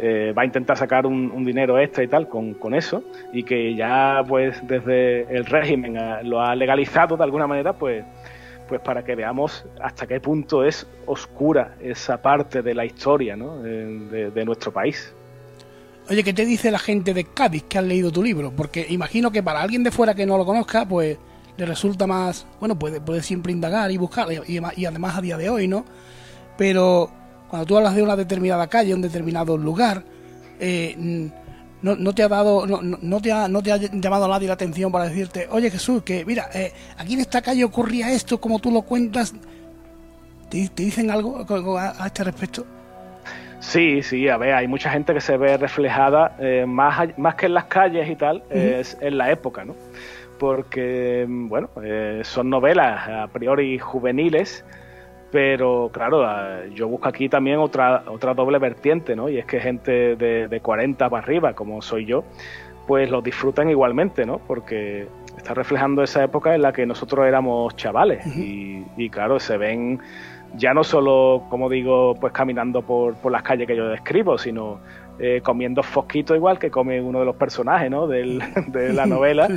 eh, 0.00 0.32
va 0.36 0.40
a 0.40 0.44
intentar 0.46 0.78
sacar 0.78 1.04
un, 1.04 1.44
dinero 1.44 1.78
extra 1.78 2.02
y 2.02 2.08
tal 2.08 2.30
con, 2.30 2.54
con, 2.54 2.72
eso 2.74 3.04
y 3.30 3.42
que 3.42 3.74
ya 3.74 4.24
pues 4.26 4.66
desde 4.66 5.24
el 5.36 5.44
régimen 5.44 5.98
lo 6.22 6.40
ha 6.40 6.56
legalizado 6.56 7.14
de 7.18 7.24
alguna 7.24 7.46
manera 7.46 7.74
pues 7.74 8.02
pues 8.68 8.80
para 8.80 9.04
que 9.04 9.14
veamos 9.14 9.66
hasta 9.82 10.06
qué 10.06 10.18
punto 10.18 10.64
es 10.64 10.86
oscura 11.04 11.74
esa 11.82 12.22
parte 12.22 12.62
de 12.62 12.74
la 12.74 12.86
historia 12.86 13.36
¿no? 13.36 13.66
Eh, 13.66 14.30
de, 14.34 14.44
nuestro 14.46 14.72
país. 14.72 15.12
Oye, 16.08 16.24
¿qué 16.24 16.32
te 16.32 16.46
dice 16.46 16.70
la 16.70 16.78
gente 16.78 17.12
de 17.12 17.24
Cádiz 17.24 17.64
que 17.64 17.76
han 17.76 17.86
leído 17.86 18.10
tu 18.10 18.22
libro? 18.22 18.50
Porque 18.56 18.86
imagino 18.88 19.30
que 19.30 19.42
para 19.42 19.60
alguien 19.60 19.84
de 19.84 19.90
fuera 19.90 20.14
que 20.14 20.24
no 20.24 20.38
lo 20.38 20.46
conozca, 20.46 20.88
pues 20.88 21.18
le 21.58 21.66
resulta 21.66 22.06
más, 22.06 22.46
bueno, 22.60 22.78
puede, 22.78 23.02
puede 23.02 23.22
siempre 23.22 23.52
indagar 23.52 23.90
y 23.90 23.98
buscar, 23.98 24.26
y 24.48 24.86
además 24.86 25.18
a 25.18 25.20
día 25.20 25.36
de 25.36 25.50
hoy, 25.50 25.68
¿no? 25.68 25.84
Pero 26.56 27.10
cuando 27.52 27.66
tú 27.66 27.76
hablas 27.76 27.94
de 27.94 28.02
una 28.02 28.16
determinada 28.16 28.66
calle, 28.66 28.94
un 28.94 29.02
determinado 29.02 29.58
lugar, 29.58 30.02
eh, 30.58 30.96
no, 31.82 32.14
te 32.14 32.22
ha 32.22 32.28
dado, 32.28 32.66
no, 32.66 33.20
te 33.20 33.30
ha, 33.30 33.46
no 33.46 33.62
te 33.62 33.70
ha 33.70 33.76
llamado 33.76 34.26
nadie 34.26 34.48
la 34.48 34.54
atención 34.54 34.90
para 34.90 35.04
decirte, 35.04 35.48
oye 35.50 35.70
Jesús, 35.70 36.02
que 36.02 36.24
mira, 36.24 36.48
eh, 36.54 36.72
aquí 36.96 37.12
en 37.12 37.20
esta 37.20 37.42
calle 37.42 37.62
ocurría 37.62 38.10
esto, 38.10 38.40
como 38.40 38.58
tú 38.58 38.70
lo 38.70 38.80
cuentas. 38.80 39.34
¿Te, 40.48 40.66
dicen 40.74 41.10
algo 41.10 41.44
a, 41.78 42.06
este 42.06 42.24
respecto? 42.24 42.64
Sí, 43.60 44.02
sí, 44.02 44.30
a 44.30 44.38
ver, 44.38 44.54
hay 44.54 44.66
mucha 44.66 44.88
gente 44.88 45.12
que 45.12 45.20
se 45.20 45.36
ve 45.36 45.58
reflejada 45.58 46.34
eh, 46.40 46.64
más, 46.66 47.06
más 47.18 47.34
que 47.34 47.44
en 47.44 47.52
las 47.52 47.64
calles 47.64 48.08
y 48.08 48.16
tal, 48.16 48.42
es 48.48 48.96
en 49.02 49.18
la 49.18 49.30
época, 49.30 49.66
¿no? 49.66 49.76
Porque, 50.38 51.26
bueno, 51.28 51.68
son 52.22 52.48
novelas 52.48 53.06
a 53.10 53.26
priori 53.26 53.78
juveniles, 53.78 54.64
pero 55.32 55.90
claro, 55.92 56.24
yo 56.74 56.86
busco 56.86 57.08
aquí 57.08 57.28
también 57.28 57.58
otra, 57.58 58.04
otra 58.06 58.34
doble 58.34 58.58
vertiente, 58.58 59.16
¿no? 59.16 59.30
Y 59.30 59.38
es 59.38 59.46
que 59.46 59.58
gente 59.60 60.14
de, 60.14 60.46
de 60.46 60.60
40 60.60 61.08
para 61.08 61.22
arriba, 61.22 61.54
como 61.54 61.80
soy 61.80 62.04
yo, 62.04 62.22
pues 62.86 63.10
lo 63.10 63.22
disfrutan 63.22 63.70
igualmente, 63.70 64.26
¿no? 64.26 64.38
Porque 64.46 65.08
está 65.36 65.54
reflejando 65.54 66.02
esa 66.02 66.22
época 66.22 66.54
en 66.54 66.62
la 66.62 66.72
que 66.72 66.84
nosotros 66.84 67.26
éramos 67.26 67.74
chavales 67.76 68.26
y, 68.36 68.84
y, 68.98 69.08
claro, 69.08 69.40
se 69.40 69.56
ven 69.56 70.00
ya 70.54 70.74
no 70.74 70.84
solo, 70.84 71.44
como 71.48 71.70
digo, 71.70 72.14
pues 72.20 72.34
caminando 72.34 72.82
por, 72.82 73.14
por 73.14 73.32
las 73.32 73.42
calles 73.42 73.66
que 73.66 73.74
yo 73.74 73.88
describo, 73.88 74.36
sino 74.36 74.80
eh, 75.18 75.40
comiendo 75.42 75.82
fosquito 75.82 76.34
igual 76.34 76.58
que 76.58 76.70
come 76.70 77.00
uno 77.00 77.20
de 77.20 77.24
los 77.24 77.36
personajes 77.36 77.90
¿no? 77.90 78.06
de 78.06 78.92
la 78.92 79.06
novela, 79.06 79.48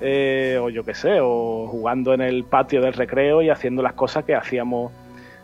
eh, 0.00 0.58
o 0.60 0.68
yo 0.70 0.84
qué 0.84 0.94
sé, 0.94 1.18
o 1.20 1.66
jugando 1.66 2.14
en 2.14 2.20
el 2.20 2.44
patio 2.44 2.80
del 2.80 2.92
recreo 2.92 3.42
y 3.42 3.50
haciendo 3.50 3.82
las 3.82 3.94
cosas 3.94 4.24
que 4.24 4.34
hacíamos 4.34 4.92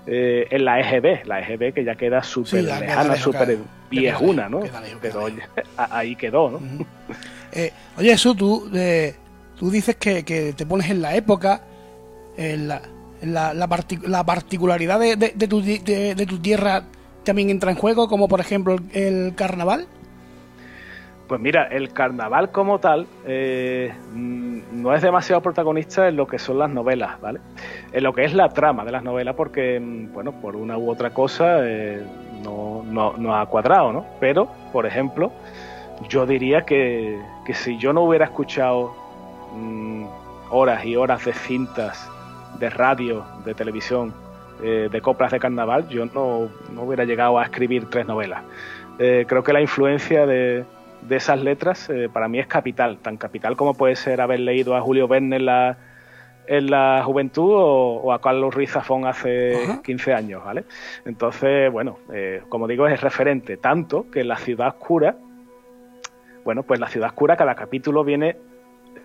eh, 0.07 0.47
en 0.51 0.65
la 0.65 0.81
EGB, 0.81 1.27
la 1.27 1.41
EGB 1.41 1.75
que 1.75 1.85
ya 1.85 1.95
queda 1.95 2.23
súper 2.23 2.65
lejana, 2.65 3.17
súper 3.17 3.59
viejuna, 3.91 4.49
¿no? 4.49 4.63
Pero 5.01 5.27
ahí 5.77 6.17
quedó, 6.17 6.51
¿no? 6.51 6.61
Eh, 7.53 7.73
oye, 7.99 8.13
eso 8.13 8.35
tú, 8.35 8.71
eh, 8.75 9.15
tú 9.59 9.71
dices 9.71 9.97
que, 9.97 10.23
te 10.23 10.67
pones 10.67 10.91
en 10.91 11.03
la 11.03 11.15
época, 11.15 11.63
en 12.37 12.69
la, 12.69 12.83
la, 13.23 13.53
la, 13.53 14.25
particularidad 14.25 14.99
de, 14.99 15.17
de, 15.17 15.49
tu, 15.49 15.61
de, 15.61 16.27
tu 16.27 16.39
tierra 16.39 16.85
también 17.25 17.51
entra 17.51 17.71
en 17.71 17.77
juego, 17.77 18.09
como 18.09 18.29
por 18.29 18.41
ejemplo 18.41 18.77
el 18.93 19.35
carnaval. 19.35 19.87
Pues 21.31 21.41
mira, 21.41 21.69
el 21.69 21.93
carnaval 21.93 22.51
como 22.51 22.81
tal 22.81 23.07
eh, 23.25 23.95
no 24.13 24.93
es 24.93 25.01
demasiado 25.01 25.41
protagonista 25.41 26.09
en 26.09 26.17
lo 26.17 26.27
que 26.27 26.41
son 26.41 26.59
las 26.59 26.69
novelas, 26.69 27.21
¿vale? 27.21 27.39
En 27.93 28.03
lo 28.03 28.13
que 28.13 28.25
es 28.25 28.35
la 28.35 28.49
trama 28.49 28.85
de 28.85 28.91
las 28.91 29.05
novelas, 29.05 29.37
porque, 29.37 29.79
mm, 29.79 30.13
bueno, 30.13 30.33
por 30.33 30.57
una 30.57 30.77
u 30.77 30.91
otra 30.91 31.11
cosa 31.11 31.59
eh, 31.61 32.03
no, 32.43 32.83
no, 32.85 33.37
ha 33.37 33.47
cuadrado, 33.47 33.93
¿no? 33.93 34.07
Pero, 34.19 34.49
por 34.73 34.87
ejemplo, 34.87 35.31
yo 36.09 36.27
diría 36.27 36.63
que, 36.63 37.23
si 37.55 37.79
yo 37.79 37.93
no 37.93 38.01
hubiera 38.03 38.25
escuchado 38.25 38.93
mm, 39.55 40.07
horas 40.51 40.85
y 40.85 40.97
horas 40.97 41.25
de 41.25 41.33
cintas 41.33 42.11
de 42.59 42.71
radio, 42.71 43.25
de 43.45 43.55
televisión, 43.55 44.13
eh, 44.65 44.89
de 44.91 45.01
coplas 45.01 45.31
de 45.31 45.39
carnaval, 45.39 45.89
yo 45.91 46.07
no, 46.07 46.49
no, 46.75 46.83
hubiera 46.83 47.05
llegado 47.05 47.39
a 47.39 47.45
escribir 47.45 47.89
tres 47.89 48.05
novelas. 48.05 48.43
creo 48.99 49.45
que 49.45 49.53
la 49.53 49.61
influencia 49.61 50.27
de 50.27 50.65
de 51.03 51.17
esas 51.17 51.41
letras 51.43 51.89
eh, 51.91 52.09
para 52.13 52.29
mí 52.29 52.39
es 52.39 52.47
capital, 52.47 52.99
tan 52.99 53.17
capital 53.17 53.57
como 53.57 53.75
puede 53.75 53.97
ser 53.97 54.21
haber 54.21 54.41
leído 54.41 54.77
a 54.77 54.81
Julio 54.81 55.09
Verne 55.09 55.37
en 55.37 55.47
la, 55.47 55.79
en 56.47 56.71
la 56.71 57.03
juventud 57.05 57.53
o, 57.55 58.13
a 58.13 58.21
Carlos 58.21 58.55
Ruiz 58.55 58.71
Zafón 58.71 59.07
hace 59.07 59.81
15 59.85 60.15
años, 60.15 60.45
¿vale? 60.45 60.65
Entonces, 61.05 61.71
bueno, 61.73 61.99
eh, 62.13 62.43
como 62.49 62.67
digo, 62.67 62.87
es 62.87 63.01
referente 63.01 63.57
tanto 63.57 64.11
que 64.11 64.21
en 64.21 64.29
la 64.29 64.37
ciudad 64.37 64.69
oscura, 64.69 65.17
bueno, 66.45 66.63
pues 66.63 66.81
la 66.81 66.89
ciudad 66.89 67.09
oscura, 67.09 67.37
cada 67.37 67.55
capítulo 67.55 68.05
viene 68.05 68.37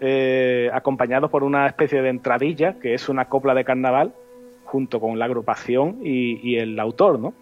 eh, 0.02 0.70
acompañado 0.74 1.30
por 1.30 1.44
una 1.44 1.68
especie 1.68 2.02
de 2.02 2.10
entradilla, 2.10 2.80
que 2.80 2.94
es 2.94 3.10
una 3.10 3.26
copla 3.26 3.54
de 3.54 3.64
carnaval, 3.64 4.14
junto 4.64 5.00
con 5.00 5.20
la 5.20 5.26
agrupación 5.26 6.00
y, 6.04 6.40
y 6.42 6.58
el 6.58 6.80
autor, 6.80 7.20
¿no? 7.20 7.34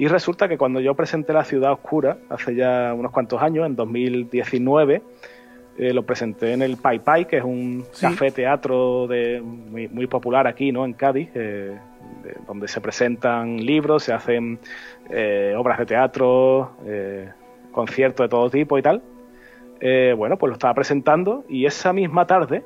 Y 0.00 0.08
resulta 0.08 0.48
que 0.48 0.56
cuando 0.56 0.80
yo 0.80 0.94
presenté 0.94 1.34
La 1.34 1.44
Ciudad 1.44 1.72
Oscura, 1.72 2.16
hace 2.30 2.54
ya 2.54 2.94
unos 2.94 3.12
cuantos 3.12 3.42
años, 3.42 3.66
en 3.66 3.76
2019, 3.76 5.02
eh, 5.76 5.92
lo 5.92 6.06
presenté 6.06 6.54
en 6.54 6.62
el 6.62 6.78
Pai 6.78 7.00
Pai, 7.00 7.26
que 7.26 7.36
es 7.36 7.44
un 7.44 7.84
café 8.00 8.30
teatro 8.30 9.06
de, 9.06 9.42
muy, 9.42 10.06
popular 10.06 10.46
aquí, 10.46 10.72
¿no? 10.72 10.86
En 10.86 10.94
Cádiz, 10.94 11.28
eh, 11.34 11.78
donde 12.46 12.66
se 12.66 12.80
presentan 12.80 13.58
libros, 13.58 14.04
se 14.04 14.14
hacen 14.14 14.58
eh, 15.10 15.52
obras 15.54 15.78
de 15.78 15.84
teatro, 15.84 16.78
conciertos 17.70 18.24
de 18.24 18.28
todo 18.30 18.48
tipo 18.48 18.78
y 18.78 18.82
tal. 18.82 19.02
bueno, 20.16 20.38
pues 20.38 20.48
lo 20.48 20.54
estaba 20.54 20.72
presentando 20.72 21.44
y 21.46 21.66
esa 21.66 21.92
misma 21.92 22.26
tarde 22.26 22.64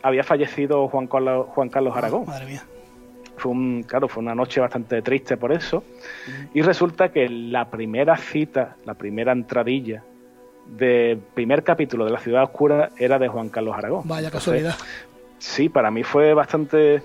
había 0.00 0.22
fallecido 0.22 0.86
Juan 0.86 1.08
Carlos, 1.08 1.48
Juan 1.48 1.70
Carlos 1.70 1.92
ah, 1.96 1.98
Aragón. 1.98 2.26
madre 2.26 2.46
mía 2.46 2.62
fue 3.40 3.52
un, 3.52 3.82
claro, 3.82 4.06
fue 4.06 4.22
una 4.22 4.34
noche 4.34 4.60
bastante 4.60 5.02
triste 5.02 5.36
por 5.36 5.52
eso. 5.52 5.82
Y 6.54 6.62
resulta 6.62 7.10
que 7.10 7.28
la 7.28 7.70
primera 7.70 8.16
cita, 8.16 8.76
la 8.84 8.94
primera 8.94 9.32
entradilla 9.32 10.04
del 10.66 11.18
primer 11.18 11.64
capítulo 11.64 12.04
de 12.04 12.10
La 12.12 12.20
Ciudad 12.20 12.44
Oscura 12.44 12.90
era 12.98 13.18
de 13.18 13.28
Juan 13.28 13.48
Carlos 13.48 13.74
Aragón. 13.76 14.02
Vaya 14.04 14.30
casualidad. 14.30 14.76
sí, 15.38 15.68
para 15.68 15.90
mí 15.90 16.04
fue 16.04 16.34
bastante 16.34 17.02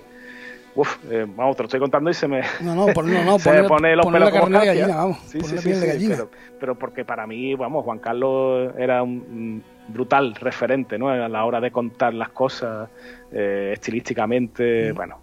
Uf, 0.76 0.98
eh, 1.10 1.24
vamos, 1.26 1.56
te 1.56 1.62
lo 1.62 1.66
estoy 1.68 1.80
contando 1.80 2.10
y 2.10 2.14
se 2.14 2.28
me. 2.28 2.42
No, 2.60 2.74
no, 2.74 2.86
no, 2.92 3.24
no 3.24 3.38
se 3.38 3.50
me 3.50 3.64
pone 3.64 3.96
los 3.96 4.04
pelos 4.04 4.30
como 4.30 4.58
de 4.58 4.66
gallina, 4.66 4.96
vamos. 4.96 5.18
Sí, 5.24 5.40
sí, 5.40 5.56
sí, 5.56 6.06
pero, 6.06 6.30
pero, 6.60 6.74
porque 6.74 7.02
para 7.02 7.26
mí, 7.26 7.54
vamos, 7.54 7.82
Juan 7.82 7.98
Carlos 7.98 8.74
era 8.76 9.02
un 9.02 9.64
brutal 9.88 10.34
referente, 10.34 10.98
¿no? 10.98 11.08
A 11.08 11.28
la 11.30 11.44
hora 11.46 11.62
de 11.62 11.70
contar 11.70 12.12
las 12.12 12.28
cosas 12.28 12.90
eh, 13.32 13.70
estilísticamente, 13.72 14.92
mm. 14.92 14.96
bueno. 14.96 15.20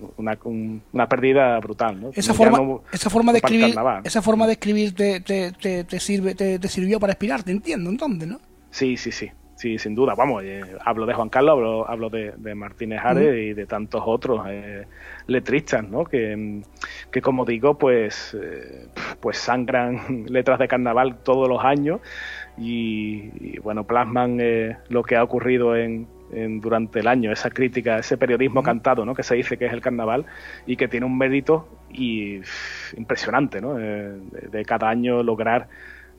Eh, 0.00 0.06
una, 0.16 0.38
una, 0.92 1.08
pérdida 1.08 1.58
brutal, 1.60 2.00
¿no? 2.00 2.10
Esa 2.14 2.34
forma, 2.34 2.80
esa 2.92 3.10
forma 3.10 3.32
de 3.32 3.38
escribir, 3.38 3.74
esa 4.04 4.22
forma 4.22 4.46
de 4.46 4.52
escribir 4.52 4.94
te, 4.94 5.20
te, 5.20 5.52
te, 5.84 6.00
sirve, 6.00 6.34
te, 6.34 6.68
sirvió 6.68 7.00
para 7.00 7.12
inspirarte, 7.12 7.50
entiendo, 7.50 7.90
entonces, 7.90 8.28
¿no? 8.28 8.40
Sí, 8.70 8.96
sí, 8.96 9.12
sí. 9.12 9.30
Sí, 9.56 9.76
sin 9.78 9.94
duda. 9.94 10.14
Vamos, 10.14 10.42
eh, 10.42 10.62
hablo 10.86 11.04
de 11.04 11.12
Juan 11.12 11.28
Carlos, 11.28 11.52
hablo, 11.52 11.90
hablo 11.90 12.08
de, 12.08 12.54
Martínez 12.54 13.00
Ares 13.04 13.36
y 13.36 13.52
de 13.52 13.66
tantos 13.66 14.02
otros 14.06 14.46
eh, 14.48 14.86
letristas, 15.26 15.86
¿no? 15.86 16.04
Que, 16.04 16.62
que, 17.12 17.20
como 17.20 17.44
digo, 17.44 17.76
pues, 17.76 18.34
eh, 18.40 18.86
pues 19.20 19.36
sangran 19.36 20.24
letras 20.30 20.60
de 20.60 20.66
carnaval 20.66 21.18
todos 21.22 21.46
los 21.46 21.62
años 21.62 22.00
y, 22.56 23.58
bueno, 23.58 23.84
plasman 23.84 24.38
lo 24.88 25.02
que 25.02 25.16
ha 25.16 25.22
ocurrido 25.22 25.76
en, 25.76 26.06
durante 26.32 27.00
el 27.00 27.08
año, 27.08 27.32
esa 27.32 27.50
crítica, 27.50 27.98
ese 27.98 28.16
periodismo 28.16 28.62
cantado, 28.62 29.04
¿no? 29.04 29.14
Que 29.14 29.22
se 29.22 29.34
dice 29.34 29.56
que 29.56 29.66
es 29.66 29.72
el 29.72 29.80
carnaval 29.80 30.26
y 30.66 30.76
que 30.76 30.88
tiene 30.88 31.06
un 31.06 31.18
mérito 31.18 31.68
y 31.90 32.40
impresionante, 32.96 33.60
¿no? 33.60 33.74
de 33.74 34.64
cada 34.64 34.88
año 34.88 35.22
lograr 35.22 35.68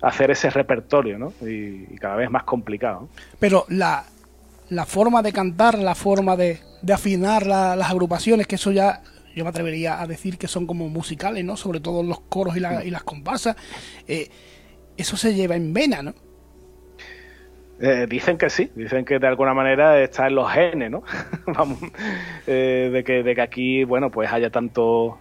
hacer 0.01 0.31
ese 0.31 0.49
repertorio, 0.49 1.17
¿no? 1.17 1.33
Y, 1.41 1.95
cada 1.97 2.15
vez 2.15 2.29
más 2.29 2.43
complicado. 2.43 3.07
Pero 3.39 3.65
la, 3.69 4.03
la, 4.69 4.85
forma 4.85 5.21
de 5.21 5.31
cantar, 5.31 5.77
la 5.77 5.95
forma 5.95 6.35
de, 6.35 6.59
de 6.81 6.93
afinar 6.93 7.45
las 7.45 7.89
agrupaciones, 7.89 8.47
que 8.47 8.55
eso 8.55 8.71
ya 8.71 9.01
yo 9.35 9.43
me 9.43 9.49
atrevería 9.49 10.01
a 10.01 10.07
decir 10.07 10.37
que 10.37 10.47
son 10.47 10.67
como 10.67 10.89
musicales, 10.89 11.45
¿no? 11.45 11.55
Sobre 11.55 11.79
todo 11.79 12.03
los 12.03 12.19
coros 12.21 12.57
y, 12.57 12.59
la, 12.59 12.83
y 12.83 12.89
las 12.89 13.03
comparsas. 13.03 13.55
Eh, 14.07 14.29
eso 14.97 15.15
se 15.15 15.33
lleva 15.33 15.55
en 15.55 15.73
vena, 15.73 16.01
¿no? 16.01 16.13
Eh, 17.81 18.05
dicen 18.07 18.37
que 18.37 18.49
sí, 18.49 18.71
dicen 18.75 19.05
que 19.05 19.17
de 19.17 19.27
alguna 19.27 19.55
manera 19.55 19.99
está 19.99 20.27
en 20.27 20.35
los 20.35 20.51
genes, 20.51 20.91
¿no? 20.91 21.03
Vamos, 21.47 21.79
eh, 22.45 22.89
de, 22.93 23.03
que, 23.03 23.23
de 23.23 23.33
que 23.33 23.41
aquí, 23.41 23.83
bueno, 23.83 24.11
pues 24.11 24.31
haya 24.31 24.51
tanto 24.51 25.17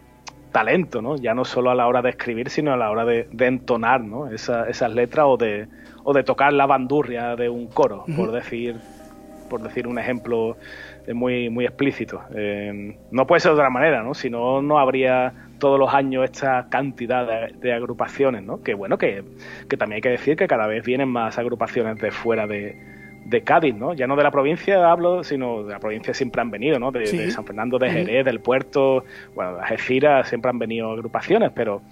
talento, 0.53 1.01
¿no? 1.01 1.17
Ya 1.17 1.33
no 1.33 1.45
solo 1.45 1.71
a 1.71 1.75
la 1.75 1.87
hora 1.87 2.03
de 2.03 2.11
escribir, 2.11 2.51
sino 2.51 2.73
a 2.73 2.77
la 2.77 2.91
hora 2.91 3.05
de, 3.05 3.29
entonar, 3.39 4.03
¿no? 4.03 4.29
esas 4.31 4.93
letras 4.93 5.27
o 5.29 5.37
de, 5.37 5.69
o 6.05 6.13
de 6.13 6.23
tocar 6.23 6.53
la 6.53 6.67
bandurria 6.67 7.35
de 7.37 7.49
un 7.49 7.69
coro, 7.69 8.05
por 8.17 8.33
decir 8.33 8.77
por 9.51 9.61
decir 9.61 9.87
un 9.87 9.99
ejemplo 9.99 10.57
muy 11.15 11.51
muy 11.51 11.65
explícito. 11.65 12.23
Eh, 12.35 12.97
no 13.11 13.27
puede 13.27 13.41
ser 13.41 13.51
de 13.51 13.55
otra 13.55 13.71
manera, 13.71 14.03
¿no? 14.03 14.15
Si 14.15 14.31
no, 14.31 14.63
no 14.63 14.79
habría 14.79 15.33
todos 15.59 15.79
los 15.79 15.93
años 15.93 16.25
esta 16.25 16.69
cantidad 16.69 17.49
de, 17.51 17.73
agrupaciones, 17.73 18.43
¿no? 18.43 18.63
Que 18.63 18.75
bueno, 18.75 18.99
que, 18.99 19.23
que 19.69 19.77
también 19.77 19.97
hay 19.97 20.03
que 20.03 20.11
decir 20.11 20.37
que 20.37 20.49
cada 20.49 20.67
vez 20.67 20.85
vienen 20.85 21.09
más 21.09 21.39
agrupaciones 21.39 21.99
de 21.99 22.11
fuera 22.11 22.47
de, 22.47 22.77
de 23.31 23.43
Cádiz, 23.43 23.75
¿no? 23.75 23.95
Ya 23.95 24.07
no 24.07 24.17
de 24.17 24.23
la 24.23 24.31
provincia 24.31 24.91
hablo, 24.91 25.23
sino 25.23 25.63
de 25.63 25.73
la 25.73 25.79
provincia 25.79 26.13
siempre 26.15 26.41
han 26.41 26.51
venido, 26.51 26.79
¿no? 26.79 26.91
De, 26.91 27.31
San 27.31 27.45
Fernando 27.45 27.79
de 27.79 27.91
Jerez, 27.91 28.25
del 28.25 28.41
puerto, 28.41 29.05
bueno, 29.35 29.55
de 29.55 29.61
Algeciras 29.61 30.29
siempre 30.29 30.51
han 30.51 30.59
venido 30.59 30.91
agrupaciones, 30.91 31.53
pero, 31.55 31.83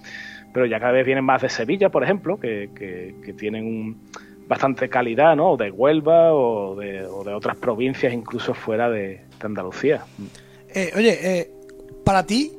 pero 0.52 0.66
ya 0.66 0.80
cada 0.80 0.92
vez 0.92 1.06
vienen 1.06 1.24
más 1.24 1.42
de 1.42 1.48
Sevilla, 1.48 1.90
por 1.90 2.02
ejemplo, 2.02 2.38
que, 2.40 2.70
que, 2.74 3.32
tienen 3.34 3.96
bastante 4.48 4.88
calidad, 4.88 5.36
¿no? 5.36 5.56
De 5.56 5.70
Huelva 5.70 6.32
o 6.32 6.74
de, 6.74 7.04
o 7.04 7.22
de 7.22 7.34
otras 7.34 7.56
provincias, 7.56 8.12
incluso 8.12 8.54
fuera 8.54 8.90
de, 8.90 9.20
Andalucía. 9.40 10.02
Eh, 10.74 10.90
oye, 10.96 11.18
eh, 11.22 11.50
para 12.04 12.24
ti, 12.26 12.52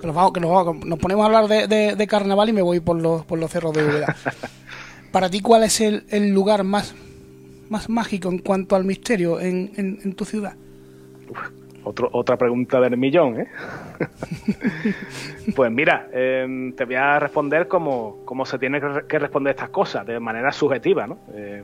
que 0.00 0.06
nos, 0.06 0.16
vamos, 0.16 0.32
que 0.32 0.40
nos, 0.40 0.98
ponemos 0.98 1.22
a 1.22 1.26
hablar 1.26 1.46
de, 1.46 1.94
de, 1.94 2.06
carnaval 2.08 2.48
y 2.48 2.52
me 2.52 2.62
voy 2.62 2.80
por 2.80 3.00
los, 3.00 3.24
por 3.24 3.38
los 3.38 3.50
cerros 3.50 3.72
de 3.72 3.84
Úbeda. 3.84 4.16
para 5.12 5.30
ti, 5.30 5.40
¿cuál 5.40 5.62
es 5.62 5.80
el, 5.80 6.04
el 6.08 6.30
lugar 6.30 6.64
más 6.64 6.94
más 7.68 7.88
mágico 7.88 8.28
en 8.28 8.38
cuanto 8.38 8.76
al 8.76 8.84
misterio 8.84 9.40
en, 9.40 9.72
en, 9.76 10.12
tu 10.14 10.24
ciudad? 10.24 10.54
Otra 12.12 12.36
pregunta 12.36 12.80
del 12.80 12.96
millón, 12.96 13.40
¿eh? 13.40 13.46
pues 15.56 15.70
mira, 15.70 16.08
em, 16.12 16.72
te 16.72 16.84
voy 16.84 16.94
a 16.94 17.18
responder 17.18 17.68
como, 17.68 18.24
como 18.24 18.44
se 18.44 18.58
tiene 18.58 18.80
que 18.80 19.18
responder 19.18 19.52
estas 19.52 19.70
cosas, 19.70 20.06
de 20.06 20.20
manera 20.20 20.52
subjetiva, 20.52 21.06
¿no? 21.06 21.18
Eh, 21.34 21.62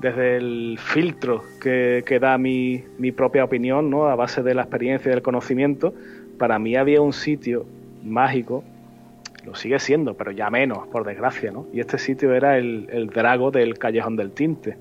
desde 0.00 0.36
el 0.36 0.78
filtro 0.80 1.42
que, 1.60 2.02
que 2.06 2.18
da 2.18 2.38
mi, 2.38 2.82
mi, 2.98 3.12
propia 3.12 3.44
opinión, 3.44 3.90
¿no? 3.90 4.08
A 4.08 4.16
base 4.16 4.42
de 4.42 4.54
la 4.54 4.62
experiencia 4.62 5.10
y 5.10 5.14
del 5.14 5.22
conocimiento, 5.22 5.94
para 6.38 6.58
mí 6.58 6.76
había 6.76 7.00
un 7.00 7.12
sitio 7.12 7.66
mágico, 8.02 8.64
lo 9.44 9.54
sigue 9.54 9.78
siendo, 9.78 10.14
pero 10.14 10.30
ya 10.30 10.50
menos, 10.50 10.88
por 10.88 11.04
desgracia, 11.04 11.52
¿no? 11.52 11.66
Y 11.72 11.80
este 11.80 11.98
sitio 11.98 12.34
era 12.34 12.58
el, 12.58 12.88
el 12.90 13.08
Drago 13.08 13.50
del 13.50 13.78
Callejón 13.78 14.16
del 14.16 14.32
Tinte 14.32 14.76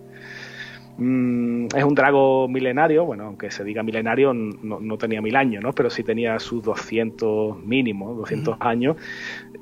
Mm, 0.97 1.67
es 1.75 1.83
un 1.83 1.95
drago 1.95 2.47
milenario, 2.47 3.05
bueno, 3.05 3.25
aunque 3.25 3.49
se 3.51 3.63
diga 3.63 3.83
milenario, 3.83 4.33
no, 4.33 4.97
tenía 4.97 5.21
mil 5.21 5.35
años, 5.35 5.63
¿no? 5.63 5.73
Pero 5.73 5.89
sí 5.89 6.03
tenía 6.03 6.39
sus 6.39 6.63
200 6.63 7.63
mínimos, 7.63 8.17
200 8.17 8.57
años, 8.59 8.97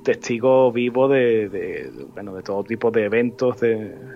testigo 0.03 0.71
vivo 0.71 1.07
de, 1.07 1.89
bueno, 2.13 2.35
de 2.35 2.43
todo 2.43 2.63
tipo 2.63 2.91
de 2.91 3.05
eventos 3.05 3.57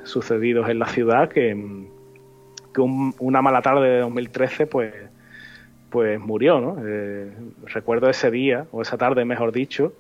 sucedidos 0.04 0.70
en 0.70 0.80
la 0.80 0.88
ciudad 0.88 1.30
que, 1.30 1.56
una 3.20 3.42
mala 3.44 3.62
tarde 3.62 3.88
de 3.88 4.00
2013, 4.00 4.66
pues 4.66 4.94
pues 5.94 6.20
murió, 6.20 6.60
¿no? 6.60 6.78
Eh, 6.84 7.32
recuerdo 7.66 8.10
ese 8.10 8.32
día, 8.32 8.66
o 8.72 8.82
esa 8.82 8.98
tarde, 8.98 9.26
mejor 9.26 9.52
dicho, 9.52 9.94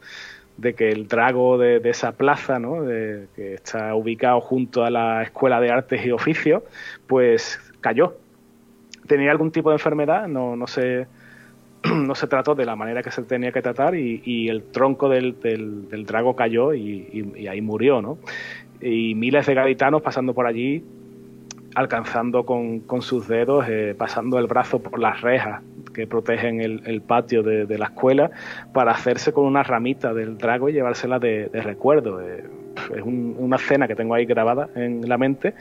de 0.57 0.73
que 0.75 0.89
el 0.89 1.07
drago 1.07 1.57
de, 1.57 1.81
esa 1.89 2.13
plaza, 2.13 2.59
¿no? 2.59 2.85
que 2.85 3.55
está 3.55 3.95
ubicado 3.95 4.39
junto 4.41 4.83
a 4.83 4.89
la 4.89 5.23
Escuela 5.23 5.59
de 5.59 5.71
Artes 5.71 6.05
y 6.05 6.11
Oficios, 6.11 6.63
pues 7.07 7.59
cayó. 7.81 8.15
Tenía 9.07 9.31
algún 9.31 9.51
tipo 9.51 9.69
de 9.69 9.75
enfermedad, 9.75 10.27
no, 10.27 10.55
no, 10.55 10.67
se, 10.67 11.07
no 11.83 12.15
se 12.15 12.27
trató 12.27 12.55
de 12.55 12.65
la 12.65 12.75
manera 12.75 13.01
que 13.01 13.11
se 13.11 13.23
tenía 13.23 13.51
que 13.51 13.61
tratar 13.61 13.95
y, 13.95 14.47
el 14.47 14.63
tronco 14.63 15.09
del, 15.09 15.39
del, 15.41 16.05
drago 16.05 16.35
cayó 16.35 16.73
y, 16.73 17.47
ahí 17.49 17.61
murió. 17.61 18.01
¿no? 18.01 18.19
Y 18.81 19.15
miles 19.15 19.45
de 19.45 19.53
gaditanos 19.53 20.01
pasando 20.01 20.33
por 20.33 20.45
allí 20.45 20.83
alcanzando 21.75 22.45
con, 22.45 22.81
con 22.81 23.01
sus 23.01 23.27
dedos, 23.27 23.65
eh, 23.67 23.95
pasando 23.97 24.37
el 24.37 24.45
brazo 24.45 24.83
por 24.83 24.99
las 24.99 25.21
rejas 25.21 25.63
que 25.93 26.07
protegen 26.07 26.61
el, 26.61 27.01
patio 27.01 27.43
de, 27.43 27.77
la 27.77 27.85
escuela, 27.85 28.31
para 28.73 28.91
hacerse 28.91 29.31
con 29.31 29.45
una 29.45 29.63
ramita 29.63 30.13
del 30.13 30.37
drago 30.37 30.69
y 30.69 30.73
llevársela 30.73 31.19
de, 31.19 31.49
recuerdo. 31.53 32.21
Eh, 32.21 32.43
es 32.95 33.03
una 33.03 33.57
escena 33.57 33.87
que 33.87 33.95
tengo 33.95 34.15
ahí 34.15 34.25
grabada 34.25 34.67
en 34.75 35.07
la 35.07 35.17
mente 35.17 35.53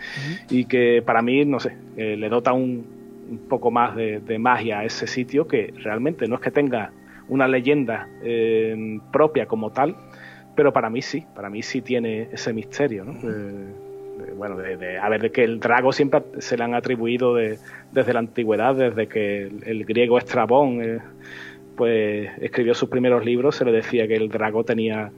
y 0.48 0.64
que 0.64 1.02
para 1.04 1.20
mí, 1.20 1.44
no 1.44 1.60
sé, 1.60 1.76
eh, 1.96 2.16
le 2.16 2.28
dota 2.30 2.52
un, 2.52 2.86
un, 3.30 3.38
poco 3.48 3.70
más 3.70 3.94
de, 3.94 4.38
magia 4.38 4.80
a 4.80 4.84
ese 4.84 5.06
sitio 5.06 5.46
que 5.46 5.74
realmente 5.82 6.26
no 6.26 6.36
es 6.36 6.40
que 6.40 6.50
tenga 6.50 6.90
una 7.28 7.46
leyenda 7.46 8.08
propia 9.12 9.46
como 9.46 9.70
tal, 9.70 9.94
pero 10.54 10.72
para 10.72 10.90
mí 10.90 11.02
sí, 11.02 11.24
para 11.34 11.50
mí 11.50 11.62
sí 11.62 11.82
tiene 11.82 12.28
ese 12.32 12.52
misterio. 12.52 13.04
¿no? 13.04 13.91
Bueno, 14.36 14.56
de, 14.56 14.98
a 14.98 15.08
ver, 15.08 15.22
de 15.22 15.30
que 15.30 15.44
el 15.44 15.60
drago 15.60 15.92
siempre 15.92 16.22
se 16.38 16.56
le 16.56 16.64
han 16.64 16.74
atribuido 16.74 17.34
desde 17.34 18.12
la 18.12 18.18
antigüedad, 18.18 18.74
desde 18.74 19.06
que 19.06 19.50
el, 19.64 19.84
griego 19.84 20.18
Estrabón 20.18 20.82
eh, 20.82 20.98
pues 21.76 22.30
escribió 22.40 22.74
sus 22.74 22.88
primeros 22.88 23.24
libros, 23.24 23.56
se 23.56 23.64
le 23.64 23.72
decía 23.72 24.06
que 24.06 24.16
el 24.16 24.28
drago 24.28 24.64
tenía 24.64 25.10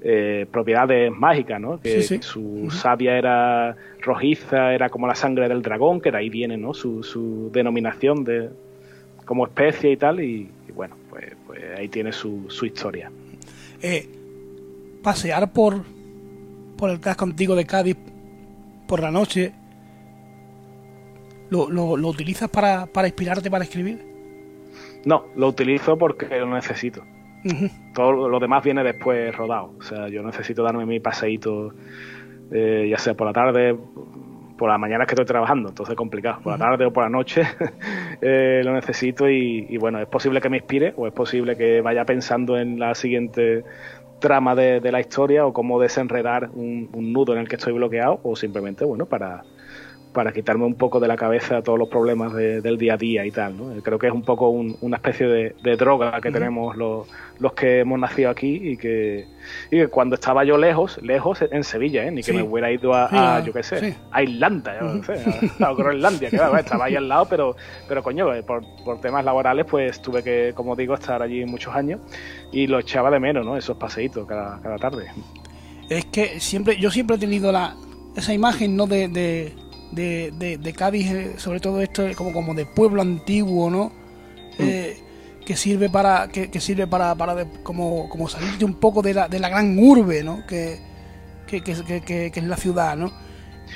eh, 0.00 0.46
propiedades 0.50 1.10
mágicas, 1.10 1.60
¿no? 1.60 1.80
Que 1.80 2.02
su 2.02 2.70
savia 2.70 3.18
era 3.18 3.76
rojiza, 4.00 4.72
era 4.72 4.88
como 4.88 5.06
la 5.06 5.14
sangre 5.14 5.48
del 5.48 5.60
dragón, 5.60 6.00
que 6.00 6.10
de 6.10 6.18
ahí 6.18 6.30
viene, 6.30 6.56
¿no? 6.56 6.72
Su, 6.72 7.50
denominación 7.52 8.24
de 8.24 8.48
como 9.24 9.46
especie 9.46 9.92
y 9.92 9.96
tal, 9.96 10.20
y, 10.20 10.48
bueno, 10.74 10.96
pues, 11.10 11.26
pues, 11.46 11.62
ahí 11.76 11.88
tiene 11.88 12.12
su, 12.12 12.46
su 12.48 12.64
historia. 12.64 13.10
Eh, 13.82 14.08
pasear 15.02 15.52
por, 15.52 15.82
por 16.78 16.90
el 16.90 17.00
casco 17.00 17.24
antiguo 17.24 17.54
de 17.54 17.66
Cádiz 17.66 17.96
por 18.88 19.00
la 19.00 19.12
noche, 19.12 19.52
¿lo, 21.50 21.70
lo, 21.70 22.08
utilizas 22.08 22.48
para, 22.48 22.86
para, 22.86 23.06
inspirarte 23.06 23.50
para 23.50 23.62
escribir? 23.62 24.04
No, 25.04 25.26
lo 25.36 25.46
utilizo 25.46 25.96
porque 25.96 26.26
lo 26.40 26.52
necesito. 26.52 27.04
Todo 27.94 28.28
lo 28.28 28.40
demás 28.40 28.64
viene 28.64 28.82
después 28.82 29.34
rodado. 29.36 29.74
O 29.78 29.82
sea, 29.82 30.08
yo 30.08 30.22
necesito 30.22 30.64
darme 30.64 30.86
mi 30.86 30.98
paseíto, 30.98 31.72
eh, 32.50 32.88
ya 32.90 32.98
sea 32.98 33.14
por 33.14 33.26
la 33.28 33.32
tarde, 33.32 33.76
por 34.58 34.68
la 34.68 34.76
mañana 34.76 35.04
es 35.04 35.08
que 35.08 35.14
estoy 35.14 35.24
trabajando, 35.24 35.70
entonces 35.70 35.92
es 35.92 35.96
complicado. 35.96 36.40
Por 36.42 36.52
la 36.52 36.58
tarde 36.58 36.84
o 36.84 36.92
por 36.92 37.04
la 37.04 37.10
noche 37.10 37.42
eh, 38.20 38.60
lo 38.64 38.74
necesito 38.74 39.28
y, 39.30 39.76
bueno, 39.78 40.00
es 40.00 40.08
posible 40.08 40.40
que 40.40 40.50
me 40.50 40.58
inspire 40.58 40.92
o 40.96 41.06
es 41.06 41.12
posible 41.14 41.56
que 41.56 41.80
vaya 41.80 42.04
pensando 42.04 42.58
en 42.58 42.78
la 42.78 42.94
siguiente 42.94 43.64
trama 44.18 44.54
de, 44.54 44.80
la 44.90 45.00
historia 45.00 45.46
o 45.46 45.52
cómo 45.52 45.80
desenredar 45.80 46.50
un, 46.54 46.88
un, 46.92 47.12
nudo 47.12 47.32
en 47.34 47.40
el 47.40 47.48
que 47.48 47.56
estoy 47.56 47.72
bloqueado 47.72 48.20
o 48.22 48.36
simplemente, 48.36 48.84
bueno, 48.84 49.06
para, 49.06 49.44
para 50.18 50.32
quitarme 50.32 50.64
un 50.64 50.74
poco 50.74 50.98
de 50.98 51.06
la 51.06 51.16
cabeza 51.16 51.62
todos 51.62 51.78
los 51.78 51.88
problemas 51.88 52.34
del 52.34 52.76
día 52.76 52.94
a 52.94 52.96
día 52.96 53.24
y 53.24 53.30
tal. 53.30 53.56
¿no? 53.56 53.82
Creo 53.82 54.00
que 54.00 54.08
es 54.08 54.12
un 54.12 54.22
poco 54.22 54.48
una 54.48 54.96
especie 54.96 55.28
de, 55.28 55.76
droga 55.76 56.20
que 56.20 56.32
tenemos 56.32 56.76
los, 56.76 57.06
los, 57.38 57.52
que 57.52 57.78
hemos 57.78 58.00
nacido 58.00 58.28
aquí 58.28 58.70
y 58.70 58.76
que, 58.76 59.28
y 59.70 59.86
cuando 59.86 60.16
estaba 60.16 60.42
yo 60.42 60.58
lejos, 60.58 60.98
lejos 61.04 61.44
en 61.48 61.62
Sevilla, 61.62 62.04
¿eh? 62.04 62.10
ni 62.10 62.24
que 62.24 62.32
me 62.32 62.42
hubiera 62.42 62.72
ido 62.72 62.94
a, 62.94 63.44
yo 63.46 63.52
qué 63.52 63.62
sé, 63.62 63.96
a 64.10 64.20
Irlanda, 64.24 64.76
yo 64.80 65.04
sé, 65.04 65.22
a, 65.64 65.72
Groenlandia, 65.72 66.30
que 66.30 66.36
estaba 66.36 66.86
ahí 66.86 66.96
al 66.96 67.08
lado, 67.08 67.28
pero, 67.30 67.54
pero 67.86 68.02
coño, 68.02 68.34
eh, 68.34 68.42
por, 68.42 68.64
por 68.84 69.00
temas 69.00 69.24
laborales 69.24 69.66
pues 69.66 70.02
tuve 70.02 70.24
que, 70.24 70.50
como 70.52 70.74
digo, 70.74 70.94
estar 70.94 71.22
allí 71.22 71.44
muchos 71.44 71.72
años 71.76 72.00
y 72.50 72.66
lo 72.66 72.80
echaba 72.80 73.08
de 73.12 73.20
menos, 73.20 73.46
¿no? 73.46 73.56
Esos 73.56 73.76
paseitos 73.76 74.26
cada, 74.26 74.60
cada 74.62 74.78
tarde. 74.78 75.12
Es 75.88 76.06
que 76.06 76.40
siempre, 76.40 76.76
yo 76.76 76.90
siempre 76.90 77.14
he 77.14 77.20
tenido 77.20 77.52
la, 77.52 77.76
esa 78.16 78.34
imagen, 78.34 78.76
¿no? 78.76 78.88
de 78.88 79.06
de, 79.06 79.54
de, 79.92 80.74
Cádiz, 80.76 81.10
eh, 81.10 81.34
sobre 81.38 81.60
todo 81.60 81.80
esto 81.80 82.04
como, 82.16 82.32
como 82.32 82.54
de 82.54 82.66
pueblo 82.66 83.02
antiguo, 83.02 83.70
¿no? 83.70 83.86
Mm. 84.58 84.62
Eh, 84.62 84.96
que 85.44 85.56
sirve 85.56 85.88
para 85.88 86.28
que, 86.28 86.60
sirve 86.60 86.86
para, 86.86 87.14
para 87.14 87.46
como, 87.62 88.08
como 88.10 88.28
salirte 88.28 88.66
un 88.66 88.74
poco 88.74 89.00
de 89.00 89.14
la, 89.14 89.28
de 89.28 89.38
la 89.38 89.48
gran 89.48 89.78
urbe, 89.78 90.22
¿no? 90.22 90.46
Que, 90.46 90.78
que, 91.46 91.62
que, 91.62 92.32
es 92.34 92.44
la 92.44 92.56
ciudad, 92.56 92.96
¿no? 92.96 93.10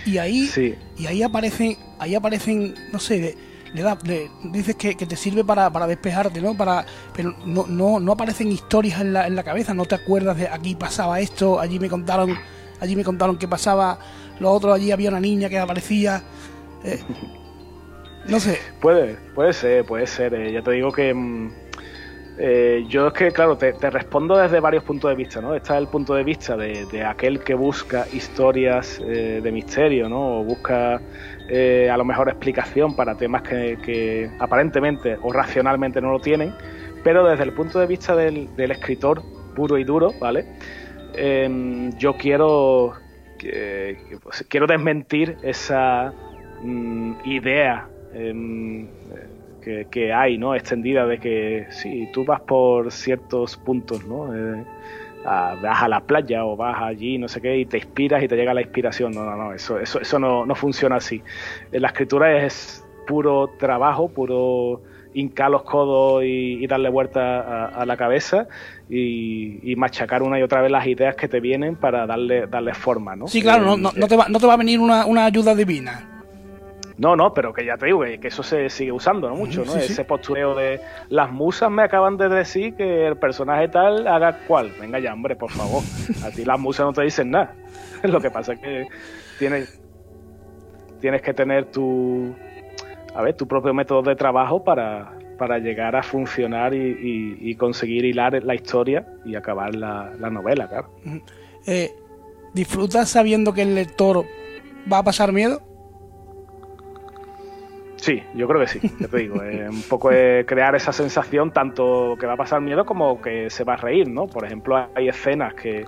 Y 0.05 0.19
ahí 0.19 0.51
y 0.99 1.07
ahí 1.07 1.23
aparecen 1.23 1.77
ahí 1.99 2.15
aparecen 2.15 2.75
no 2.93 2.99
sé 2.99 3.37
le, 3.75 3.83
da, 3.83 3.97
le 4.05 4.31
dices 4.45 4.77
que, 4.77 4.95
te 4.95 5.17
sirve 5.17 5.45
para, 5.45 5.71
para 5.71 5.87
despejarte, 5.87 6.41
¿no? 6.43 6.55
Para, 6.55 6.85
pero 7.15 7.35
no, 7.47 7.67
no, 7.67 8.01
no 8.01 8.13
aparecen 8.13 8.53
historias 8.53 9.01
en 9.01 9.15
la, 9.15 9.27
en 9.27 9.35
la 9.35 9.43
cabeza, 9.43 9.73
no 9.73 9.87
te 9.87 9.95
acuerdas 9.95 10.37
de 10.37 10.49
aquí 10.49 10.75
pasaba 10.75 11.21
esto, 11.21 11.59
allí 11.59 11.79
me 11.79 11.89
contaron, 11.89 12.37
allí 12.81 12.97
me 12.97 13.05
contaron 13.05 13.39
que 13.39 13.49
pasaba 13.49 13.99
lo 14.41 14.51
otro 14.51 14.73
allí 14.73 14.91
había 14.91 15.11
una 15.11 15.21
niña 15.21 15.49
que 15.49 15.59
aparecía. 15.59 16.23
Eh, 16.85 16.99
no 18.27 18.41
sé. 18.41 18.59
Puede, 18.81 19.17
puede 19.35 19.53
ser, 19.53 19.85
puede 19.85 20.07
ser. 20.07 20.35
Eh, 20.35 20.53
ya 20.53 20.63
te 20.63 20.73
digo 20.73 20.93
que 20.93 21.13
mm, 21.13 21.51
eh, 22.39 22.85
yo 22.89 23.09
es 23.09 23.13
que, 23.13 23.31
claro, 23.31 23.57
te, 23.57 23.73
respondo 23.73 24.37
desde 24.37 24.61
varios 24.61 24.85
puntos 24.85 25.11
de 25.11 25.17
vista, 25.17 25.41
¿no? 25.41 25.55
Está 25.55 25.79
el 25.79 25.87
punto 25.87 26.15
de 26.15 26.25
vista 26.25 26.57
de, 26.57 27.05
aquel 27.05 27.41
que 27.41 27.55
busca 27.55 28.07
historias 28.13 29.01
de 29.01 29.53
misterio, 29.53 30.09
¿no? 30.09 30.41
O 30.41 30.45
busca 30.45 30.95
a 30.97 31.97
lo 31.97 32.05
mejor 32.05 32.29
explicación 32.31 32.97
para 32.97 33.17
temas 33.17 33.43
que, 33.43 34.31
aparentemente 34.39 35.19
o 35.23 35.33
racionalmente 35.33 36.01
no 36.01 36.11
lo 36.13 36.21
tienen, 36.21 36.55
pero 37.05 37.27
desde 37.27 37.45
el 37.45 37.53
punto 37.53 37.79
de 37.79 37.87
vista 37.87 38.17
del, 38.17 38.49
escritor 38.57 39.23
puro 39.55 39.77
y 39.77 39.85
duro, 39.85 40.15
¿vale? 40.19 40.47
Em, 41.15 41.93
yo 41.99 42.17
quiero 42.17 42.95
pues, 44.23 44.45
quiero 44.49 44.67
desmentir 44.67 45.37
esa 45.43 46.13
mm, 46.63 47.15
idea 47.25 47.89
em, 48.15 48.87
que, 49.91 50.13
hay, 50.13 50.39
¿no? 50.39 50.55
Extendida 50.55 51.07
de 51.07 51.19
que 51.19 51.67
si 51.71 52.09
tú 52.13 52.25
vas 52.25 52.41
por 52.41 52.91
ciertos 52.91 53.57
puntos, 53.57 54.05
¿no? 54.05 54.35
Eh, 54.35 54.65
vas 55.25 55.83
a 55.83 55.89
la 55.89 56.01
playa 56.01 56.45
o 56.45 56.57
vas 56.57 56.83
allí, 56.83 57.17
no 57.19 57.29
sé 57.29 57.41
qué, 57.41 57.59
y 57.59 57.67
te 57.67 57.79
inspiras 57.79 58.23
y 58.23 58.29
te 58.29 58.37
llega 58.37 58.53
la 58.55 58.63
inspiración. 58.63 59.13
No, 59.13 59.25
no, 59.25 59.37
no, 59.37 59.53
eso, 59.53 59.79
eso, 59.79 60.01
eso 60.01 60.19
no, 60.19 60.45
no 60.45 60.55
funciona 60.55 60.97
así. 60.97 61.23
La 61.71 61.89
escritura 61.89 62.45
es 62.45 62.85
puro 63.07 63.51
trabajo, 63.59 64.09
puro 64.09 64.83
hincar 65.15 65.51
los 65.51 65.63
codos 65.63 66.23
y, 66.25 66.67
darle 66.67 66.89
vuelta 66.89 67.67
a, 67.67 67.85
la 67.85 67.97
cabeza 67.97 68.47
y, 68.89 69.75
machacar 69.77 70.23
una 70.23 70.39
y 70.39 70.43
otra 70.43 70.63
vez 70.63 70.71
las 70.71 70.87
ideas 70.87 71.17
que 71.17 71.29
te 71.29 71.41
vienen 71.41 71.77
para 71.77 72.07
darle, 72.07 72.47
darle 72.47 72.75
forma, 72.75 73.17
¿no? 73.17 73.29
Sí, 73.29 73.43
claro, 73.43 73.77
no, 73.77 73.93
no, 73.95 74.09
te, 74.09 74.17
va, 74.17 74.29
no 74.29 74.39
te 74.39 74.47
va 74.47 74.55
a 74.55 74.57
venir 74.57 74.81
una, 74.81 75.07
una 75.07 75.25
ayuda 75.25 75.55
divina. 75.55 76.09
No, 76.99 77.17
no, 77.17 77.35
pero 77.35 77.53
que 77.53 77.65
ya 77.65 77.77
te 77.77 77.87
digo 77.87 78.01
que, 78.01 78.29
eso 78.29 78.43
se 78.43 78.69
sigue 78.71 78.93
usando, 78.93 79.29
¿no? 79.29 79.35
Mucho, 79.35 79.65
¿no? 79.65 79.77
Ese 79.77 80.05
postureo 80.05 80.55
de 80.55 80.81
las 81.09 81.33
musas 81.33 81.71
me 81.71 81.83
acaban 81.83 82.17
de 82.17 82.29
decir 82.29 82.75
que 82.75 83.07
el 83.07 83.17
personaje 83.17 83.69
tal 83.69 84.07
haga 84.07 84.39
cual. 84.47 84.73
Venga 84.81 85.01
ya, 85.01 85.13
hombre, 85.13 85.35
por 85.35 85.51
favor. 85.51 85.83
A 86.25 86.31
ti 86.31 86.45
las 86.45 86.61
musas 86.61 86.87
no 86.87 86.93
te 86.93 87.03
dicen 87.03 87.31
nada. 87.31 87.55
Lo 88.05 88.21
que 88.21 88.31
pasa 88.31 88.53
es 88.53 88.61
que 88.61 88.87
tienes, 89.39 89.81
tienes 91.01 91.23
que 91.23 91.35
tener 91.35 91.65
tu, 91.73 92.37
a 93.15 93.23
ver, 93.23 93.35
tu 93.35 93.47
propio 93.47 93.75
método 93.75 94.03
de 94.03 94.17
trabajo 94.17 94.65
para, 94.65 95.13
para 95.39 95.59
llegar 95.59 95.97
a 95.97 96.03
funcionar 96.03 96.73
y, 96.75 97.55
conseguir 97.57 98.05
hilar 98.05 98.43
la 98.45 98.55
historia 98.55 99.07
y 99.25 99.35
acabar 99.35 99.75
la, 99.75 100.31
novela, 100.31 100.69
claro. 100.69 100.89
Eh, 101.67 101.91
¿Disfrutas 102.55 103.09
sabiendo 103.09 103.53
que 103.53 103.63
el 103.63 103.75
lector 103.75 104.25
va 104.91 104.99
a 104.99 105.03
pasar 105.03 105.33
miedo? 105.33 105.61
Sí, 107.97 108.21
yo 108.35 108.49
creo 108.49 108.61
que 108.61 108.67
sí, 108.67 108.81
ya 108.99 109.07
te 109.07 109.17
digo. 109.17 109.41
un 109.41 109.83
poco 109.83 110.11
es 110.11 110.45
crear 110.45 110.75
esa 110.75 110.93
sensación 110.93 111.53
tanto 111.53 112.17
que 112.19 112.27
va 112.27 112.33
a 112.33 112.37
pasar 112.37 112.61
miedo 112.61 112.85
como 112.85 113.21
que 113.21 113.49
se 113.49 113.63
va 113.63 113.75
a 113.75 113.77
reír, 113.77 114.09
¿no? 114.09 114.27
Por 114.27 114.45
ejemplo, 114.45 114.89
hay 114.95 115.09
escenas 115.09 115.55
que, 115.55 115.87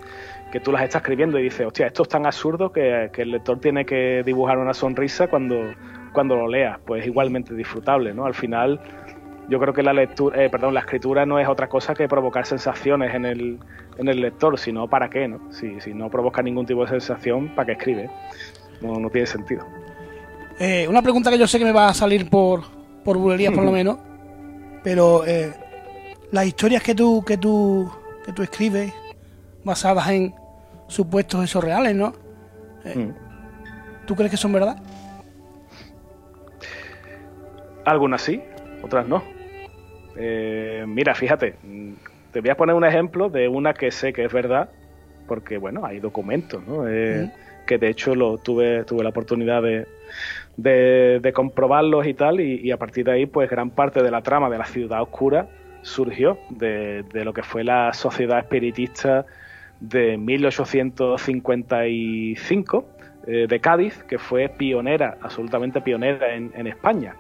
que 0.53 0.61
tú 0.61 0.71
las 0.71 0.85
estás 0.85 1.03
escribiendo 1.03 1.39
y 1.39 1.43
dices, 1.43 1.67
hostia, 1.67 1.89
esto 1.89 2.03
es 2.05 2.09
tan 2.09 2.25
absurdo 2.25 2.71
que, 2.71 3.11
que 3.13 3.23
el 3.23 3.33
lector 3.33 3.59
tiene 3.59 3.85
que 3.85 4.23
dibujar 4.25 4.59
una 4.59 4.75
sonrisa 4.75 5.27
cuando, 5.27 5.75
cuando 6.15 6.37
lo 6.37 6.49
leas, 6.49 6.79
pues 6.87 7.07
igualmente 7.07 7.55
disfrutable, 7.55 8.15
¿no? 8.15 8.25
Al 8.25 8.35
final, 8.35 8.81
yo 9.51 9.61
creo 9.61 9.75
que 9.75 9.83
la 9.83 9.93
lectura, 9.93 10.43
eh, 10.43 10.49
perdón, 10.49 10.73
la 10.73 10.81
escritura 10.81 11.27
no 11.27 11.39
es 11.39 11.47
otra 11.47 11.69
cosa 11.69 11.93
que 11.95 12.09
provocar 12.09 12.47
sensaciones 12.47 13.15
en 13.15 13.27
el, 13.27 13.59
en 13.99 14.09
el 14.09 14.21
lector, 14.23 14.59
sino 14.59 14.89
para 14.89 15.11
qué, 15.11 15.29
¿no? 15.29 15.53
Si, 15.53 15.79
si 15.81 15.93
no 15.93 16.09
provoca 16.09 16.43
ningún 16.43 16.65
tipo 16.65 16.83
de 16.83 16.89
sensación, 16.89 17.55
¿para 17.55 17.67
qué 17.67 17.73
escribe? 17.73 18.11
No, 18.81 18.95
no 18.95 19.11
tiene 19.11 19.27
sentido. 19.27 19.67
Eh, 20.59 20.87
una 20.89 21.03
pregunta 21.03 21.31
que 21.31 21.39
yo 21.39 21.47
sé 21.47 21.59
que 21.59 21.65
me 21.65 21.73
va 21.73 21.89
a 21.89 21.95
salir 21.95 22.31
por, 22.31 22.63
por 23.05 23.19
bulerías 23.19 23.53
por 23.53 23.65
lo 23.65 23.73
menos, 23.73 23.99
pero 24.83 25.27
eh, 25.27 25.53
las 26.31 26.47
historias 26.47 26.83
que 26.83 26.95
tú, 26.95 27.25
que 27.27 27.37
tú, 27.37 27.91
que 28.25 28.33
tú 28.33 28.43
escribes, 28.43 28.93
basadas 29.65 30.09
en 30.09 30.35
supuestos 30.87 31.45
hechos 31.45 31.63
reales, 31.65 31.95
¿no? 31.95 32.15
Mm. 32.85 33.11
¿Tú 34.07 34.15
crees 34.15 34.31
que 34.31 34.37
son 34.37 34.53
verdad? 34.53 34.77
Algunas 37.85 38.23
sí, 38.23 38.41
otras 38.83 39.09
no. 39.09 39.23
Eh, 40.17 40.85
mira, 40.87 41.15
fíjate, 41.15 41.57
te 42.33 42.41
voy 42.41 42.51
a 42.51 42.57
poner 42.57 42.75
un 42.75 42.85
ejemplo 42.85 43.29
de 43.29 43.49
una 43.49 43.75
que 43.75 43.91
sé 43.91 44.13
que 44.13 44.25
es 44.25 44.33
verdad, 44.33 44.71
porque 45.27 45.59
bueno, 45.59 45.85
hay 45.85 45.99
documentos, 46.01 46.67
¿no? 46.67 46.89
Eh, 46.89 47.31
que 47.67 47.79
de 47.79 47.89
hecho 47.89 48.15
lo 48.15 48.39
tuve, 48.39 48.85
tuve 48.85 49.03
la 49.03 49.11
oportunidad 49.11 49.61
de, 49.63 49.87
de, 50.57 51.33
comprobarlos 51.33 52.07
y 52.07 52.15
tal, 52.15 52.41
y, 52.41 52.71
a 52.71 52.77
partir 52.77 53.07
de 53.07 53.13
ahí, 53.13 53.27
pues 53.27 53.51
gran 53.51 53.71
parte 53.71 54.01
de 54.03 54.11
la 54.11 54.23
trama 54.23 54.51
de 54.51 54.59
la 54.59 54.67
ciudad 54.67 55.03
oscura 55.03 55.49
surgió 55.83 56.39
de, 56.51 57.05
de 57.13 57.25
lo 57.25 57.33
que 57.33 57.43
fue 57.43 57.65
la 57.65 57.93
sociedad 57.93 58.39
espiritista 58.39 59.27
de 59.81 60.17
1855 60.17 62.85
eh, 63.27 63.47
de 63.49 63.61
Cádiz, 63.61 64.05
que 64.05 64.19
fue 64.19 64.49
pionera, 64.49 65.19
absolutamente 65.21 65.81
pionera 65.81 66.35
en 66.35 66.67
España. 66.67 67.17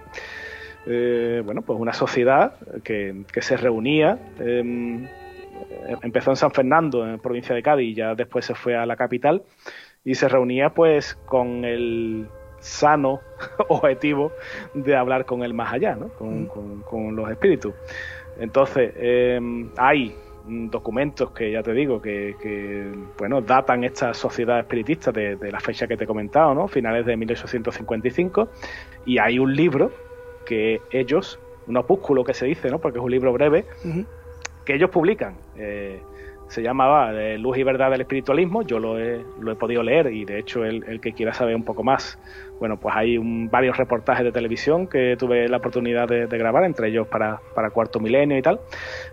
Eh, 0.86 1.42
bueno, 1.44 1.62
pues 1.62 1.78
una 1.78 1.92
sociedad 1.92 2.54
que, 2.82 3.24
se 3.40 3.56
reunía, 3.56 4.18
em, 4.38 5.06
empezó 6.02 6.30
en 6.30 6.36
San 6.36 6.50
Fernando, 6.50 7.06
en 7.06 7.18
provincia 7.18 7.54
de 7.54 7.62
Cádiz, 7.62 7.92
y 7.92 7.94
ya 7.94 8.14
después 8.14 8.44
se 8.44 8.54
fue 8.54 8.76
a 8.76 8.84
la 8.84 8.96
capital, 8.96 9.42
y 10.04 10.14
se 10.14 10.28
reunía 10.28 10.70
pues 10.70 11.14
con 11.26 11.64
el 11.64 12.28
sano 12.58 13.20
objetivo 13.68 14.32
de 14.74 14.96
hablar 14.96 15.24
con 15.24 15.42
el 15.42 15.54
más 15.54 15.72
allá, 15.72 15.96
¿no? 15.96 16.08
con, 16.08 16.44
mm. 16.44 17.14
los 17.14 17.30
espíritus. 17.30 17.74
Entonces, 18.38 18.92
em, 18.96 19.70
hay 19.76 20.14
documentos 20.46 21.30
que 21.30 21.50
ya 21.50 21.62
te 21.62 21.72
digo 21.72 22.02
que, 22.02 22.92
bueno 23.16 23.40
datan 23.40 23.82
esta 23.82 24.12
sociedad 24.12 24.58
espiritista 24.60 25.10
de, 25.10 25.36
de, 25.36 25.50
la 25.50 25.58
fecha 25.58 25.86
que 25.86 25.96
te 25.96 26.04
he 26.04 26.06
comentado, 26.06 26.54
¿no? 26.54 26.68
finales 26.68 27.06
de 27.06 27.16
1855 27.16 28.48
y 29.06 29.16
hay 29.16 29.38
un 29.38 29.56
libro 29.56 29.90
que 30.44 30.80
ellos, 30.90 31.38
un 31.66 31.76
opúsculo 31.76 32.24
que 32.24 32.34
se 32.34 32.46
dice, 32.46 32.70
¿no? 32.70 32.78
porque 32.78 32.98
es 32.98 33.04
un 33.04 33.10
libro 33.10 33.32
breve, 33.32 33.64
que 34.64 34.74
ellos 34.74 34.90
publican. 34.90 35.36
Eh, 35.56 36.00
se 36.48 36.62
llamaba 36.62 37.12
eh, 37.12 37.38
Luz 37.38 37.56
y 37.56 37.62
Verdad 37.62 37.90
del 37.90 38.02
Espiritualismo, 38.02 38.62
yo 38.62 38.78
lo 38.78 38.98
he, 38.98 39.24
lo 39.40 39.52
he 39.52 39.56
podido 39.56 39.82
leer 39.82 40.12
y 40.12 40.24
de 40.24 40.38
hecho 40.38 40.64
el, 40.64 41.00
que 41.00 41.12
quiera 41.12 41.32
saber 41.32 41.56
un 41.56 41.64
poco 41.64 41.82
más, 41.82 42.18
bueno, 42.60 42.78
pues 42.78 42.94
hay 42.94 43.18
varios 43.18 43.76
reportajes 43.76 44.24
de 44.24 44.30
televisión 44.30 44.86
que 44.86 45.16
tuve 45.18 45.48
la 45.48 45.56
oportunidad 45.56 46.06
de, 46.06 46.26
grabar, 46.26 46.64
entre 46.64 46.88
ellos 46.88 47.08
para, 47.08 47.40
para, 47.54 47.70
Cuarto 47.70 47.98
Milenio 47.98 48.38
y 48.38 48.42
tal, 48.42 48.60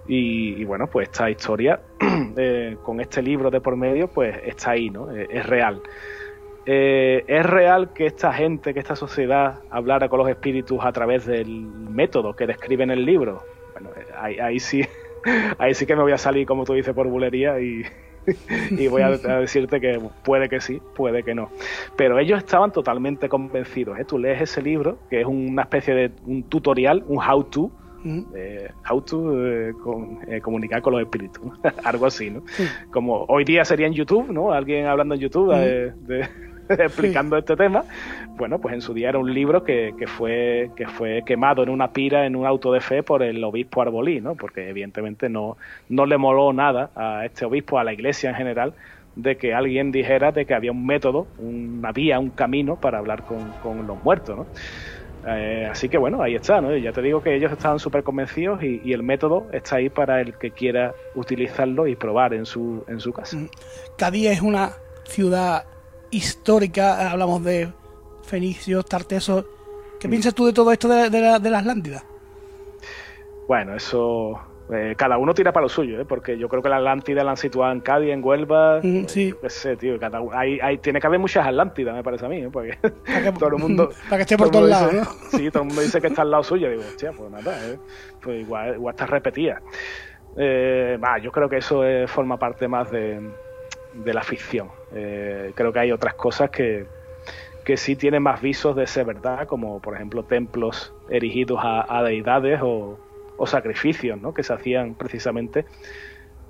y, 0.08 0.64
bueno, 0.66 0.88
pues 0.88 1.10
esta 1.10 1.30
historia 1.30 1.80
eh, 2.38 2.78
con 2.84 3.00
este 3.00 3.22
libro 3.22 3.50
de 3.50 3.62
por 3.62 3.76
medio, 3.76 4.08
pues 4.08 4.36
está 4.46 4.72
ahí, 4.72 4.90
¿no? 4.90 5.10
es 5.12 5.46
real. 5.48 5.82
Eh, 6.74 7.26
¿es 7.28 7.46
real 7.46 7.92
que 7.94 8.06
esta 8.06 8.32
gente, 8.32 8.74
que 8.74 8.80
esta 8.80 8.96
sociedad 8.96 9.60
hablara 9.70 10.08
con 10.08 10.20
los 10.20 10.30
espíritus 10.30 10.80
a 10.82 10.92
través 10.94 11.26
del 11.26 11.50
método 11.50 12.34
que 12.34 12.48
describe 12.48 12.84
en 12.84 12.92
el 12.92 13.06
libro? 13.06 13.44
Bueno, 13.74 13.90
ahí, 14.18 14.40
ahí 14.40 14.60
sí, 14.60 14.82
ahí 15.58 15.74
sí 15.74 15.86
que 15.86 15.96
me 15.96 16.02
voy 16.02 16.14
a 16.14 16.18
salir, 16.18 16.48
como 16.48 16.64
tú 16.64 16.74
dices, 16.74 16.94
por 16.94 17.08
bulería 17.08 17.60
y, 17.60 17.84
y 18.72 18.88
voy 18.88 19.02
a, 19.02 19.10
decirte 19.12 19.80
que 19.80 20.00
puede 20.24 20.50
que 20.50 20.62
sí, 20.62 20.82
puede 20.96 21.24
que 21.24 21.34
no. 21.34 21.50
Pero 21.96 22.20
ellos 22.20 22.40
estaban 22.40 22.72
totalmente 22.72 23.30
convencidos. 23.30 24.00
¿eh? 24.00 24.06
Tú 24.06 24.18
lees 24.18 24.42
ese 24.42 24.62
libro, 24.62 25.00
que 25.10 25.22
es 25.22 25.28
una 25.28 25.64
especie 25.64 25.94
de 25.94 26.12
un 26.26 26.44
tutorial, 26.44 27.04
un 27.08 27.18
how-to, 27.18 27.72
eh, 28.36 28.72
how 28.90 29.02
to 29.02 29.48
eh, 29.48 29.74
comunicar 30.42 30.82
con 30.82 30.94
los 30.94 31.02
espíritus, 31.02 31.44
algo 31.84 32.06
así, 32.06 32.30
¿no? 32.30 32.44
Como 32.92 33.26
hoy 33.26 33.44
día 33.44 33.64
sería 33.66 33.88
en 33.88 33.94
YouTube, 33.94 34.32
¿no? 34.32 34.52
Alguien 34.52 34.86
hablando 34.88 35.16
en 35.16 35.22
YouTube 35.22 35.54
de, 35.54 36.28
explicando 36.80 37.38
este 37.38 37.56
tema. 37.56 37.84
Bueno, 38.36 38.60
pues 38.60 38.74
en 38.74 38.82
su 38.82 38.94
día 38.94 39.10
era 39.10 39.20
un 39.20 39.34
libro 39.34 39.64
que, 39.64 39.94
que, 39.98 40.08
fue, 40.08 40.72
que 40.76 40.88
fue 40.88 41.24
quemado 41.26 41.64
en 41.64 41.70
una 41.70 41.92
pira, 41.92 42.26
en 42.26 42.36
un 42.36 42.46
auto 42.46 42.72
de 42.72 42.82
fe 42.82 43.04
por 43.04 43.24
el 43.24 43.44
obispo 43.44 43.82
Arbolí, 43.82 44.22
¿no? 44.22 44.36
Porque 44.36 44.70
evidentemente 44.70 45.30
no, 45.30 45.58
no 45.90 46.06
le 46.06 46.18
moló 46.18 46.54
nada 46.54 46.90
a 46.96 47.26
este 47.26 47.46
obispo, 47.46 47.80
a 47.80 47.84
la 47.84 47.94
iglesia 47.94 48.30
en 48.30 48.36
general, 48.36 48.74
de 49.16 49.38
que 49.38 49.54
alguien 49.54 49.92
dijera 49.92 50.32
de 50.32 50.46
que 50.46 50.54
había 50.54 50.72
un 50.72 50.86
método, 50.86 51.28
una 51.38 51.92
vía, 51.92 52.20
un 52.20 52.30
camino 52.30 52.78
para 52.78 53.00
hablar 53.00 53.24
con, 53.24 53.52
con 53.62 53.86
los 53.86 54.04
muertos, 54.04 54.38
¿no? 54.38 54.46
Eh, 55.28 55.68
así 55.70 55.88
que 55.88 56.00
bueno, 56.00 56.24
ahí 56.24 56.36
está, 56.36 56.62
¿no? 56.62 56.76
Ya 56.76 56.92
te 56.92 57.02
digo 57.02 57.22
que 57.22 57.36
ellos 57.36 57.52
estaban 57.52 57.78
súper 57.78 58.04
convencidos 58.04 58.64
y, 58.64 58.82
y, 58.84 58.94
el 58.94 59.04
método 59.04 59.48
está 59.52 59.76
ahí 59.76 59.90
para 59.90 60.20
el 60.20 60.34
que 60.34 60.50
quiera 60.50 60.96
utilizarlo 61.14 61.86
y 61.86 61.96
probar 61.96 62.34
en 62.34 62.46
su, 62.46 62.84
en 62.88 63.00
su 63.00 63.14
casa. 63.14 63.38
Cádiz 63.98 64.32
es 64.32 64.42
una 64.42 64.72
ciudad 65.04 65.66
histórica, 66.12 67.12
hablamos 67.12 67.44
de 67.44 67.72
fenicios, 68.24 68.86
tartesos. 68.86 69.46
¿Qué 70.00 70.08
mm. 70.08 70.12
piensas 70.12 70.36
tú 70.36 70.46
de 70.46 70.54
todo 70.54 70.72
esto 70.72 70.88
de, 70.88 71.10
la, 71.10 71.40
de 71.40 71.50
la 71.50 71.60
Atlántida? 71.60 72.04
Bueno, 73.48 73.76
eso 73.76 74.40
eh, 74.74 74.96
cada 74.98 75.18
uno 75.18 75.34
tira 75.34 75.52
para 75.52 75.66
lo 75.66 75.70
suyo, 75.70 76.00
¿eh? 76.00 76.06
porque 76.06 76.38
yo 76.38 76.48
creo 76.48 76.62
que 76.64 76.70
la 76.70 76.78
Atlántida 76.78 77.26
la 77.26 77.32
han 77.32 77.38
situado 77.38 77.74
en 77.74 77.82
Cádiz, 77.82 78.12
en 78.12 78.24
Huelva. 78.24 78.80
Mm, 78.82 79.06
sí. 79.06 79.34
Yo 79.44 79.50
sé, 79.50 79.76
tío. 79.76 80.00
Cada, 80.00 80.22
hay, 80.32 80.60
hay, 80.62 80.78
tiene 80.78 81.02
que 81.02 81.08
haber 81.08 81.20
muchas 81.20 81.46
Atlántidas, 81.46 81.94
me 81.94 82.04
parece 82.04 82.26
a 82.26 82.30
mí, 82.30 82.38
¿eh? 82.38 82.50
porque 82.52 82.78
todo 83.40 83.50
el 83.50 83.58
mundo. 83.58 83.92
Para 84.10 84.18
que 84.18 84.22
esté 84.22 84.38
por 84.38 84.50
todos 84.50 84.70
lados, 84.70 84.94
¿no? 84.94 85.04
Sí, 85.38 85.52
todo 85.52 85.64
el 85.64 85.68
mundo 85.68 85.82
dice 85.82 86.00
que 86.00 86.08
está 86.08 86.22
al 86.22 86.32
lado 86.32 86.44
suyo. 86.44 86.70
Digo, 86.70 86.84
hostia, 86.84 87.12
pues 87.12 87.30
nada, 87.30 87.54
¿eh? 87.68 87.78
pues 88.22 88.42
igual, 88.42 88.76
igual 88.76 88.94
está 88.94 89.06
repetida. 89.08 89.62
Yo 90.38 91.32
creo 91.34 91.50
que 91.50 91.58
eso 91.58 91.84
forma 92.08 92.38
parte 92.38 92.70
más 92.70 92.90
de, 92.90 93.20
de 93.94 94.14
la 94.14 94.24
ficción. 94.24 94.70
Eh, 94.94 95.52
creo 95.56 95.72
que 95.74 95.80
hay 95.80 95.92
otras 95.92 96.14
cosas 96.14 96.50
que, 96.50 96.86
que 97.64 97.78
sí 97.78 97.96
tienen 97.96 98.24
más 98.24 98.42
visos 98.42 98.76
de 98.76 98.88
ser 98.88 99.06
verdad, 99.06 99.48
como 99.48 99.80
por 99.82 99.96
ejemplo 99.96 100.24
templos 100.24 100.94
erigidos 101.10 101.60
a, 101.62 102.04
deidades 102.04 102.60
o, 102.64 102.98
sacrificios 103.46 104.22
¿no? 104.22 104.36
que 104.36 104.44
se 104.44 104.54
hacían 104.54 104.94
precisamente 104.94 105.66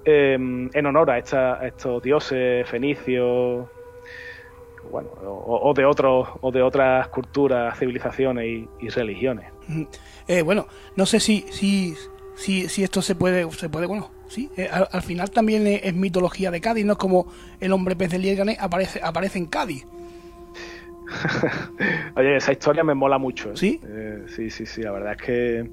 em, 0.03 0.69
en 0.73 0.85
honor 0.85 1.09
a, 1.11 1.19
estos 1.19 2.03
dioses 2.03 2.67
fenicios 2.67 3.65
bueno, 4.91 5.09
o, 5.23 5.73
de 5.73 5.85
otros 5.85 6.27
o 6.41 6.51
de 6.51 6.61
otras 6.61 7.07
culturas, 7.07 7.79
civilizaciones 7.79 8.67
y, 8.79 8.89
religiones. 8.89 9.45
Eh, 10.27 10.41
bueno, 10.41 10.67
no 10.97 11.05
sé 11.05 11.21
si, 11.21 11.45
si, 11.51 11.95
si, 12.35 12.67
si 12.67 12.83
esto 12.83 13.01
se 13.01 13.15
puede, 13.15 13.49
se 13.51 13.69
puede, 13.69 13.85
bueno, 13.85 14.11
sí, 14.31 14.49
eh, 14.55 14.69
al, 14.69 15.01
final 15.01 15.29
también 15.29 15.67
es, 15.67 15.93
mitología 15.93 16.51
de 16.51 16.61
Cádiz, 16.61 16.85
no 16.85 16.93
es 16.93 16.97
como 16.97 17.27
el 17.59 17.73
hombre 17.73 17.95
pez 17.95 18.11
de 18.11 18.19
Liérganes 18.19 18.57
aparece, 18.59 19.01
aparece 19.03 19.37
en 19.37 19.45
Cádiz. 19.47 19.85
Oye, 22.15 22.37
esa 22.37 22.53
historia 22.53 22.83
me 22.83 22.93
mola 22.93 23.17
mucho. 23.17 23.49
¿eh? 23.49 23.57
¿Sí? 23.57 23.81
Eh, 23.85 24.23
sí, 24.27 24.49
sí, 24.49 24.65
sí, 24.65 24.81
la 24.81 24.91
verdad 24.91 25.11
es 25.19 25.21
que 25.21 25.69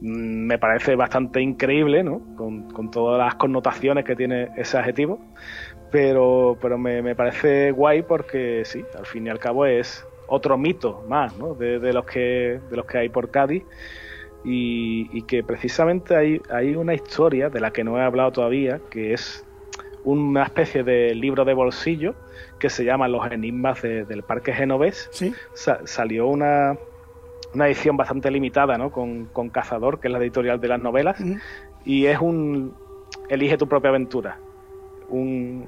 mm, 0.00 0.46
me 0.46 0.58
parece 0.58 0.96
bastante 0.96 1.40
increíble, 1.40 2.02
¿no? 2.02 2.20
Con, 2.36 2.90
todas 2.90 3.18
las 3.18 3.36
connotaciones 3.36 4.04
que 4.04 4.16
tiene 4.16 4.50
ese 4.56 4.76
adjetivo, 4.76 5.20
pero, 5.92 6.58
pero 6.60 6.76
me, 6.76 7.14
parece 7.14 7.70
guay 7.70 8.02
porque 8.02 8.62
sí, 8.64 8.84
al 8.98 9.06
fin 9.06 9.28
y 9.28 9.30
al 9.30 9.38
cabo 9.38 9.64
es 9.64 10.04
otro 10.26 10.58
mito 10.58 11.04
más, 11.08 11.38
¿no? 11.38 11.54
De, 11.54 11.78
de 11.78 11.92
los 11.92 12.04
que 12.04 12.60
de 12.68 12.76
los 12.76 12.86
que 12.86 12.98
hay 12.98 13.08
por 13.10 13.30
Cádiz 13.30 13.62
y, 14.44 15.22
que 15.22 15.42
precisamente 15.42 16.16
hay, 16.16 16.40
hay 16.50 16.76
una 16.76 16.94
historia 16.94 17.48
de 17.48 17.60
la 17.60 17.72
que 17.72 17.82
no 17.82 17.98
he 17.98 18.02
hablado 18.02 18.32
todavía, 18.32 18.80
que 18.90 19.14
es 19.14 19.44
una 20.04 20.44
especie 20.44 20.84
de 20.84 21.14
libro 21.14 21.44
de 21.44 21.54
bolsillo 21.54 22.14
que 22.58 22.68
se 22.68 22.84
llama 22.84 23.08
Los 23.08 23.30
Enigmas 23.32 23.80
del 23.82 24.22
Parque 24.22 24.52
Genovés. 24.52 25.08
¿Sí? 25.12 25.34
salió 25.54 26.26
una, 26.26 26.76
una 27.54 27.66
edición 27.66 27.96
bastante 27.96 28.30
limitada 28.30 28.76
¿no? 28.76 28.90
con, 28.90 29.26
con 29.26 29.48
Cazador, 29.48 30.00
que 30.00 30.08
es 30.08 30.12
la 30.12 30.18
editorial 30.18 30.60
de 30.60 30.68
las 30.68 30.82
novelas, 30.82 31.18
y 31.84 32.06
es 32.06 32.20
un 32.20 32.74
Elige 33.28 33.56
tu 33.56 33.66
propia 33.66 33.90
aventura. 33.90 34.38
Un, 35.08 35.66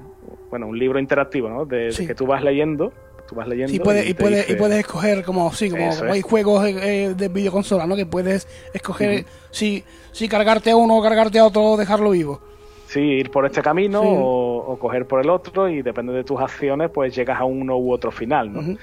bueno, 0.50 0.66
un 0.66 0.78
libro 0.78 0.98
interactivo, 0.98 1.48
¿no? 1.48 1.64
De, 1.64 1.90
que 2.06 2.14
tú 2.14 2.26
vas 2.26 2.42
leyendo 2.42 2.92
tú 3.26 3.34
vas 3.34 3.48
leyendo. 3.48 3.74
y, 3.74 3.78
puedes, 3.78 4.08
y, 4.08 4.14
puedes, 4.14 4.48
y 4.50 4.54
puedes 4.54 4.78
escoger, 4.78 5.24
como, 5.24 5.52
sí, 5.52 5.70
como, 5.70 5.90
hay 6.10 6.22
juegos 6.22 6.66
eh, 6.66 7.14
de 7.16 7.28
videoconsola, 7.28 7.86
¿no? 7.86 7.96
Que 7.96 8.06
puedes 8.06 8.48
escoger 8.72 9.24
si, 9.50 9.84
si 10.12 10.28
cargarte 10.28 10.70
a 10.70 10.76
uno 10.76 10.96
o 10.96 11.02
cargarte 11.02 11.38
a 11.38 11.44
otro 11.44 11.62
o 11.62 11.76
dejarlo 11.76 12.10
vivo. 12.10 12.40
Sí, 12.86 13.00
ir 13.00 13.30
por 13.30 13.44
este 13.46 13.62
camino 13.62 14.00
o, 14.02 14.78
coger 14.78 15.06
por 15.06 15.20
el 15.20 15.30
otro 15.30 15.68
y 15.68 15.82
depende 15.82 16.12
de 16.12 16.24
tus 16.24 16.40
acciones, 16.40 16.90
pues 16.90 17.14
llegas 17.14 17.40
a 17.40 17.44
uno 17.44 17.76
u 17.76 17.92
otro 17.92 18.10
final, 18.10 18.52
¿no? 18.52 18.78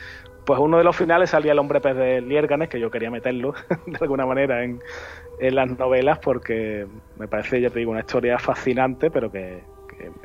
Pues 0.46 0.60
uno 0.60 0.78
de 0.78 0.84
los 0.84 0.96
finales 0.96 1.30
salía 1.30 1.54
el 1.54 1.60
hombre 1.60 1.80
pez 1.80 1.96
de 1.96 2.20
Liérganes, 2.20 2.68
que 2.68 2.80
yo 2.80 2.92
quería 2.92 3.10
meterlo 3.10 3.54
de 3.86 3.98
alguna 4.02 4.26
manera 4.26 4.64
en, 4.64 4.82
en 5.40 5.56
las 5.56 5.78
novelas 5.78 6.20
porque 6.20 6.86
me 7.18 7.28
parece, 7.28 7.62
ya 7.62 7.70
te 7.70 7.80
digo, 7.80 7.92
una 7.92 8.02
historia 8.02 8.38
fascinante, 8.40 9.10
pero 9.10 9.32
que, 9.32 9.62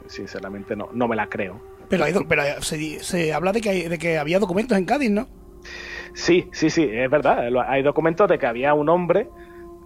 sinceramente 0.06 0.74
no, 0.74 0.88
no 0.92 1.06
me 1.06 1.14
la 1.14 1.28
creo. 1.28 1.60
Pero, 1.88 2.04
pero 2.28 2.42
se, 2.60 3.00
se, 3.00 3.32
habla 3.32 3.52
de 3.52 3.60
que, 3.60 3.88
de 3.88 3.98
que 3.98 4.18
había 4.18 4.38
documentos 4.38 4.76
en 4.76 4.84
Cádiz, 4.84 5.10
¿no? 5.10 5.28
Sí, 6.14 6.48
sí, 6.52 6.70
sí, 6.70 6.88
es 6.90 7.10
verdad. 7.10 7.48
Hay 7.68 7.82
documentos 7.82 8.28
de 8.28 8.38
que 8.38 8.46
había 8.46 8.74
un 8.74 8.88
hombre 8.88 9.28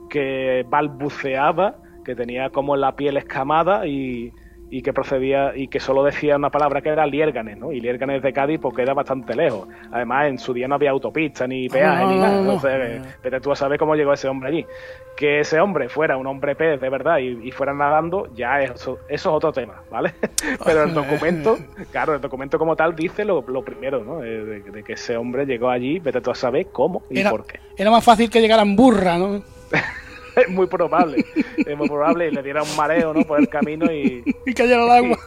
que 0.09 0.64
balbuceaba, 0.68 1.76
que 2.05 2.14
tenía 2.14 2.50
como 2.50 2.76
la 2.76 2.96
piel 2.96 3.16
escamada 3.16 3.86
y, 3.86 4.32
y 4.72 4.80
que 4.80 4.94
procedía 4.94 5.52
y 5.54 5.68
que 5.68 5.80
solo 5.80 6.02
decía 6.02 6.34
una 6.36 6.48
palabra 6.48 6.80
que 6.80 6.88
era 6.88 7.06
Liérganes, 7.06 7.58
¿no? 7.58 7.72
Y 7.72 7.80
Liérganes 7.82 8.22
de 8.22 8.32
Cádiz 8.32 8.58
porque 8.58 8.80
era 8.80 8.94
bastante 8.94 9.36
lejos. 9.36 9.68
Además, 9.92 10.28
en 10.28 10.38
su 10.38 10.54
día 10.54 10.66
no 10.66 10.76
había 10.76 10.90
autopista 10.90 11.46
ni 11.46 11.68
peaje 11.68 12.06
ni 12.06 12.18
nada. 12.18 12.38
Entonces, 12.38 13.02
pero 13.20 13.38
tú 13.42 13.54
sabes 13.54 13.78
cómo 13.78 13.94
llegó 13.94 14.14
ese 14.14 14.28
hombre 14.28 14.48
allí. 14.48 14.66
Que 15.14 15.40
ese 15.40 15.60
hombre 15.60 15.90
fuera 15.90 16.16
un 16.16 16.26
hombre 16.26 16.54
pez 16.54 16.80
de 16.80 16.88
verdad 16.88 17.18
y, 17.18 17.50
fuera 17.50 17.74
nadando, 17.74 18.34
ya 18.34 18.62
eso, 18.62 18.98
eso 19.08 19.08
es 19.08 19.26
otro 19.26 19.52
tema, 19.52 19.82
¿vale? 19.90 20.14
pero 20.64 20.84
el 20.84 20.94
documento, 20.94 21.58
claro, 21.90 22.14
el 22.14 22.22
documento 22.22 22.58
como 22.58 22.74
tal 22.74 22.96
dice 22.96 23.26
lo, 23.26 23.42
primero, 23.42 24.02
¿no? 24.02 24.20
De, 24.20 24.82
que 24.86 24.94
ese 24.94 25.18
hombre 25.18 25.44
llegó 25.44 25.68
allí, 25.68 25.98
vete 25.98 26.22
tú 26.22 26.30
a 26.30 26.34
saber 26.34 26.68
cómo 26.72 27.02
y 27.10 27.22
por 27.24 27.44
qué. 27.46 27.60
Era 27.76 27.90
más 27.90 28.02
fácil 28.02 28.30
que 28.30 28.40
llegaran 28.40 28.74
burra, 28.74 29.18
¿no? 29.18 29.42
es 30.36 30.48
muy 30.48 30.66
probable. 30.66 31.24
Es 31.56 31.76
muy 31.76 31.88
probable. 31.88 32.28
Y 32.28 32.30
le 32.30 32.42
diera 32.42 32.62
un 32.62 32.76
mareo, 32.76 33.12
¿no? 33.12 33.22
Por 33.24 33.40
el 33.40 33.48
camino 33.48 33.90
y. 33.92 34.24
Y 34.46 34.54
cayera 34.54 34.82
al 34.82 34.90
agua. 34.90 35.18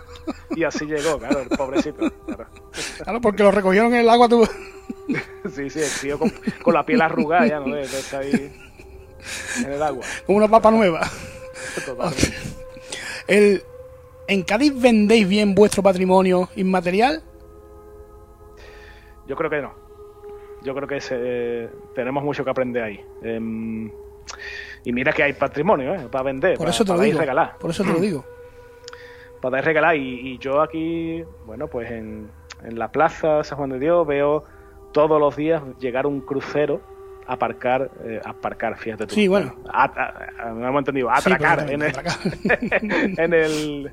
Y, 0.55 0.63
así 0.63 0.85
llegó, 0.85 1.19
claro, 1.19 1.41
el 1.41 1.49
pobrecito. 1.49 2.11
Claro, 3.03 3.21
porque 3.21 3.43
lo 3.43 3.51
recogieron 3.51 3.93
en 3.93 4.01
el 4.01 4.09
agua 4.09 4.27
tú. 4.27 4.47
sí, 5.53 5.69
sí, 5.69 5.79
el 5.79 5.91
tío 6.01 6.19
con, 6.19 6.73
la 6.73 6.85
piel 6.85 7.01
arrugada 7.01 7.47
ya, 7.47 7.59
¿no? 7.59 7.75
De, 7.75 7.83
estar 7.83 8.21
ahí 8.21 8.51
en 9.63 9.71
el 9.71 9.81
agua. 9.81 10.03
Como 10.25 10.37
una 10.37 10.47
papa 10.47 10.71
nueva. 10.71 11.01
El, 13.27 13.63
¿En 14.27 14.43
Cádiz 14.43 14.73
vendéis 14.79 15.27
bien 15.27 15.53
vuestro 15.53 15.83
patrimonio 15.83 16.49
inmaterial? 16.55 17.21
Yo 19.27 19.35
creo 19.35 19.49
que 19.49 19.61
no. 19.61 19.73
Yo 20.63 20.73
creo 20.73 20.87
que 20.87 20.99
se, 20.99 21.69
tenemos 21.93 22.23
mucho 22.23 22.43
que 22.43 22.49
aprender 22.49 22.83
ahí. 22.83 23.05
Eh, 23.21 23.39
y 24.85 24.93
mira 24.93 25.11
que 25.11 25.23
hay 25.23 25.33
patrimonio 25.33 25.95
¿eh? 25.95 26.07
para 26.11 26.23
vender, 26.23 26.57
por 26.57 26.69
eso 26.69 26.85
te 26.85 26.93
lo 26.93 26.99
digo. 26.99 27.19
regalar. 27.19 27.57
Por 27.57 27.71
eso 27.71 27.83
te 27.83 27.91
lo 27.91 27.99
digo. 27.99 28.23
Para 29.41 29.61
regalar. 29.61 29.95
Y, 29.95 30.37
yo 30.39 30.61
aquí, 30.61 31.23
bueno, 31.45 31.67
pues 31.67 31.91
en, 31.91 32.31
en 32.63 32.79
la 32.79 32.87
plaza 32.91 33.43
San 33.43 33.57
Juan 33.57 33.71
de 33.71 33.79
Dios 33.79 34.07
veo 34.07 34.43
todos 34.91 35.19
los 35.19 35.35
días 35.35 35.61
llegar 35.79 36.07
un 36.07 36.21
crucero 36.21 36.81
a 37.27 37.33
aparcar, 37.33 37.91
eh, 38.05 38.21
aparcar, 38.23 38.77
fíjate 38.77 39.07
tú. 39.07 39.15
Sí, 39.15 39.27
bueno. 39.27 39.55
no 39.65 40.67
hemos 40.67 40.79
entendido, 40.79 41.11
atracar, 41.11 41.69
en, 41.69 41.81
el, 41.81 41.93
en 43.19 43.33
el 43.33 43.91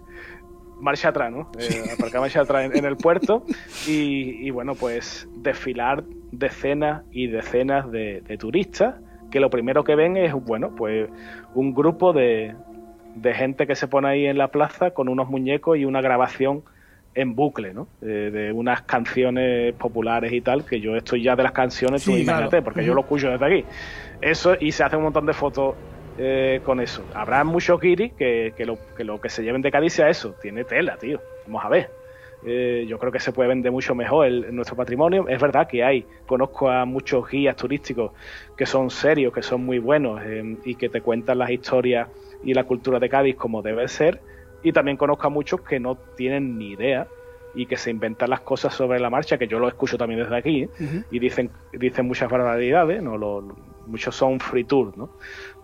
marcha 0.79 1.09
atrás, 1.09 1.33
¿no? 1.33 1.51
Eh, 1.59 1.91
aparcar 1.95 2.21
marcha 2.21 2.41
atrás 2.43 2.71
en, 2.73 2.85
el 2.85 2.97
puerto 2.97 3.45
y, 3.87 4.47
y, 4.47 4.51
bueno, 4.51 4.75
pues 4.75 5.29
desfilar 5.37 6.05
decenas 6.31 7.05
y 7.11 7.27
decenas 7.27 7.91
de, 7.91 8.23
de 8.23 8.37
turistas 8.39 8.95
que 9.33 9.41
lo 9.41 9.51
primero 9.51 9.83
que 9.83 9.97
ven 9.97 10.17
es, 10.17 10.33
bueno, 10.33 10.75
pues 10.77 11.09
un 11.55 11.75
grupo 11.75 12.13
de, 12.13 12.55
de 13.17 13.35
gente 13.35 13.67
que 13.67 13.75
se 13.75 13.89
pone 13.89 14.09
ahí 14.09 14.27
en 14.27 14.39
la 14.39 14.49
plaza 14.49 14.93
con 14.93 15.09
unos 15.09 15.29
muñecos 15.29 15.77
y 15.79 15.85
una 15.85 16.01
grabación 16.01 16.63
en 17.15 17.35
bucle, 17.35 17.75
¿no? 17.75 17.89
de 18.01 18.53
unas 18.53 18.83
canciones 18.83 19.75
populares 19.75 20.33
y 20.33 20.41
tal, 20.41 20.65
que 20.65 20.81
yo 20.81 20.97
estoy 20.97 21.23
ya 21.23 21.37
de 21.37 21.43
las 21.43 21.53
canciones, 21.53 22.05
tú 22.05 22.13
imagínate, 22.13 22.63
porque 22.63 22.85
yo 22.85 22.95
lo 22.95 23.03
escucho 23.03 23.29
desde 23.29 23.45
aquí. 23.45 23.65
Eso, 24.21 24.55
y 24.59 24.73
se 24.73 24.85
hace 24.85 24.97
un 24.97 25.03
montón 25.03 25.27
de 25.27 25.33
fotos 25.33 25.75
eh, 26.19 26.61
con 26.65 26.81
eso. 26.81 27.05
Habrá 27.15 27.45
muchos 27.45 27.81
guiris 27.81 28.13
que, 28.15 28.55
que, 28.57 28.65
lo, 28.65 28.79
que 28.97 29.05
lo 29.05 29.21
que 29.21 29.29
se 29.29 29.43
lleven 29.43 29.63
de 29.63 29.71
Cádiz 29.71 29.95
sea 29.95 30.09
eso, 30.09 30.35
tiene 30.41 30.65
tela, 30.65 30.97
tío. 30.97 31.21
Vamos 31.47 31.65
a 31.65 31.69
ver. 31.69 32.02
Eh, 32.45 32.87
yo 32.89 32.99
creo 32.99 33.13
que 33.13 33.21
se 33.21 33.33
puede 33.33 33.49
vender 33.49 33.71
mucho 33.71 33.95
mejor 33.95 34.27
el, 34.27 34.55
nuestro 34.55 34.77
patrimonio. 34.77 35.29
Es 35.29 35.41
verdad 35.41 35.69
que 35.69 35.85
hay, 35.85 36.05
conozco 36.27 36.69
a 36.69 36.85
muchos 36.85 37.29
guías 37.29 37.57
turísticos 37.57 38.13
que 38.57 38.67
son 38.67 38.91
serios, 38.91 39.33
que 39.33 39.43
son 39.43 39.65
muy 39.65 39.79
buenos 39.79 40.21
eh, 40.25 40.57
y 40.65 40.75
que 40.75 40.89
te 40.89 41.01
cuentan 41.01 41.39
las 41.39 41.51
historias 41.51 42.09
y 42.43 42.55
la 42.55 42.65
cultura 42.65 42.99
de 42.99 43.09
Cádiz 43.09 43.37
como 43.37 43.63
debe 43.63 43.87
ser. 43.89 44.21
Y 44.63 44.73
también 44.73 44.97
conozco 44.97 45.27
a 45.27 45.31
muchos 45.31 45.61
que 45.63 45.79
no 45.79 45.97
tienen 46.17 46.59
ni 46.59 46.73
idea 46.73 47.07
y 47.55 47.67
que 47.67 47.77
se 47.77 47.91
inventan 47.91 48.31
las 48.31 48.41
cosas 48.41 48.75
sobre 48.75 48.99
la 48.99 49.11
marcha, 49.11 49.39
que 49.39 49.47
yo 49.47 49.59
lo 49.59 49.69
escucho 49.69 49.99
también 49.99 50.21
desde 50.21 50.37
aquí, 50.37 50.69
y 51.11 51.19
dicen, 51.19 51.51
dicen 51.73 52.07
muchas 52.07 52.31
barbaridades, 52.31 53.03
¿no? 53.03 53.19
Lo, 53.19 53.43
muchos 53.87 54.15
son 54.15 54.41
free 54.41 54.65
tour, 54.65 54.97
¿no? 54.97 55.11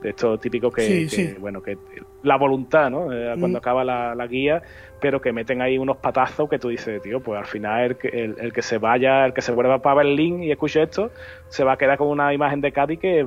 De 0.00 0.10
esto 0.10 0.38
típico 0.38 0.70
que, 0.70 1.36
bueno, 1.40 1.60
que 1.60 1.76
la 2.22 2.36
voluntad, 2.36 2.88
¿no? 2.90 3.12
Eh, 3.12 3.34
cuando 3.38 3.58
acaba 3.58 3.84
la, 3.84 4.26
guía, 4.26 4.62
pero 5.00 5.20
que 5.20 5.32
meten 5.32 5.60
ahí 5.60 5.76
unos 5.76 5.96
patazos 5.96 6.48
que 6.48 6.58
tú 6.58 6.68
dices, 6.68 7.02
tío, 7.02 7.20
pues 7.20 7.38
al 7.38 7.46
final 7.46 7.96
el, 8.02 8.36
el, 8.38 8.52
que 8.52 8.62
se 8.62 8.78
vaya, 8.78 9.26
el 9.26 9.32
que 9.32 9.42
se 9.42 9.50
vuelva 9.52 9.80
para 9.80 9.96
Berlín 9.96 10.42
y 10.42 10.52
escuche 10.52 10.82
esto, 10.82 11.10
se 11.48 11.64
va 11.64 11.72
a 11.72 11.76
quedar 11.78 11.98
con 11.98 12.08
una 12.08 12.32
imagen 12.32 12.60
de 12.60 12.70
Cádiz 12.70 13.00
que 13.00 13.26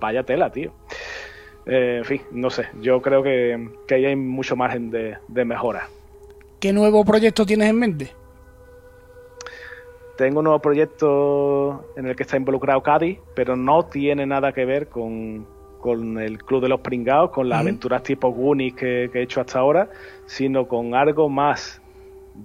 vaya 0.00 0.22
tela, 0.22 0.50
tío. 0.50 0.72
Eh, 1.66 1.96
en 1.98 2.04
fin, 2.04 2.22
no 2.32 2.50
sé, 2.50 2.66
yo 2.80 3.00
creo 3.02 3.22
que, 3.22 3.68
que 3.86 3.94
ahí 3.94 4.06
hay 4.06 4.16
mucho 4.16 4.56
margen 4.56 4.90
de, 4.90 5.16
de 5.28 5.44
mejora. 5.44 5.88
¿Qué 6.60 6.72
nuevo 6.72 7.04
proyecto 7.04 7.44
tienes 7.44 7.68
en 7.68 7.78
mente? 7.78 8.12
Tengo 10.16 10.40
un 10.40 10.44
nuevo 10.44 10.60
proyecto 10.60 11.92
en 11.96 12.06
el 12.06 12.14
que 12.14 12.22
está 12.22 12.36
involucrado 12.36 12.82
Cádiz, 12.82 13.18
pero 13.34 13.56
no 13.56 13.86
tiene 13.86 14.26
nada 14.26 14.52
que 14.52 14.64
ver 14.64 14.88
con, 14.88 15.46
el 15.84 16.38
Club 16.44 16.62
de 16.62 16.68
los 16.68 16.80
Pringados, 16.80 17.30
con 17.30 17.48
las 17.48 17.60
aventuras 17.60 18.02
tipo 18.02 18.30
Goonies 18.30 18.74
que, 18.74 19.10
he 19.12 19.22
hecho 19.22 19.40
hasta 19.40 19.58
ahora, 19.58 19.88
sino 20.26 20.68
con 20.68 20.94
algo 20.94 21.28
más 21.28 21.80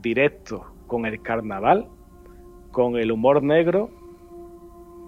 directo 0.02 0.66
con 0.88 1.06
el 1.06 1.22
carnaval, 1.22 1.88
con 2.72 2.98
el 2.98 3.12
humor 3.12 3.44
negro 3.44 3.90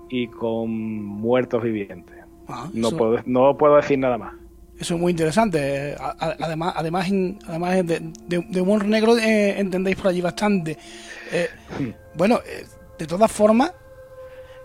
y 0.10 0.28
con 0.28 1.04
muertos 1.04 1.64
vivientes. 1.64 2.16
Ah, 2.48 2.70
no, 2.74 2.92
puedo, 2.92 3.20
no 3.26 3.58
puedo 3.58 3.76
decir 3.76 3.98
nada 4.00 4.18
más. 4.18 4.34
Eso 4.80 4.96
es 4.96 5.02
muy 5.02 5.12
interesante. 5.12 5.96
Además, 6.00 6.74
además, 6.76 7.12
además 7.46 7.86
de, 7.86 8.62
humor 8.62 8.86
negro 8.86 9.18
eh, 9.18 9.60
entendéis 9.60 9.98
por 9.98 10.08
allí 10.08 10.22
bastante. 10.22 10.78
Eh, 11.34 11.50
bueno, 12.16 12.40
eh, 12.46 12.66
de 12.98 13.06
todas 13.06 13.30
formas, 13.30 13.74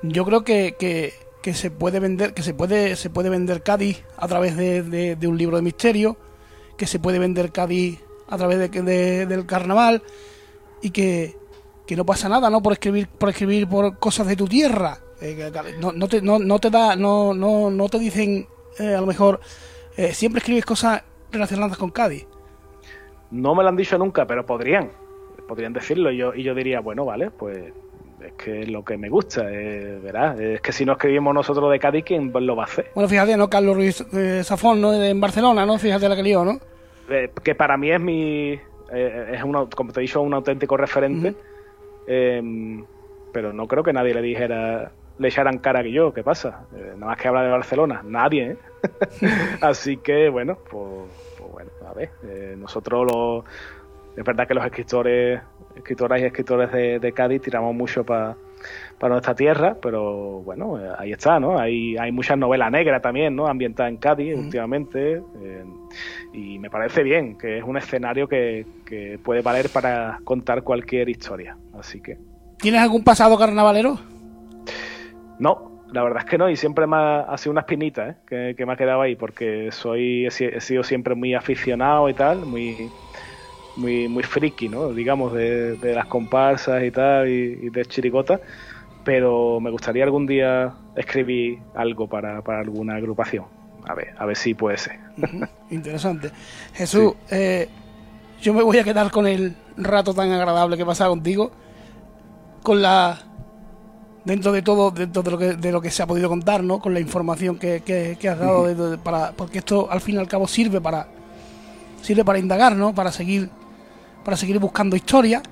yo 0.03 0.25
creo 0.25 0.45
que, 0.45 0.77
que, 0.79 1.13
se 1.53 1.71
puede 1.71 2.01
vender, 2.01 2.33
que 2.33 2.43
se 2.43 2.55
puede, 2.55 2.97
se 2.97 3.11
puede 3.11 3.29
vender 3.29 3.63
Cádiz 3.63 4.03
a 4.17 4.27
través 4.29 4.57
de, 4.57 5.19
un 5.27 5.37
libro 5.37 5.57
de 5.57 5.63
misterio, 5.63 6.17
que 6.79 6.87
se 6.87 6.99
puede 6.99 7.19
vender 7.19 7.53
Cádiz 7.53 8.01
a 8.29 8.39
través 8.39 8.71
de, 8.71 9.27
del 9.27 9.45
carnaval 9.45 10.03
y 10.81 10.91
que, 10.91 11.37
no 11.95 12.07
pasa 12.07 12.29
nada, 12.29 12.49
¿no? 12.49 12.63
Por 12.63 12.73
escribir, 12.73 13.09
por 13.09 13.29
escribir 13.29 13.69
por 13.69 13.99
cosas 13.99 14.27
de 14.27 14.37
tu 14.37 14.47
tierra. 14.47 14.99
Eh, 15.21 15.53
no, 15.81 15.93
no, 15.93 16.09
te, 16.09 16.23
no, 16.23 16.39
no, 16.39 16.59
te 16.59 16.71
da, 16.71 16.97
no, 16.97 17.35
no, 17.35 17.71
no 17.71 17.89
te 17.89 17.99
dicen 17.99 18.47
a 18.79 19.01
lo 19.01 19.07
mejor 19.07 19.41
siempre 20.13 20.39
escribes 20.39 20.65
cosas 20.65 21.03
relacionadas 21.31 21.77
con 21.77 21.91
Cádiz. 21.91 22.27
No 23.31 23.55
me 23.55 23.63
lo 23.63 23.69
han 23.69 23.77
dicho 23.77 23.99
nunca, 23.99 24.27
pero 24.27 24.47
podrían 24.47 24.91
podrían 25.45 25.73
decirlo 25.73 26.11
y 26.11 26.17
yo, 26.17 26.35
y 26.35 26.43
yo 26.43 26.55
diría, 26.55 26.81
bueno, 26.81 27.05
vale, 27.05 27.31
pues 27.31 27.73
es 28.25 28.33
que 28.35 28.63
es 28.63 28.69
lo 28.69 28.85
que 28.85 28.97
me 28.97 29.09
gusta, 29.09 29.51
eh, 29.51 29.99
¿verdad? 30.03 30.41
Es 30.41 30.61
que 30.61 30.73
si 30.73 30.85
no 30.85 30.93
escribimos 30.93 31.35
nosotros 31.35 31.71
de 31.71 31.79
Cádiz, 31.79 32.05
¿quién 32.05 32.33
lo 32.33 32.57
va 32.57 32.65
a 32.65 32.67
hacer? 32.67 32.91
Bueno, 32.95 33.09
fíjate, 33.09 33.37
¿no? 33.37 33.49
Carlos 33.49 33.77
Ruiz 33.77 34.05
eh, 34.13 34.43
Zafón, 34.45 34.81
¿no? 34.81 34.95
En 34.95 35.21
Barcelona, 35.21 35.67
¿no? 35.67 35.79
Fíjate 35.79 36.09
la 36.09 36.17
que 36.17 36.23
lió, 36.23 36.45
¿no? 36.45 36.59
Eh, 37.11 37.31
que 37.43 37.55
para 37.55 37.77
mí 37.77 37.91
es 37.91 38.01
mi... 38.01 38.59
Eh, 38.93 39.33
es, 39.35 39.43
uno, 39.43 39.69
como 39.75 39.93
te 39.93 40.01
he 40.01 40.03
dicho, 40.03 40.21
un 40.23 40.35
auténtico 40.35 40.77
referente, 40.77 41.35
em, 42.07 42.85
pero 43.33 43.53
no 43.53 43.67
creo 43.67 43.83
que 43.83 43.93
nadie 43.93 44.15
le 44.15 44.23
dijera 44.23 44.93
le 45.17 45.29
echaran 45.29 45.59
cara 45.59 45.81
que 45.85 45.93
yo, 45.93 46.13
¿qué 46.13 46.25
pasa? 46.25 46.67
nada 46.73 46.97
más 46.97 47.17
que 47.17 47.29
habla 47.29 47.45
de 47.45 47.51
Barcelona, 47.51 48.03
nadie, 48.05 48.51
¿eh? 48.51 48.57
Así 49.61 49.99
que, 49.99 50.29
bueno, 50.29 50.59
pues, 50.69 51.09
pues 51.39 51.53
bueno, 51.53 51.71
a 51.89 51.95
ver, 51.95 52.11
nosotros 52.59 53.07
los 53.07 53.45
es 54.17 54.25
verdad 54.25 54.47
que 54.47 54.55
los 54.55 54.65
escritores, 54.65 55.41
escritoras 55.77 56.21
y 56.21 56.25
escritores 56.25 56.73
de, 56.73 57.13
Cádiz 57.13 57.43
tiramos 57.43 57.75
mucho 57.75 58.05
para 58.05 58.37
nuestra 59.03 59.35
tierra, 59.35 59.77
pero 59.81 60.41
bueno, 60.43 60.79
eh, 60.79 60.91
ahí 60.99 61.13
está, 61.13 61.39
¿no? 61.39 61.59
Hay, 61.59 61.97
hay 61.97 62.11
muchas 62.11 62.39
novelas 62.39 62.71
negras 62.71 63.03
también, 63.03 63.37
¿no? 63.37 63.47
Ambientadas 63.47 63.91
en 63.91 63.99
Cádiz 63.99 64.37
últimamente. 64.37 65.23
Eh, 65.43 65.65
y 66.33 66.59
me 66.59 66.71
parece 66.71 67.03
bien, 67.03 67.37
que 67.39 67.59
es 67.59 67.65
un 67.65 67.77
escenario 67.77 68.29
que, 68.29 68.67
puede 69.23 69.43
valer 69.43 69.69
para 69.71 70.21
contar 70.25 70.63
cualquier 70.63 71.09
historia. 71.09 71.57
Así 71.79 72.01
que. 72.01 72.19
¿Tienes 72.59 72.81
algún 72.81 73.03
pasado 73.03 73.37
carnavalero? 73.37 73.99
No, 75.39 75.83
la 75.93 76.03
verdad 76.03 76.25
es 76.25 76.31
que 76.31 76.39
no, 76.39 76.49
y 76.49 76.57
siempre 76.57 76.87
me 76.87 76.97
ha, 76.97 77.37
sido 77.39 77.53
una 77.53 77.61
espinita 77.61 78.17
¿eh? 78.31 78.55
que, 78.57 78.67
me 78.67 78.73
ha 78.73 78.77
quedado 78.77 79.03
ahí, 79.03 79.17
porque 79.17 79.71
soy 79.71 80.27
he, 80.27 80.61
sido 80.61 80.83
siempre 80.83 81.15
muy 81.15 81.35
aficionado 81.35 82.09
y 82.09 82.15
tal, 82.15 82.47
muy 82.47 82.91
muy, 83.77 84.09
muy 84.09 84.23
friki, 84.23 84.69
¿no? 84.69 84.93
Digamos, 84.93 85.33
de, 85.33 85.79
las 85.95 86.07
comparsas 86.07 86.83
y 86.83 86.91
tal, 86.91 87.29
y, 87.29 87.71
de 87.71 87.85
chirigota, 87.87 88.41
pero 89.05 89.61
me 89.61 89.71
gustaría 89.71 90.05
algún 90.05 90.27
día 90.27 90.75
escribir 90.97 91.59
algo 91.75 92.09
para, 92.09 92.39
alguna 92.39 92.97
agrupación. 92.97 93.45
A 93.87 93.95
ver, 93.95 94.15
a 94.17 94.25
ver 94.25 94.37
si 94.37 94.55
puede 94.55 94.79
ser. 94.79 94.99
Interesante. 95.71 96.31
Jesús, 96.73 97.13
eh, 97.31 97.69
yo 98.41 98.55
me 98.55 98.63
voy 98.63 98.79
a 98.79 98.85
quedar 98.85 99.11
con 99.11 99.27
el 99.27 99.55
rato 99.77 100.15
tan 100.15 100.31
agradable 100.33 100.77
que 100.77 100.83
he 100.83 100.87
pasado 100.87 101.11
contigo, 101.11 101.51
con 102.63 102.81
la 102.81 103.19
dentro 104.25 104.53
de 104.53 104.63
todo, 104.63 104.91
dentro 104.91 105.23
de 105.23 105.31
lo 105.31 105.39
que, 105.39 105.53
de 105.53 105.73
lo 105.73 105.83
que 105.83 105.91
se 105.91 106.03
ha 106.03 106.07
podido 106.07 106.31
contar, 106.31 106.65
¿no? 106.65 106.81
Con 106.81 106.95
la 106.95 107.01
información 107.01 107.59
que, 107.59 107.83
que, 107.83 108.29
has 108.29 108.39
dado, 108.39 108.99
para, 109.03 109.33
porque 109.33 109.59
esto 109.59 109.91
al 109.91 110.01
fin 110.01 110.15
y 110.15 110.19
al 110.19 110.29
cabo 110.29 110.49
sirve 110.49 110.81
para 110.81 111.07
sirve 112.01 112.25
para 112.25 112.39
indagar, 112.39 112.77
¿no? 112.77 112.95
Para 112.95 113.13
seguir 113.13 113.51
para 114.25 114.37
seguir 114.37 114.59
buscando 114.59 114.97
historia 114.97 115.43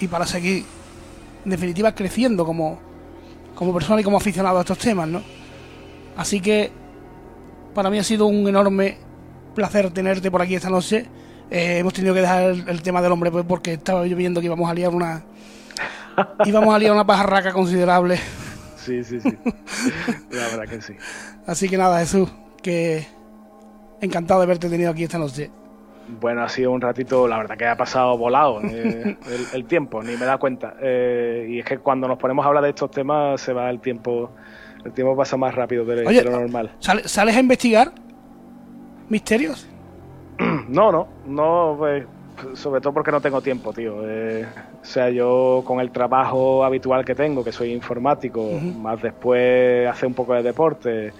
y 0.00 0.08
para 0.08 0.26
seguir, 0.26 0.64
en 1.44 1.50
definitiva, 1.50 1.94
creciendo 1.94 2.44
como, 2.44 2.78
como 3.54 3.72
persona 3.74 4.00
y 4.00 4.04
como 4.04 4.16
aficionado 4.16 4.58
a 4.58 4.60
estos 4.60 4.78
temas, 4.78 5.08
¿no? 5.08 5.22
Así 6.16 6.40
que 6.40 6.72
para 7.74 7.90
mí 7.90 7.98
ha 7.98 8.04
sido 8.04 8.26
un 8.26 8.48
enorme 8.48 8.98
placer 9.54 9.90
tenerte 9.90 10.30
por 10.30 10.42
aquí 10.42 10.54
esta 10.54 10.70
noche. 10.70 11.06
Eh, 11.50 11.78
hemos 11.78 11.92
tenido 11.92 12.14
que 12.14 12.20
dejar 12.20 12.44
el, 12.44 12.82
tema 12.82 13.00
del 13.00 13.12
hombre 13.12 13.30
pues 13.30 13.44
porque 13.46 13.74
estaba 13.74 14.06
yo 14.06 14.16
viendo 14.16 14.40
que 14.40 14.46
íbamos 14.46 14.68
a 14.68 14.74
liar 14.74 14.94
una 14.94 15.24
íbamos 16.44 16.74
a 16.74 16.78
liar 16.78 16.92
una 16.92 17.06
pajarraca 17.06 17.52
considerable. 17.52 18.18
Sí, 18.76 19.04
sí, 19.04 19.20
sí. 19.20 19.36
La 20.30 20.48
verdad 20.48 20.68
que 20.68 20.82
sí. 20.82 20.94
Así 21.46 21.68
que 21.68 21.76
nada, 21.76 22.00
Jesús, 22.00 22.30
que 22.62 23.06
encantado 24.00 24.40
de 24.40 24.44
haberte 24.44 24.68
tenido 24.68 24.90
aquí 24.90 25.04
esta 25.04 25.18
noche. 25.18 25.50
Bueno, 26.08 26.42
ha 26.42 26.48
sido 26.48 26.72
un 26.72 26.80
ratito, 26.80 27.28
la 27.28 27.36
verdad 27.36 27.56
que 27.56 27.66
ha 27.66 27.76
pasado 27.76 28.16
volado 28.16 28.60
eh, 28.62 29.16
el, 29.54 29.64
tiempo, 29.66 30.02
ni 30.02 30.16
me 30.16 30.24
da 30.24 30.38
cuenta. 30.38 30.74
Eh, 30.80 31.46
y 31.50 31.58
es 31.58 31.64
que 31.64 31.78
cuando 31.78 32.08
nos 32.08 32.18
ponemos 32.18 32.44
a 32.44 32.48
hablar 32.48 32.64
de 32.64 32.70
estos 32.70 32.90
temas 32.90 33.40
se 33.40 33.52
va 33.52 33.68
el 33.68 33.80
tiempo, 33.80 34.30
el 34.84 34.92
tiempo 34.92 35.16
pasa 35.16 35.36
más 35.36 35.54
rápido 35.54 35.84
de, 35.84 36.02
lo 36.24 36.30
normal. 36.30 36.70
¿Sales 36.80 37.36
a 37.36 37.40
investigar 37.40 37.92
misterios? 39.08 39.68
No, 40.68 40.92
no, 40.92 41.08
no, 41.26 41.76
pues, 41.78 42.04
sobre 42.52 42.82
todo 42.82 42.92
porque 42.92 43.10
no 43.10 43.22
tengo 43.22 43.40
tiempo, 43.40 43.72
tío. 43.72 44.02
Eh, 44.06 44.46
o 44.82 44.84
sea, 44.84 45.08
yo 45.08 45.62
con 45.64 45.80
el 45.80 45.90
trabajo 45.90 46.62
habitual 46.62 47.06
que 47.06 47.14
tengo, 47.14 47.42
que 47.42 47.52
soy 47.52 47.72
informático, 47.72 48.50
más 48.78 49.00
después 49.00 49.88
hacer 49.88 50.06
un 50.06 50.14
poco 50.14 50.34
de 50.34 50.42
deporte, 50.42 51.12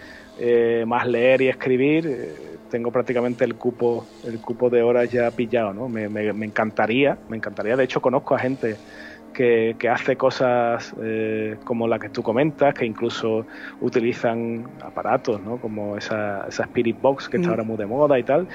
más 0.86 1.06
leer 1.06 1.40
y 1.40 1.48
escribir 1.48 2.47
tengo 2.70 2.90
prácticamente 2.90 3.44
el 3.44 3.54
cupo, 3.54 4.06
el 4.24 4.40
cupo 4.40 4.70
de 4.70 4.82
horas 4.82 5.10
ya 5.10 5.30
pillado, 5.30 5.72
¿no? 5.72 5.88
Me, 5.88 6.08
me, 6.08 6.46
encantaría, 6.46 7.18
me 7.28 7.36
encantaría. 7.36 7.76
De 7.76 7.84
hecho, 7.84 8.00
conozco 8.00 8.34
a 8.34 8.38
gente 8.38 8.76
que, 9.32 9.76
que 9.78 9.88
hace 9.88 10.16
cosas 10.16 10.94
eh, 11.02 11.56
como 11.64 11.86
la 11.88 11.98
que 11.98 12.08
tú 12.08 12.22
comentas, 12.22 12.74
que 12.74 12.84
incluso 12.86 13.46
utilizan 13.80 14.66
aparatos, 14.82 15.40
¿no? 15.40 15.58
Como 15.58 15.96
esa, 15.96 16.46
esa 16.48 16.64
Spirit 16.64 17.00
Box 17.00 17.28
que 17.28 17.38
está 17.38 17.48
mm. 17.48 17.50
ahora 17.50 17.62
muy 17.62 17.76
de 17.76 17.86
moda 17.86 18.18
y 18.18 18.22
tal, 18.22 18.48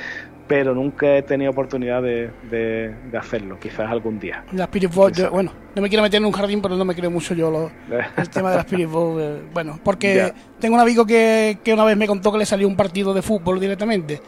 pero 0.53 0.75
nunca 0.75 1.17
he 1.17 1.23
tenido 1.23 1.49
oportunidad 1.49 2.03
de, 2.03 2.29
de, 2.47 3.17
hacerlo, 3.17 3.59
quizás 3.59 3.89
algún 3.89 4.19
día. 4.19 4.43
La 4.51 4.65
Spirit 4.65 4.93
Box, 4.93 5.27
bueno, 5.31 5.51
no 5.73 5.81
me 5.81 5.89
quiero 5.89 6.03
meter 6.03 6.19
en 6.19 6.25
un 6.25 6.31
jardín, 6.31 6.61
pero 6.61 6.75
no 6.75 6.85
me 6.85 6.93
creo 6.93 7.09
mucho 7.09 7.33
yo 7.33 7.49
lo, 7.49 7.71
el 8.17 8.29
tema 8.29 8.51
de 8.51 8.57
la 8.57 8.61
Spirit 8.61 8.87
Box, 8.87 9.19
eh, 9.19 9.41
bueno, 9.51 9.79
porque 9.83 10.31
tengo 10.59 10.75
un 10.75 10.81
amigo 10.81 11.07
que, 11.07 11.57
que, 11.63 11.73
una 11.73 11.83
vez 11.85 11.97
me 11.97 12.05
contó 12.05 12.31
que 12.31 12.37
le 12.37 12.45
salió 12.45 12.67
un 12.67 12.75
partido 12.75 13.15
de 13.15 13.23
fútbol 13.23 13.59
directamente. 13.59 14.21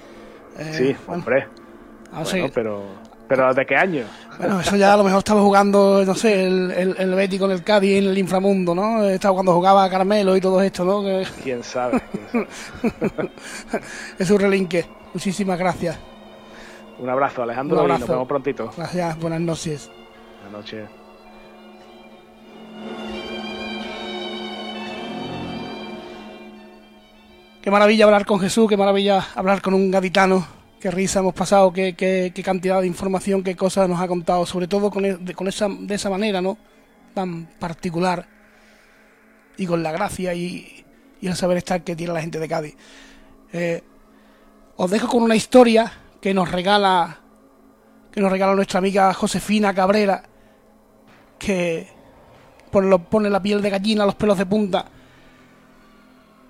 Eh, 0.57 0.73
sí, 0.73 0.95
hombre. 1.05 1.45
Así, 2.11 2.41
pero... 2.55 2.84
¿Pero 3.28 3.53
de 3.53 3.63
qué 3.63 3.76
año? 3.76 4.05
Bueno, 4.39 4.59
eso 4.61 4.76
ya 4.78 4.95
a 4.95 4.97
lo 4.97 5.03
mejor 5.03 5.19
estaba 5.19 5.41
jugando, 5.41 6.03
no 6.03 6.15
sé, 6.15 6.47
el, 6.47 6.71
el, 6.71 6.95
el 6.97 7.13
Betty 7.13 7.38
con 7.38 7.51
el 7.51 7.63
Cádiz 7.63 7.99
en 7.99 8.09
el 8.09 8.17
inframundo, 8.17 8.73
¿no? 8.73 9.03
Estaba 9.03 9.36
cuando 9.36 9.53
jugaba 9.53 9.88
Carmelo 9.91 10.36
y 10.36 10.41
todo 10.41 10.59
esto, 10.59 10.84
¿no? 10.84 11.03
¿Quién 11.43 11.63
sabe? 11.63 12.01
es 14.17 14.32
un 14.32 14.39
relinque. 14.39 14.86
Muchísimas 15.13 15.59
gracias. 15.59 16.14
Un 17.00 17.10
abrazo, 17.10 17.43
Alejandro, 17.43 17.86
y 17.86 17.88
nos 17.88 18.08
vemos 18.08 18.28
prontito. 18.28 18.72
Gracias, 18.76 19.20
buenas 19.20 19.41
noches. 19.41 19.91
Buenas 20.41 20.52
noches. 20.52 20.89
Qué 27.62 27.72
maravilla 27.72 28.06
hablar 28.06 28.26
con 28.26 28.39
Jesús, 28.39 28.70
qué 28.70 28.78
maravilla 28.78 29.26
hablar 29.36 29.62
con 29.62 29.74
un 29.74 29.89
gaditano 29.89 30.46
qué 30.86 30.91
risa 30.91 31.18
hemos 31.18 31.34
pasado, 31.34 31.74
qué, 31.74 31.96
qué, 31.96 32.43
cantidad 32.43 32.80
de 32.80 32.86
información, 32.86 33.41
qué 33.41 33.56
cosas 33.56 33.89
nos 33.89 34.00
ha 34.00 34.08
contado, 34.08 34.46
sobre 34.46 34.68
todo 34.68 34.91
con, 34.91 35.04
e, 35.04 35.18
con 35.34 35.48
esa, 35.48 35.68
de 35.68 35.96
esa 35.96 36.12
manera, 36.12 36.43
¿no? 36.43 36.60
Tan 37.16 37.48
particular 37.58 38.28
y 39.58 39.66
con 39.66 39.82
la 39.82 39.91
gracia 39.91 40.36
y, 40.36 40.86
y 41.22 41.28
el 41.28 41.36
saber 41.36 41.58
estar 41.58 41.84
que 41.84 41.96
tiene 41.96 42.14
la 42.14 42.22
gente 42.22 42.38
de 42.38 42.48
Cádiz. 42.48 42.76
Eh, 43.52 43.82
os 44.76 44.91
dejo 44.91 45.08
con 45.08 45.24
una 45.24 45.36
historia 45.36 45.91
que 46.26 46.34
nos 46.34 46.51
regala 46.51 47.19
que 48.11 48.19
nos 48.19 48.32
regala 48.32 48.55
nuestra 48.55 48.80
amiga 48.80 49.13
Josefina 49.13 49.76
Cabrera, 49.76 50.23
que 51.38 51.88
pone 52.71 53.30
la 53.30 53.43
piel 53.43 53.61
de 53.61 53.69
gallina, 53.69 54.07
los 54.07 54.15
pelos 54.15 54.36
de 54.36 54.47
punta, 54.47 54.86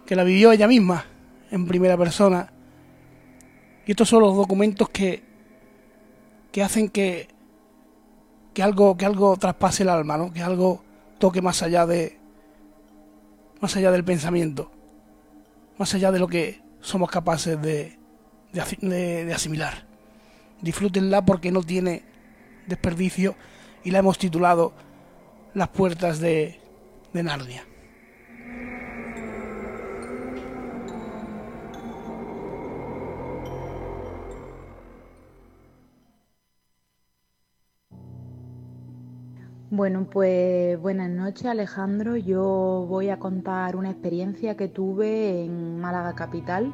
que 0.06 0.16
la 0.16 0.24
vivió 0.24 0.54
ella 0.54 0.70
misma 0.70 1.04
en 1.52 1.68
primera 1.68 1.98
persona 1.98 2.54
y 3.86 3.92
estos 3.92 4.08
son 4.08 4.22
los 4.22 4.38
documentos 4.38 4.88
que, 4.88 5.22
que 6.54 6.64
hacen 6.64 6.88
que, 6.88 7.28
que, 8.54 8.64
algo, 8.64 8.96
que 8.96 9.06
algo 9.06 9.36
traspase 9.36 9.84
el 9.84 9.90
alma, 9.90 10.16
¿no? 10.18 10.32
que 10.32 10.42
algo 10.42 10.86
toque 11.20 11.42
más 11.42 11.62
allá 11.62 11.86
de 11.86 12.18
más 13.60 13.76
allá 13.76 13.92
del 13.92 14.06
pensamiento, 14.06 14.72
más 15.78 15.94
allá 15.94 16.14
de 16.14 16.20
lo 16.20 16.30
que 16.30 16.62
somos 16.80 17.12
capaces 17.12 17.62
de, 17.62 18.05
de, 18.82 19.34
asimilar. 19.34 19.86
Disfrútenla 20.62 21.26
porque 21.26 21.52
no 21.52 21.62
tiene 21.64 22.04
desperdicio 22.68 23.36
y 23.84 23.92
la 23.92 24.00
hemos 24.00 24.18
titulado 24.18 24.74
Las 25.54 25.70
puertas 25.70 26.20
de, 26.20 26.60
de 27.14 27.24
Narnia. 27.24 27.66
Bueno, 39.76 40.08
pues 40.10 40.80
buenas 40.80 41.10
noches 41.10 41.48
Alejandro. 41.48 42.16
Yo 42.16 42.86
voy 42.88 43.10
a 43.10 43.20
contar 43.20 43.76
una 43.76 43.92
experiencia 43.92 44.56
que 44.56 44.70
tuve 44.70 45.44
en 45.44 45.82
Málaga 45.82 46.16
Capital, 46.16 46.74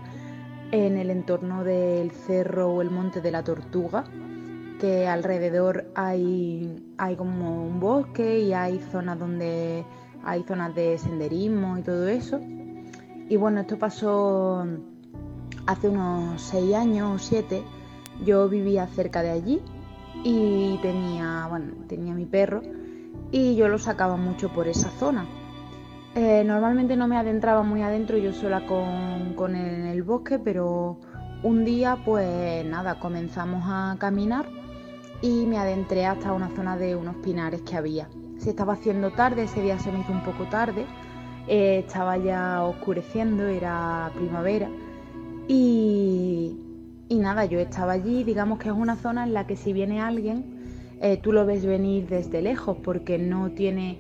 en 0.72 0.98
el 0.98 1.10
entorno 1.10 1.64
del 1.64 2.12
cerro 2.12 2.70
o 2.72 2.82
el 2.82 2.90
monte 2.90 3.22
de 3.22 3.32
la 3.32 3.44
Tortuga, 3.44 4.06
que 4.80 5.08
alrededor 5.08 5.92
hay, 5.96 6.94
hay 6.98 7.16
como 7.16 7.66
un 7.66 7.80
bosque 7.80 8.40
y 8.40 8.54
hay 8.54 8.80
zonas 8.92 9.20
donde 9.20 9.86
hay 10.24 10.44
zonas 10.44 10.74
de 10.74 10.98
senderismo 10.98 11.78
y 11.78 11.82
todo 11.82 12.08
eso. 12.08 12.40
Y 13.30 13.38
bueno, 13.38 13.62
esto 13.62 13.78
pasó 13.78 14.66
hace 15.68 15.90
unos 15.90 16.42
seis 16.42 16.74
años 16.74 17.16
o 17.16 17.20
siete. 17.20 17.64
Yo 18.26 18.50
vivía 18.50 18.88
cerca 18.88 19.22
de 19.22 19.32
allí 19.32 19.62
y 20.24 20.78
tenía, 20.82 21.48
bueno, 21.50 21.74
tenía 21.88 22.14
mi 22.14 22.26
perro 22.26 22.62
y 23.32 23.56
yo 23.56 23.68
lo 23.68 23.78
sacaba 23.78 24.18
mucho 24.18 24.50
por 24.50 24.68
esa 24.68 24.90
zona. 24.90 25.26
Eh, 26.14 26.44
normalmente 26.46 26.98
no 26.98 27.08
me 27.08 27.18
adentraba 27.18 27.64
muy 27.64 27.82
adentro 27.82 28.18
yo 28.18 28.34
sola 28.34 28.66
con, 28.66 29.34
con 29.36 29.56
el 29.56 30.04
bosque, 30.04 30.40
pero 30.40 31.00
un 31.42 31.64
día 31.64 31.98
pues 32.04 32.66
nada, 32.66 33.00
comenzamos 33.00 33.64
a 33.66 33.96
caminar 33.98 34.46
y 35.22 35.46
me 35.46 35.58
adentré 35.58 36.06
hasta 36.06 36.34
una 36.34 36.50
zona 36.50 36.78
de 36.78 36.96
unos 36.96 37.16
pinares 37.18 37.62
que 37.62 37.78
había. 37.78 38.10
Se 38.40 38.50
estaba 38.50 38.74
haciendo 38.74 39.12
tarde, 39.12 39.44
ese 39.44 39.62
día 39.62 39.80
se 39.80 39.92
me 39.92 40.00
hizo 40.00 40.12
un 40.12 40.24
poco 40.24 40.46
tarde, 40.46 40.86
eh, 41.48 41.84
estaba 41.88 42.18
ya 42.18 42.64
oscureciendo, 42.64 43.46
era 43.46 44.12
primavera 44.14 44.68
y, 45.48 46.58
y 47.08 47.20
nada, 47.20 47.46
yo 47.46 47.60
estaba 47.60 47.94
allí, 47.94 48.26
digamos 48.26 48.60
que 48.60 48.68
es 48.68 48.76
una 48.76 48.98
zona 48.98 49.24
en 49.24 49.34
la 49.34 49.48
que 49.48 49.56
si 49.56 49.72
viene 49.72 50.02
alguien 50.02 50.62
eh, 51.02 51.18
tú 51.18 51.32
lo 51.32 51.48
ves 51.48 51.66
venir 51.66 52.08
desde 52.08 52.44
lejos 52.44 52.78
porque 52.84 53.18
no 53.18 53.50
tiene, 53.52 53.98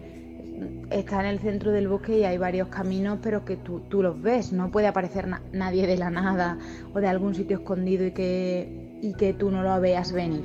está 0.90 1.22
en 1.22 1.28
el 1.28 1.40
centro 1.40 1.72
del 1.72 1.88
bosque 1.88 2.20
y 2.20 2.24
hay 2.24 2.38
varios 2.38 2.68
caminos, 2.68 3.20
pero 3.22 3.46
que 3.46 3.58
tú, 3.58 3.82
los 4.02 4.22
ves, 4.22 4.52
no 4.52 4.72
puede 4.72 4.88
aparecer 4.88 5.28
nadie 5.52 5.88
de 5.88 5.98
la 5.98 6.10
nada 6.10 6.58
o 6.94 7.00
de 7.00 7.08
algún 7.08 7.36
sitio 7.36 7.58
escondido 7.58 8.06
y 8.06 8.12
que, 8.12 9.00
y 9.02 9.14
que 9.14 9.34
tú 9.34 9.52
no 9.52 9.64
lo 9.64 9.80
veas 9.80 10.12
venir. 10.12 10.44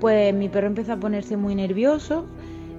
Pues 0.00 0.34
mi 0.34 0.48
perro 0.48 0.66
empezó 0.66 0.94
a 0.94 0.96
ponerse 0.96 1.36
muy 1.36 1.54
nervioso, 1.54 2.26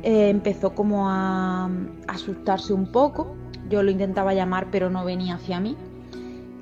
eh, 0.03 0.29
empezó 0.29 0.73
como 0.73 1.09
a, 1.09 1.69
asustarse 2.07 2.73
un 2.73 2.91
poco, 2.91 3.35
yo 3.69 3.83
lo 3.83 3.91
intentaba 3.91 4.33
llamar 4.33 4.67
pero 4.71 4.89
no 4.89 5.05
venía 5.05 5.35
hacia 5.35 5.59
mí. 5.59 5.77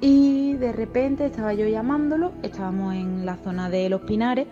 Y 0.01 0.53
de 0.53 0.71
repente 0.71 1.25
estaba 1.25 1.53
yo 1.53 1.67
llamándolo, 1.67 2.31
estábamos 2.43 2.93
en 2.95 3.25
la 3.25 3.35
zona 3.37 3.69
de 3.69 3.89
los 3.89 4.01
pinares, 4.01 4.47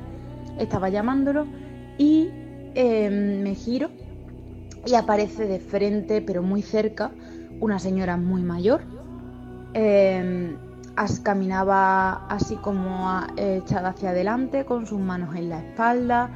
estaba 0.60 0.90
llamándolo 0.90 1.46
y 1.98 2.30
em, 2.74 3.42
me 3.44 3.56
giro 3.56 3.90
y 4.88 4.96
aparece 4.96 5.48
de 5.48 5.60
frente, 5.60 6.22
pero 6.22 6.42
muy 6.42 6.62
cerca, 6.62 7.12
una 7.60 7.80
señora 7.80 8.18
muy 8.18 8.44
mayor. 8.44 8.82
Eh, 9.74 10.56
caminaba 11.24 12.26
así 12.28 12.56
como 12.56 13.22
echada 13.36 13.90
hacia 13.90 14.10
adelante, 14.10 14.66
con 14.66 14.88
sus 14.88 15.00
manos 15.00 15.36
en 15.36 15.50
la 15.50 15.60
espalda, 15.60 16.30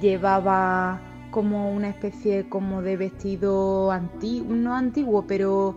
llevaba 0.00 1.00
como 1.30 1.72
una 1.72 1.88
especie 1.88 2.48
como 2.48 2.82
de 2.82 2.96
vestido 2.96 3.92
no 4.48 4.74
antiguo, 4.74 5.26
pero 5.26 5.76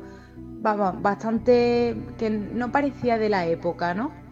bastante 0.61 1.95
que 2.17 2.29
no 2.29 2.71
parecía 2.71 3.17
de 3.17 3.29
la 3.29 3.45
época, 3.45 3.93
¿no? 3.93 4.22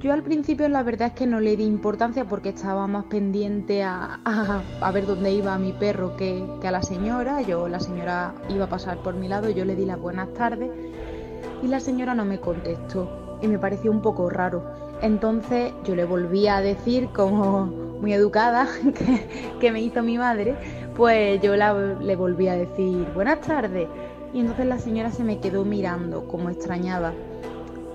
Yo 0.00 0.14
al 0.14 0.22
principio 0.22 0.66
la 0.70 0.82
verdad 0.82 1.08
es 1.08 1.12
que 1.12 1.26
no 1.26 1.40
le 1.40 1.58
di 1.58 1.64
importancia 1.64 2.24
porque 2.24 2.48
estaba 2.48 2.86
más 2.86 3.04
pendiente 3.04 3.82
a, 3.82 4.18
ver 4.94 5.04
dónde 5.04 5.30
iba 5.30 5.58
mi 5.58 5.74
perro 5.74 6.16
que, 6.16 6.42
a 6.64 6.70
la 6.70 6.82
señora. 6.82 7.42
Yo, 7.42 7.68
la 7.68 7.80
señora 7.80 8.32
iba 8.48 8.64
a 8.64 8.68
pasar 8.70 9.02
por 9.02 9.14
mi 9.14 9.28
lado, 9.28 9.50
yo 9.50 9.66
le 9.66 9.76
di 9.76 9.84
las 9.84 10.00
buenas 10.00 10.32
tardes 10.32 10.70
y 11.62 11.66
la 11.66 11.80
señora 11.80 12.14
no 12.14 12.24
me 12.24 12.40
contestó 12.40 13.38
y 13.42 13.48
me 13.48 13.58
pareció 13.58 13.90
un 13.90 14.00
poco 14.00 14.30
raro. 14.30 14.64
Entonces 15.02 15.74
yo 15.84 15.94
le 15.94 16.06
volví 16.06 16.46
a 16.46 16.62
decir 16.62 17.10
como 17.12 17.66
muy 17.66 18.14
educada 18.14 18.68
que, 18.94 19.58
que 19.60 19.70
me 19.70 19.82
hizo 19.82 20.02
mi 20.02 20.16
madre, 20.16 20.54
pues 20.96 21.42
yo 21.42 21.54
le 21.56 22.16
volví 22.16 22.48
a 22.48 22.54
decir 22.54 23.06
buenas 23.12 23.42
tardes 23.42 23.86
y 24.32 24.40
entonces 24.40 24.64
la 24.64 24.78
señora 24.78 25.10
se 25.10 25.24
me 25.24 25.40
quedó 25.40 25.66
mirando 25.66 26.26
como 26.26 26.48
extrañada 26.48 27.12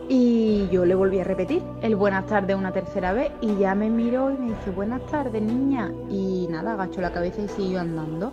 y 0.08 0.68
yo 0.72 0.86
le 0.86 0.94
volví 0.96 1.20
a 1.20 1.24
repetir 1.24 1.64
el 1.82 1.96
buenas 1.96 2.26
tardes 2.28 2.56
una 2.56 2.72
tercera 2.72 3.14
vez 3.14 3.32
y 3.42 3.56
ya 3.58 3.74
me 3.74 3.90
miró 3.90 4.32
y 4.32 4.38
me 4.38 4.50
dice 4.50 4.72
buenas 4.72 5.06
tardes 5.08 5.42
niña 5.42 5.92
y 6.10 6.48
nada, 6.50 6.74
agachó 6.74 7.02
la 7.02 7.12
cabeza 7.12 7.42
y 7.42 7.48
siguió 7.48 7.80
andando. 7.80 8.32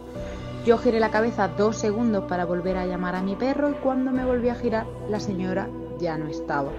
Yo 0.67 0.79
giré 0.79 1.01
la 1.01 1.11
cabeza 1.11 1.49
dos 1.49 1.77
segundos 1.77 2.25
para 2.29 2.45
volver 2.45 2.77
a 2.77 2.87
llamar 2.87 3.17
a 3.17 3.23
mi 3.23 3.35
perro 3.37 3.71
y 3.71 3.75
cuando 3.75 4.13
me 4.13 4.25
volví 4.25 4.49
a 4.49 4.55
girar 4.55 4.87
la 5.09 5.19
señora 5.19 5.69
ya 5.99 6.19
no 6.19 6.29
estaba. 6.29 6.71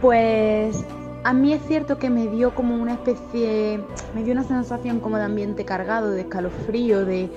Pues 0.00 0.84
a 1.24 1.32
mí 1.32 1.52
es 1.52 1.62
cierto 1.66 1.98
que 1.98 2.10
me 2.10 2.26
dio 2.26 2.54
como 2.54 2.74
una 2.74 2.94
especie, 2.94 3.80
me 4.14 4.22
dio 4.22 4.32
una 4.32 4.44
sensación 4.44 5.00
como 5.00 5.16
de 5.16 5.24
ambiente 5.24 5.64
cargado, 5.64 6.10
de 6.10 6.22
escalofrío, 6.22 7.04
de, 7.04 7.30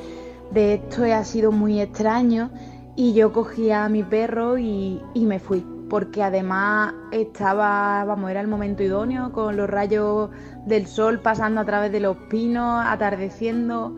de 0.52 0.74
esto 0.74 1.04
ha 1.04 1.24
sido 1.24 1.52
muy 1.52 1.80
extraño 1.80 2.50
y 2.96 3.14
yo 3.14 3.32
cogí 3.32 3.72
a 3.72 3.88
mi 3.88 4.04
perro 4.04 4.58
y, 4.58 5.02
y 5.14 5.26
me 5.26 5.40
fui 5.40 5.64
porque 5.90 6.22
además 6.24 6.94
estaba, 7.12 8.04
vamos, 8.06 8.30
era 8.30 8.42
el 8.42 8.48
momento 8.48 8.84
idóneo 8.84 9.32
con 9.32 9.58
los 9.58 9.70
rayos 9.70 10.30
del 10.66 10.86
sol 10.88 11.20
pasando 11.20 11.62
a 11.62 11.66
través 11.66 11.92
de 11.92 12.00
los 12.00 12.16
pinos, 12.30 12.84
atardeciendo. 12.86 13.96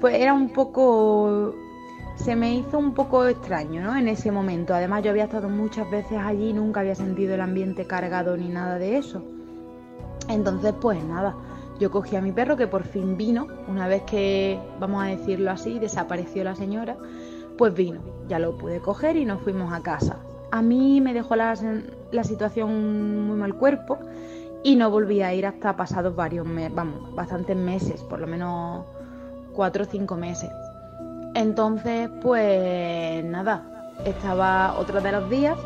Pues 0.00 0.14
era 0.14 0.32
un 0.32 0.52
poco, 0.52 1.54
se 2.16 2.34
me 2.34 2.54
hizo 2.54 2.78
un 2.78 2.94
poco 2.94 3.26
extraño, 3.26 3.82
¿no? 3.82 3.96
En 3.96 4.08
ese 4.08 4.32
momento. 4.32 4.74
Además 4.74 5.02
yo 5.04 5.10
había 5.10 5.24
estado 5.24 5.48
muchas 5.48 5.90
veces 5.90 6.18
allí, 6.18 6.52
nunca 6.52 6.80
había 6.80 6.94
sentido 6.94 7.34
el 7.34 7.40
ambiente 7.42 7.86
cargado 7.86 8.36
ni 8.36 8.48
nada 8.48 8.78
de 8.78 8.96
eso. 8.96 9.22
Entonces, 10.28 10.74
pues 10.80 11.04
nada, 11.04 11.36
yo 11.78 11.90
cogí 11.90 12.16
a 12.16 12.20
mi 12.20 12.32
perro 12.32 12.56
que 12.56 12.66
por 12.66 12.84
fin 12.84 13.16
vino, 13.16 13.46
una 13.68 13.86
vez 13.86 14.02
que, 14.02 14.58
vamos 14.80 15.04
a 15.04 15.08
decirlo 15.08 15.50
así, 15.50 15.78
desapareció 15.78 16.42
la 16.42 16.56
señora, 16.56 16.96
pues 17.58 17.74
vino, 17.74 18.00
ya 18.26 18.38
lo 18.38 18.56
pude 18.56 18.80
coger 18.80 19.16
y 19.16 19.24
nos 19.24 19.42
fuimos 19.42 19.72
a 19.72 19.82
casa. 19.82 20.18
A 20.50 20.62
mí 20.62 21.00
me 21.00 21.12
dejó 21.12 21.36
la, 21.36 21.54
situación 22.22 23.26
muy 23.26 23.36
mal 23.36 23.54
cuerpo 23.54 23.98
y 24.62 24.76
no 24.76 24.90
volví 24.90 25.22
a 25.22 25.34
ir 25.34 25.46
hasta 25.46 25.76
pasados 25.76 26.14
varios 26.14 26.46
meses, 26.46 26.74
vamos, 26.74 27.14
bastantes 27.14 27.56
meses, 27.56 28.02
por 28.02 28.20
lo 28.20 28.26
menos 28.26 28.84
cuatro 29.52 29.84
o 29.84 29.86
cinco 29.86 30.16
meses. 30.16 30.50
Entonces, 31.34 32.08
pues 32.22 33.24
nada, 33.24 33.92
estaba 34.04 34.78
otro 34.78 35.00
de 35.00 35.12
los 35.12 35.28
días, 35.28 35.58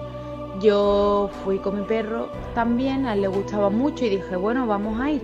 yo 0.61 1.31
fui 1.45 1.59
con 1.59 1.81
mi 1.81 1.87
perro 1.87 2.29
también, 2.55 3.07
a 3.07 3.15
él 3.15 3.23
le 3.23 3.29
gustaba 3.29 3.71
mucho 3.71 4.05
y 4.05 4.11
dije, 4.11 4.37
bueno, 4.37 4.67
vamos 4.67 5.01
a 5.01 5.11
ir. 5.11 5.23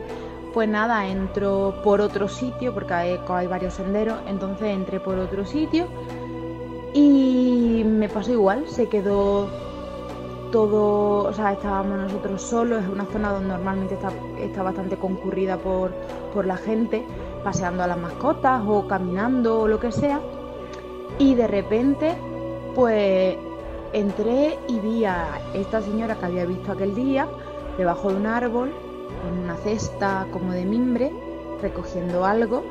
Pues 0.54 0.68
nada, 0.68 1.06
entro 1.06 1.82
por 1.84 2.00
otro 2.00 2.28
sitio, 2.28 2.72
porque 2.72 2.94
hay, 2.94 3.20
hay 3.28 3.46
varios 3.46 3.74
senderos, 3.74 4.18
entonces 4.26 4.68
entré 4.68 5.00
por 5.00 5.18
otro 5.18 5.44
sitio 5.44 5.86
y 6.96 7.84
me 7.84 8.08
pasó 8.08 8.32
igual, 8.32 8.66
se 8.68 8.88
quedó 8.88 9.48
todo, 10.50 11.28
o 11.28 11.32
sea, 11.34 11.52
estábamos 11.52 11.98
nosotros 11.98 12.40
solos, 12.40 12.82
es 12.82 12.88
una 12.88 13.04
zona 13.04 13.32
donde 13.32 13.48
normalmente 13.48 13.94
está, 13.94 14.10
está 14.38 14.62
bastante 14.62 14.96
concurrida 14.96 15.58
por, 15.58 15.92
por 16.32 16.46
la 16.46 16.56
gente, 16.56 17.04
paseando 17.44 17.82
a 17.82 17.86
las 17.86 17.98
mascotas 17.98 18.62
o 18.66 18.86
caminando 18.86 19.60
o 19.60 19.68
lo 19.68 19.78
que 19.78 19.92
sea. 19.92 20.20
Y 21.18 21.34
de 21.34 21.46
repente, 21.46 22.14
pues 22.74 23.36
entré 23.92 24.58
y 24.66 24.78
vi 24.80 25.04
a 25.04 25.38
esta 25.52 25.82
señora 25.82 26.14
que 26.14 26.24
había 26.24 26.46
visto 26.46 26.72
aquel 26.72 26.94
día 26.94 27.28
debajo 27.76 28.08
de 28.08 28.16
un 28.16 28.26
árbol, 28.26 28.72
con 29.22 29.38
una 29.38 29.56
cesta 29.56 30.26
como 30.32 30.52
de 30.52 30.64
mimbre, 30.64 31.12
recogiendo 31.60 32.24
algo 32.24 32.62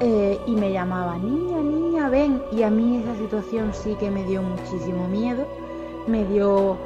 eh, 0.00 0.40
y 0.46 0.56
me 0.56 0.72
llamaba, 0.72 1.18
niña, 1.18 1.58
niña, 1.58 1.83
ven. 2.08 2.42
Y 2.52 2.62
a 2.62 2.70
mí 2.70 2.96
esa 2.96 3.16
situación 3.16 3.72
sí 3.74 3.94
que 3.98 4.10
me 4.10 4.24
dio 4.24 4.42
muchísimo 4.42 5.08
miedo, 5.08 5.46
me 6.06 6.24
dio, 6.24 6.76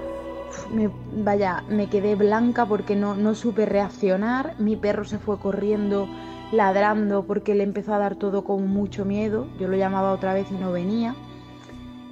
vaya, 1.25 1.65
me 1.69 1.89
quedé 1.89 2.15
blanca 2.15 2.67
porque 2.67 2.97
no, 2.97 3.15
no 3.15 3.35
supe 3.35 3.67
reaccionar, 3.67 4.55
mi 4.59 4.77
perro 4.77 5.05
se 5.05 5.19
fue 5.19 5.39
corriendo 5.39 6.09
ladrando 6.53 7.25
porque 7.25 7.55
le 7.55 7.65
empezó 7.65 7.95
a 7.95 7.99
dar 7.99 8.17
todo 8.17 8.45
con 8.45 8.69
mucho 8.69 9.05
miedo, 9.05 9.47
yo 9.61 9.69
lo 9.69 9.77
llamaba 9.77 10.13
otra 10.13 10.35
vez 10.35 10.51
y 10.51 10.55
no 10.55 10.73
venía. 10.73 11.15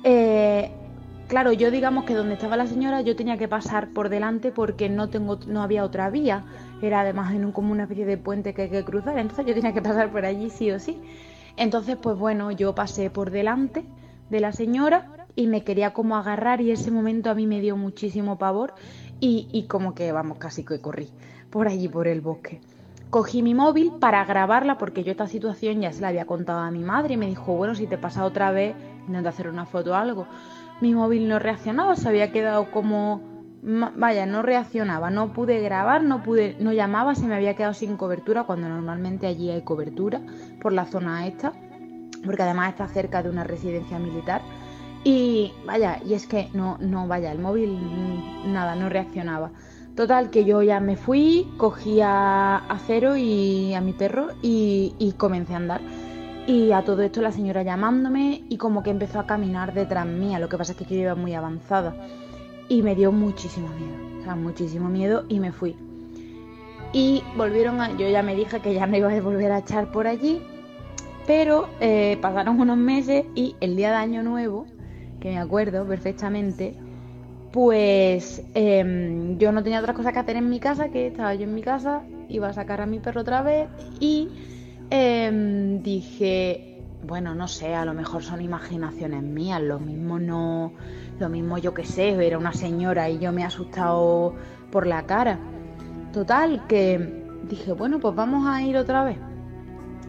Eh, 0.05 0.71
claro, 1.29 1.53
yo 1.53 1.71
digamos 1.71 2.05
que 2.05 2.15
donde 2.15 2.35
estaba 2.35 2.57
la 2.57 2.67
señora 2.67 3.01
yo 3.01 3.17
tenía 3.17 3.39
que 3.39 3.49
pasar 3.49 3.89
por 3.89 4.09
delante 4.09 4.53
porque 4.53 4.89
no, 4.89 5.09
tengo, 5.09 5.39
no 5.47 5.63
había 5.63 5.85
otra 5.85 6.11
vía 6.11 6.45
era 6.83 7.01
además 7.01 7.35
en 7.35 7.45
un, 7.45 7.53
como 7.53 7.73
una 7.73 7.85
especie 7.85 8.05
de 8.05 8.19
puente 8.19 8.55
que 8.55 8.63
hay 8.63 8.71
que 8.71 8.85
cruzar, 8.85 9.19
entonces 9.19 9.47
yo 9.47 9.55
tenía 9.55 9.73
que 9.73 9.83
pasar 9.83 10.11
por 10.11 10.25
allí 10.25 10.51
sí 10.51 10.71
o 10.71 10.79
sí. 10.79 11.01
Entonces, 11.57 11.97
pues 11.97 12.19
bueno, 12.19 12.51
yo 12.51 12.75
pasé 12.75 13.11
por 13.11 13.31
delante 13.31 13.85
de 14.31 14.41
la 14.41 14.53
señora 14.53 15.27
y 15.35 15.47
me 15.47 15.63
quería 15.63 15.93
como 15.93 16.17
agarrar 16.17 16.61
y 16.61 16.71
ese 16.71 16.91
momento 16.91 17.31
a 17.31 17.35
mí 17.35 17.47
me 17.47 17.61
dio 17.61 17.77
muchísimo 17.77 18.39
pavor 18.39 18.75
y, 19.21 19.49
y 19.53 19.65
como 19.65 19.95
que, 19.95 20.13
vamos, 20.13 20.39
casi 20.39 20.65
que 20.65 20.81
corrí 20.81 21.09
por 21.51 21.69
allí, 21.69 21.89
por 21.89 22.09
el 22.09 22.21
bosque. 22.21 22.61
Cogí 23.11 23.43
mi 23.43 23.55
móvil 23.55 23.93
para 24.01 24.25
grabarla 24.25 24.79
porque 24.79 25.05
yo 25.05 25.13
esta 25.13 25.29
situación 25.29 25.81
ya 25.81 25.93
se 25.93 26.03
la 26.03 26.09
había 26.09 26.27
contado 26.27 26.59
a 26.59 26.71
mi 26.71 26.83
madre 26.83 27.15
y 27.15 27.17
me 27.17 27.27
dijo, 27.27 27.55
bueno, 27.55 27.75
si 27.75 27.87
te 27.87 27.99
pasa 27.99 28.25
otra 28.25 28.51
vez, 28.51 28.75
intenta 29.07 29.31
hacer 29.31 29.49
una 29.49 29.65
foto 29.65 29.93
o 29.93 29.95
algo. 29.95 30.27
Mi 30.81 30.95
móvil 30.95 31.29
no 31.29 31.39
reaccionaba, 31.39 31.97
se 31.97 32.09
había 32.09 32.33
quedado 32.33 32.71
como 32.71 33.36
vaya, 33.67 34.27
no 34.27 34.43
reaccionaba, 34.43 35.11
no 35.11 35.33
pude 35.33 35.61
grabar, 35.61 36.05
no 36.05 36.23
pude, 36.23 36.57
no 36.61 36.73
llamaba, 36.73 37.17
se 37.17 37.27
me 37.27 37.35
había 37.35 37.57
quedado 37.57 37.75
sin 37.75 37.97
cobertura 37.97 38.45
cuando 38.45 38.69
normalmente 38.69 39.27
allí 39.27 39.51
hay 39.51 39.63
cobertura 39.63 40.21
por 40.63 40.73
la 40.73 40.85
zona 40.85 41.27
esta, 41.27 41.53
porque 42.25 42.43
además 42.43 42.71
está 42.71 42.87
cerca 42.87 43.25
de 43.25 43.31
una 43.31 43.43
residencia 43.43 43.99
militar. 43.99 44.43
Y 45.03 45.53
vaya, 45.67 46.01
y 46.05 46.15
es 46.15 46.27
que 46.27 46.49
no, 46.53 46.79
no, 46.81 47.09
vaya, 47.09 47.33
el 47.33 47.41
móvil 47.41 47.77
nada, 48.47 48.77
no 48.77 48.89
reaccionaba. 48.89 49.51
Total, 49.97 50.31
que 50.31 50.45
yo 50.45 50.63
ya 50.63 50.79
me 50.79 50.97
fui, 50.97 51.49
cogí 51.57 52.01
a, 52.03 52.63
Cero 52.87 53.17
y 53.17 53.75
a 53.75 53.81
mi 53.81 53.93
perro 53.93 54.29
y, 54.43 54.95
y 54.99 55.13
comencé 55.13 55.55
a 55.55 55.57
andar. 55.57 55.81
Y 56.47 56.71
a 56.71 56.85
todo 56.85 57.03
esto 57.03 57.21
la 57.21 57.33
señora 57.33 57.65
llamándome 57.65 58.45
y 58.49 58.59
como 58.59 58.85
que 58.85 58.91
empezó 58.91 59.19
a 59.19 59.27
caminar 59.27 59.75
detrás 59.75 60.07
mía, 60.07 60.39
lo 60.39 60.49
que 60.49 60.57
pasa 60.57 60.73
es 60.73 60.79
que 60.79 60.85
yo 60.85 61.01
iba 61.01 61.15
muy 61.17 61.35
avanzada 61.35 61.97
y 62.69 62.83
me 62.83 62.95
dio 62.95 63.13
muchísimo 63.13 63.69
miedo, 63.69 64.21
o 64.21 64.23
sea, 64.25 64.35
muchísimo 64.35 64.89
miedo 64.89 65.25
y 65.29 65.41
me 65.41 65.53
fui. 65.53 65.77
Y 66.93 67.23
volvieron 67.37 67.81
a, 67.81 67.97
yo 67.97 68.09
ya 68.09 68.23
me 68.23 68.35
dije 68.35 68.61
que 68.61 68.75
ya 68.75 68.87
no 68.87 68.97
iba 68.97 69.13
a 69.13 69.21
volver 69.21 69.53
a 69.53 69.59
echar 69.59 69.91
por 69.93 70.07
allí, 70.07 70.41
pero 71.27 71.69
eh, 71.81 72.19
pasaron 72.21 72.61
unos 72.61 72.77
meses 72.77 73.27
y 73.35 73.57
el 73.61 73.77
día 73.77 73.91
de 73.91 73.97
Año 73.97 74.23
Nuevo, 74.23 74.67
que 75.21 75.31
me 75.31 75.39
acuerdo 75.39 75.87
perfectamente, 75.87 76.75
pues 77.53 78.43
em, 78.55 79.39
yo 79.39 79.51
no 79.53 79.63
tenía 79.63 79.81
otra 79.81 79.95
cosa 79.95 80.13
que 80.13 80.19
hacer 80.19 80.37
en 80.37 80.49
mi 80.49 80.61
casa, 80.61 80.91
que 80.91 81.09
estaba 81.09 81.35
yo 81.35 81.45
en 81.45 81.55
mi 81.55 81.63
casa, 81.63 82.03
iba 82.29 82.49
a 82.49 82.53
sacar 82.53 82.81
a 82.81 82.87
mi 82.87 83.01
perro 83.01 83.23
otra 83.23 83.43
vez 83.43 83.69
y 84.01 84.29
em, 84.91 85.83
dije, 85.83 86.76
bueno, 87.07 87.35
no 87.35 87.49
sé, 87.49 87.75
a 87.75 87.85
lo 87.85 87.95
mejor 87.95 88.23
son 88.23 88.41
imaginaciones 88.41 89.23
mías, 89.23 89.63
lo 89.63 89.79
mismo 89.79 90.19
no 90.19 90.73
lo 91.19 91.29
mismo 91.29 91.59
yo 91.59 91.73
que 91.73 91.85
sé, 91.85 92.11
era 92.27 92.39
una 92.39 92.53
señora 92.53 93.09
y 93.09 93.19
yo 93.19 93.33
me 93.33 93.43
he 93.43 93.45
asustado 93.45 94.35
por 94.71 94.87
la 94.87 95.07
cara. 95.07 95.39
Total, 96.13 96.67
que 96.67 97.25
dije, 97.49 97.73
bueno, 97.73 98.01
pues 98.01 98.15
vamos 98.15 98.47
a 98.47 98.63
ir 98.63 98.77
otra 98.77 99.05
vez. 99.05 99.19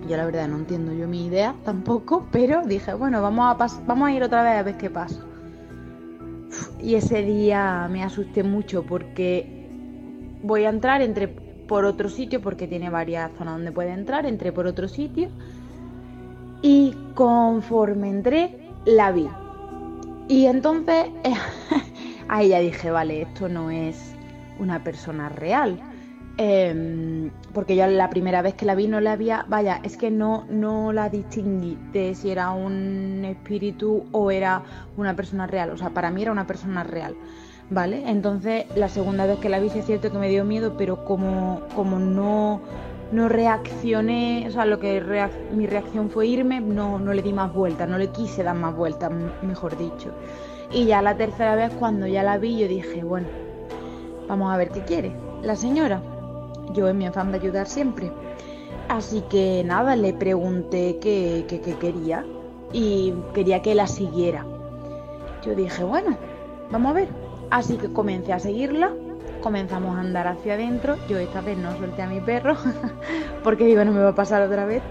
Yo 0.07 0.15
la 0.17 0.25
verdad 0.25 0.47
no 0.47 0.57
entiendo 0.57 0.93
yo 0.93 1.07
mi 1.07 1.25
idea 1.25 1.55
tampoco, 1.63 2.27
pero 2.31 2.63
dije, 2.65 2.93
bueno, 2.93 3.21
vamos 3.21 3.45
a, 3.45 3.81
vamos 3.85 4.07
a 4.07 4.11
ir 4.11 4.23
otra 4.23 4.43
vez 4.43 4.53
a 4.53 4.63
ver 4.63 4.77
qué 4.77 4.89
pasa. 4.89 5.21
Y 6.79 6.95
ese 6.95 7.23
día 7.23 7.87
me 7.89 8.03
asusté 8.03 8.43
mucho 8.43 8.83
porque 8.83 9.69
voy 10.43 10.65
a 10.65 10.69
entrar 10.69 11.01
entre 11.01 11.27
por 11.27 11.83
otro 11.85 12.07
sitio 12.07 12.41
porque 12.41 12.67
tiene 12.67 12.89
varias 12.89 13.31
zonas 13.37 13.55
donde 13.55 13.71
puede 13.71 13.91
entrar, 13.91 14.25
entré 14.25 14.53
por 14.53 14.67
otro 14.67 14.87
sitio 14.87 15.29
y 16.61 16.95
conforme 17.13 18.09
entré 18.09 18.71
la 18.85 19.11
vi. 19.11 19.27
Y 20.27 20.45
entonces 20.45 21.07
ahí 22.27 22.49
ya 22.49 22.59
dije, 22.59 22.91
vale, 22.91 23.23
esto 23.23 23.47
no 23.49 23.71
es 23.71 24.15
una 24.59 24.83
persona 24.83 25.29
real. 25.29 25.79
Em, 26.39 27.31
porque 27.51 27.75
yo 27.75 27.87
la 27.87 28.11
primera 28.11 28.43
vez 28.43 28.53
que 28.53 28.65
la 28.65 28.75
vi 28.75 28.87
no 28.87 28.99
la 28.99 29.13
había, 29.13 29.45
vaya, 29.47 29.79
es 29.83 29.97
que 29.97 30.11
no, 30.11 30.45
no 30.49 30.93
la 30.93 31.09
distinguí 31.09 31.79
de 31.91 32.13
si 32.13 32.29
era 32.29 32.51
un 32.51 33.25
espíritu 33.25 34.05
o 34.11 34.29
era 34.29 34.61
una 34.97 35.15
persona 35.15 35.47
real. 35.47 35.71
O 35.71 35.77
sea, 35.77 35.89
para 35.89 36.11
mí 36.11 36.21
era 36.21 36.31
una 36.31 36.45
persona 36.45 36.83
real. 36.83 37.15
¿Vale? 37.69 38.09
Entonces 38.09 38.65
la 38.77 38.87
segunda 38.87 39.25
vez 39.25 39.39
que 39.39 39.49
la 39.49 39.59
vi 39.59 39.67
es 39.67 39.85
cierto 39.85 40.09
que 40.09 40.17
me 40.17 40.29
dio 40.29 40.45
miedo, 40.45 40.75
pero 40.77 41.03
como, 41.03 41.61
como 41.75 41.99
no, 41.99 42.61
no 43.11 43.29
reaccioné, 43.29 44.45
o 44.47 44.51
sea, 44.51 44.65
lo 44.65 44.79
que 44.79 45.01
mi 45.51 45.65
reacción 45.65 46.09
fue 46.09 46.27
irme, 46.27 46.59
no, 46.59 46.99
no 46.99 47.13
le 47.13 47.21
di 47.21 47.33
más 47.33 47.53
vueltas, 47.53 47.87
no 47.87 47.97
le 47.97 48.09
quise 48.09 48.43
dar 48.43 48.55
más 48.55 48.75
vueltas, 48.75 49.11
mejor 49.41 49.77
dicho. 49.77 50.11
Y 50.71 50.85
ya 50.85 51.01
la 51.01 51.15
tercera 51.15 51.55
vez, 51.55 51.73
cuando 51.73 52.07
ya 52.07 52.23
la 52.23 52.37
vi, 52.37 52.57
yo 52.59 52.67
dije, 52.67 53.03
bueno, 53.03 53.27
vamos 54.27 54.53
a 54.53 54.57
ver 54.57 54.69
qué 54.69 54.81
quiere 54.81 55.27
la 55.41 55.55
señora. 55.55 56.01
Yo 56.73 56.87
en 56.89 56.97
mi 56.97 57.05
afán 57.05 57.31
de 57.31 57.37
ayudar 57.37 57.67
siempre. 57.67 58.11
Así 58.89 59.21
que 59.29 59.63
nada, 59.65 59.95
le 59.95 60.13
pregunté 60.13 60.97
qué, 61.01 61.45
qué, 61.47 61.61
qué 61.61 61.75
quería 61.75 62.25
y 62.73 63.13
quería 63.33 63.61
que 63.61 63.75
la 63.75 63.87
siguiera. 63.87 64.45
Yo 65.43 65.55
dije, 65.55 65.83
bueno, 65.83 66.17
vamos 66.71 66.91
a 66.91 66.93
ver. 66.93 67.07
Así 67.49 67.77
que 67.77 67.91
comencé 67.91 68.33
a 68.33 68.39
seguirla 68.39 68.91
comenzamos 69.41 69.95
a 69.97 70.01
andar 70.01 70.27
hacia 70.27 70.53
adentro. 70.53 70.95
Yo 71.07 71.17
esta 71.17 71.41
vez 71.41 71.57
no 71.57 71.77
solté 71.77 72.01
a 72.01 72.07
mi 72.07 72.19
perro 72.19 72.55
porque 73.43 73.65
digo, 73.65 73.83
no 73.85 73.91
me 73.91 74.01
va 74.01 74.09
a 74.09 74.15
pasar 74.15 74.41
otra 74.41 74.65
vez. 74.65 74.81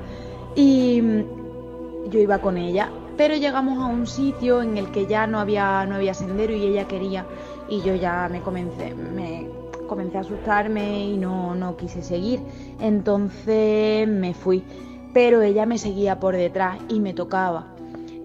Y 0.54 1.00
mm, 1.02 2.10
yo 2.10 2.20
iba 2.20 2.38
con 2.38 2.56
ella, 2.56 2.90
pero 3.16 3.34
llegamos 3.34 3.78
a 3.78 3.86
un 3.86 4.06
sitio 4.06 4.62
en 4.62 4.76
el 4.76 4.90
que 4.90 5.06
ya 5.06 5.26
no 5.26 5.38
había, 5.38 5.84
no 5.86 5.96
había 5.96 6.14
sendero 6.14 6.54
y 6.54 6.64
ella 6.64 6.86
quería 6.86 7.26
y 7.68 7.82
yo 7.82 7.94
ya 7.94 8.28
me 8.30 8.40
comencé, 8.40 8.94
me 8.94 9.48
comencé 9.88 10.18
a 10.18 10.20
asustarme 10.20 11.06
y 11.06 11.16
no, 11.16 11.54
no 11.54 11.76
quise 11.76 12.02
seguir. 12.02 12.40
Entonces 12.80 14.08
me 14.08 14.34
fui, 14.34 14.64
pero 15.12 15.42
ella 15.42 15.66
me 15.66 15.78
seguía 15.78 16.20
por 16.20 16.36
detrás 16.36 16.78
y 16.88 17.00
me 17.00 17.14
tocaba 17.14 17.75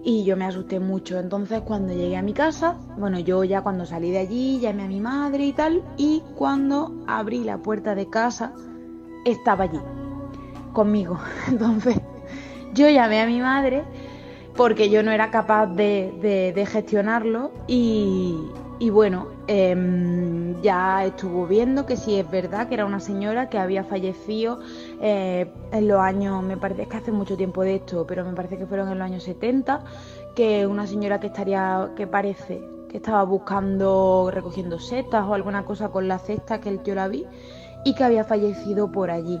y 0.04 0.24
yo 0.24 0.36
me 0.36 0.44
asusté 0.44 0.80
mucho. 0.80 1.18
Entonces 1.18 1.62
cuando 1.62 1.92
llegué 1.92 2.16
a 2.16 2.22
mi 2.22 2.32
casa, 2.32 2.76
bueno, 2.98 3.18
yo 3.18 3.44
ya 3.44 3.62
cuando 3.62 3.86
salí 3.86 4.10
de 4.10 4.18
allí 4.18 4.60
llamé 4.60 4.84
a 4.84 4.88
mi 4.88 5.00
madre 5.00 5.46
y 5.46 5.52
tal, 5.52 5.82
y 5.96 6.22
cuando 6.36 6.92
abrí 7.06 7.44
la 7.44 7.58
puerta 7.58 7.94
de 7.94 8.08
casa, 8.08 8.52
estaba 9.24 9.64
allí, 9.64 9.80
conmigo. 10.72 11.18
Entonces 11.48 11.96
yo 12.74 12.88
llamé 12.88 13.20
a 13.20 13.26
mi 13.26 13.40
madre 13.40 13.84
porque 14.56 14.90
yo 14.90 15.02
no 15.02 15.10
era 15.10 15.30
capaz 15.30 15.66
de, 15.66 16.52
de 16.54 16.66
gestionarlo 16.66 17.52
y, 17.66 18.36
y 18.82 18.90
bueno, 18.90 19.28
em, 19.46 20.60
ya 20.60 21.04
estuvo 21.04 21.46
viendo 21.46 21.86
que 21.86 21.96
sí 21.96 22.16
es 22.16 22.28
verdad 22.28 22.66
que 22.66 22.74
era 22.74 22.84
una 22.84 22.98
señora 22.98 23.48
que 23.48 23.56
había 23.56 23.84
fallecido 23.84 24.58
eh, 25.04 25.50
en 25.72 25.88
los 25.88 25.98
años, 25.98 26.44
me 26.44 26.56
parece 26.56 26.86
que 26.86 26.96
hace 26.96 27.10
mucho 27.10 27.36
tiempo 27.36 27.62
de 27.62 27.74
esto, 27.74 28.06
pero 28.06 28.24
me 28.24 28.34
parece 28.34 28.56
que 28.56 28.66
fueron 28.66 28.88
en 28.88 29.00
los 29.00 29.04
años 29.04 29.24
70, 29.24 29.82
que 30.36 30.64
una 30.64 30.86
señora 30.86 31.18
que 31.18 31.26
estaría, 31.26 31.90
que 31.96 32.06
parece 32.06 32.62
que 32.88 32.98
estaba 32.98 33.24
buscando, 33.24 34.30
recogiendo 34.32 34.78
setas 34.78 35.26
o 35.26 35.34
alguna 35.34 35.64
cosa 35.64 35.88
con 35.88 36.06
la 36.06 36.20
cesta 36.20 36.60
que 36.60 36.78
yo 36.84 36.94
la 36.94 37.08
vi 37.08 37.26
y 37.84 37.96
que 37.96 38.04
había 38.04 38.22
fallecido 38.22 38.92
por 38.92 39.10
allí. 39.10 39.40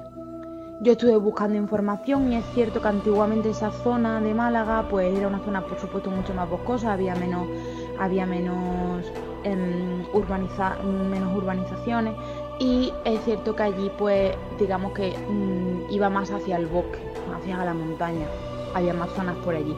Yo 0.80 0.92
estuve 0.92 1.16
buscando 1.16 1.56
información 1.56 2.32
y 2.32 2.36
es 2.38 2.44
cierto 2.54 2.82
que 2.82 2.88
antiguamente 2.88 3.50
esa 3.50 3.70
zona 3.70 4.20
de 4.20 4.34
Málaga 4.34 4.88
pues 4.90 5.16
era 5.16 5.28
una 5.28 5.38
zona 5.44 5.64
por 5.64 5.78
supuesto 5.78 6.10
mucho 6.10 6.34
más 6.34 6.50
boscosa, 6.50 6.92
había 6.92 7.14
menos, 7.14 7.46
había 8.00 8.26
menos, 8.26 9.04
em, 9.44 10.02
menos 11.08 11.36
urbanizaciones 11.36 12.16
y 12.58 12.92
es 13.04 13.20
cierto 13.24 13.56
que 13.56 13.62
allí 13.62 13.90
pues 13.96 14.34
digamos 14.58 14.92
que 14.92 15.16
mm, 15.16 15.90
iba 15.90 16.08
más 16.10 16.30
hacia 16.30 16.56
el 16.56 16.66
bosque, 16.66 16.98
hacia 17.34 17.64
la 17.64 17.74
montaña, 17.74 18.26
había 18.74 18.94
más 18.94 19.10
zonas 19.10 19.36
por 19.38 19.54
allí. 19.54 19.76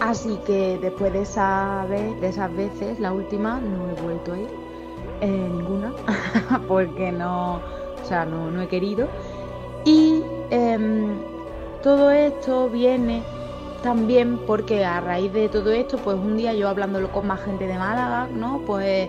Así 0.00 0.38
que 0.44 0.78
después 0.80 1.12
de, 1.12 1.22
esa 1.22 1.86
vez, 1.88 2.20
de 2.20 2.28
esas 2.28 2.54
veces, 2.54 2.98
la 2.98 3.12
última, 3.12 3.60
no 3.60 3.88
he 3.88 4.02
vuelto 4.02 4.32
a 4.32 4.38
ir, 4.38 4.48
eh, 5.20 5.26
ninguna, 5.26 5.92
porque 6.68 7.12
no, 7.12 7.56
o 7.56 8.04
sea, 8.06 8.24
no, 8.24 8.60
he 8.60 8.68
querido. 8.68 9.08
Y 9.84 10.22
em, 10.50 11.18
todo 11.82 12.10
esto 12.10 12.68
viene 12.68 13.22
también 13.82 14.38
porque 14.46 14.84
a 14.84 15.00
raíz 15.00 15.32
de 15.32 15.48
todo 15.48 15.70
esto, 15.70 15.98
pues 15.98 16.16
un 16.16 16.36
día 16.36 16.54
yo 16.54 16.68
hablándolo 16.68 17.12
con 17.12 17.26
más 17.26 17.40
gente 17.42 17.66
de 17.66 17.78
Málaga, 17.78 18.28
¿no? 18.32 18.62
Pues 18.66 19.08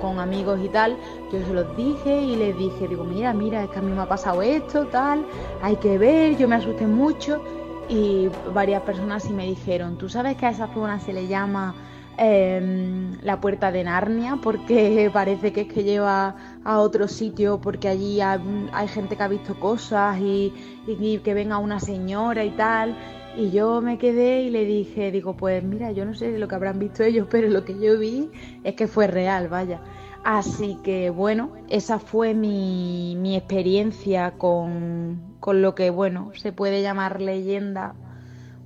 con, 0.00 0.18
amigos 0.18 0.60
y 0.64 0.68
tal, 0.68 0.96
yo 1.32 1.44
se 1.44 1.52
los 1.52 1.76
dije 1.76 2.20
y 2.20 2.36
les 2.36 2.56
dije, 2.56 2.88
digo, 2.88 3.04
mira, 3.04 3.32
mira, 3.32 3.64
es 3.64 3.70
que 3.70 3.78
a 3.78 3.82
mí 3.82 3.92
me 3.92 4.00
ha 4.00 4.08
pasado 4.08 4.42
esto, 4.42 4.86
tal, 4.86 5.24
hay 5.62 5.76
que 5.76 5.98
ver, 5.98 6.36
yo 6.36 6.48
me 6.48 6.56
asusté 6.56 6.86
mucho 6.86 7.42
y 7.88 8.28
varias 8.54 8.82
personas 8.82 9.24
sí 9.24 9.32
me 9.32 9.46
dijeron, 9.46 9.96
¿tú 9.98 10.08
sabes 10.08 10.36
que 10.36 10.46
a 10.46 10.50
esa 10.50 10.68
zona 10.72 11.00
se 11.00 11.12
le 11.12 11.26
llama 11.26 11.74
em, 12.16 13.18
la 13.22 13.40
puerta 13.40 13.72
de 13.72 13.82
Narnia? 13.82 14.38
Porque 14.40 15.10
parece 15.12 15.52
que 15.52 15.62
es 15.62 15.72
que 15.72 15.82
lleva 15.82 16.36
a 16.64 16.78
otro 16.78 17.08
sitio, 17.08 17.60
porque 17.60 17.88
allí 17.88 18.20
hay, 18.20 18.88
gente 18.88 19.16
que 19.16 19.22
ha 19.22 19.28
visto 19.28 19.58
cosas 19.58 20.20
y, 20.20 20.52
y, 20.86 21.18
que 21.18 21.34
venga 21.34 21.58
una 21.58 21.80
señora 21.80 22.44
y 22.44 22.50
tal. 22.50 22.96
Y 23.36 23.50
yo 23.50 23.80
me 23.80 23.96
quedé 23.96 24.42
y 24.42 24.50
le 24.50 24.64
dije, 24.64 25.12
digo, 25.12 25.36
pues 25.36 25.62
mira, 25.62 25.92
yo 25.92 26.04
no 26.04 26.14
sé 26.14 26.36
lo 26.38 26.48
que 26.48 26.54
habrán 26.56 26.78
visto 26.78 27.04
ellos, 27.04 27.28
pero 27.30 27.48
lo 27.48 27.64
que 27.64 27.78
yo 27.78 27.98
vi 27.98 28.28
es 28.64 28.74
que 28.74 28.88
fue 28.88 29.06
real, 29.06 29.48
vaya. 29.48 29.80
Así 30.24 30.76
que 30.82 31.10
bueno, 31.10 31.52
esa 31.68 31.98
fue 31.98 32.34
mi, 32.34 33.36
experiencia 33.36 34.32
con, 34.32 35.36
con, 35.40 35.62
lo 35.62 35.74
que, 35.74 35.90
bueno, 35.90 36.32
se 36.34 36.52
puede 36.52 36.82
llamar 36.82 37.20
leyenda 37.20 37.94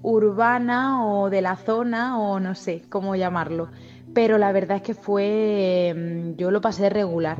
urbana 0.03 1.07
o 1.07 1.31
de 1.31 1.43
la 1.43 1.57
zona 1.57 2.19
o 2.19 2.41
no 2.41 2.55
sé 2.55 2.83
cómo 2.89 3.17
llamarlo. 3.17 3.69
Pero 4.15 4.39
la 4.39 4.53
verdad 4.53 4.79
es 4.79 4.83
que 4.83 4.95
fue, 4.95 5.95
mm, 5.97 6.37
yo 6.37 6.51
lo 6.51 6.61
pasé 6.61 6.89
regular, 6.89 7.39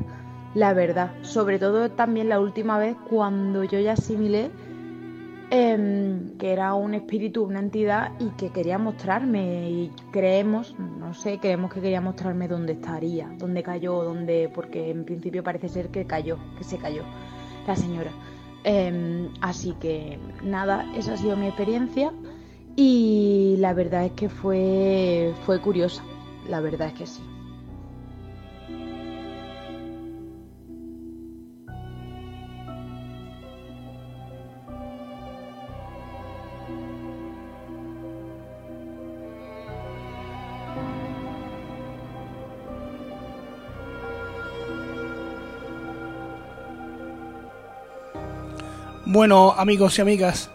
la 0.53 0.73
verdad. 0.73 1.11
Sobre 1.21 1.59
todo 1.59 1.89
también 1.89 2.29
la 2.29 2.39
última 2.39 2.77
vez 2.77 2.95
cuando 3.09 3.63
yo 3.63 3.79
ya 3.79 3.93
asimilé 3.93 4.51
Em, 5.51 6.37
que 6.39 6.51
era 6.53 6.73
un 6.73 6.95
espíritu, 6.95 7.43
una 7.43 7.59
entidad 7.59 8.11
y 8.19 8.29
que 8.31 8.49
quería 8.49 8.79
mostrarme 8.79 9.69
y 9.69 9.91
creemos, 10.11 10.75
no 10.79 11.13
sé, 11.13 11.39
creemos 11.39 11.71
que 11.71 11.81
quería 11.81 12.01
mostrarme 12.01 12.47
dónde 12.47 12.73
estaría, 12.73 13.29
dónde 13.37 13.61
cayó, 13.61 14.03
dónde, 14.03 14.49
porque 14.53 14.89
en 14.89 15.05
principio 15.05 15.43
parece 15.43 15.69
ser 15.69 15.89
que 15.89 16.05
cayó, 16.05 16.37
que 16.57 16.63
se 16.63 16.77
cayó 16.77 17.03
la 17.67 17.75
señora. 17.75 18.11
Em, 18.63 19.29
así 19.41 19.73
que 19.79 20.17
nada, 20.43 20.91
esa 20.97 21.13
ha 21.13 21.17
sido 21.17 21.37
mi 21.37 21.45
experiencia 21.45 22.11
y 22.75 23.55
la 23.59 23.73
verdad 23.73 24.05
es 24.05 24.13
que 24.13 24.29
fue, 24.29 25.33
fue 25.45 25.61
curiosa, 25.61 26.03
la 26.49 26.59
verdad 26.59 26.87
es 26.87 26.93
que 26.95 27.05
sí. 27.05 27.21
Bueno, 49.15 49.55
amigos 49.57 49.97
y 49.97 50.01
amigas, 50.01 50.49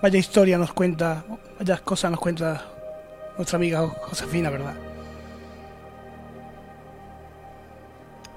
vaya 0.00 0.18
historia 0.18 0.56
nos 0.56 0.72
cuenta, 0.72 1.22
vaya 1.58 1.76
cosas 1.84 2.10
nos 2.10 2.18
cuenta 2.18 2.64
nuestra 3.36 3.56
amiga 3.56 3.86
Josefina, 3.86 4.48
¿verdad? 4.48 4.72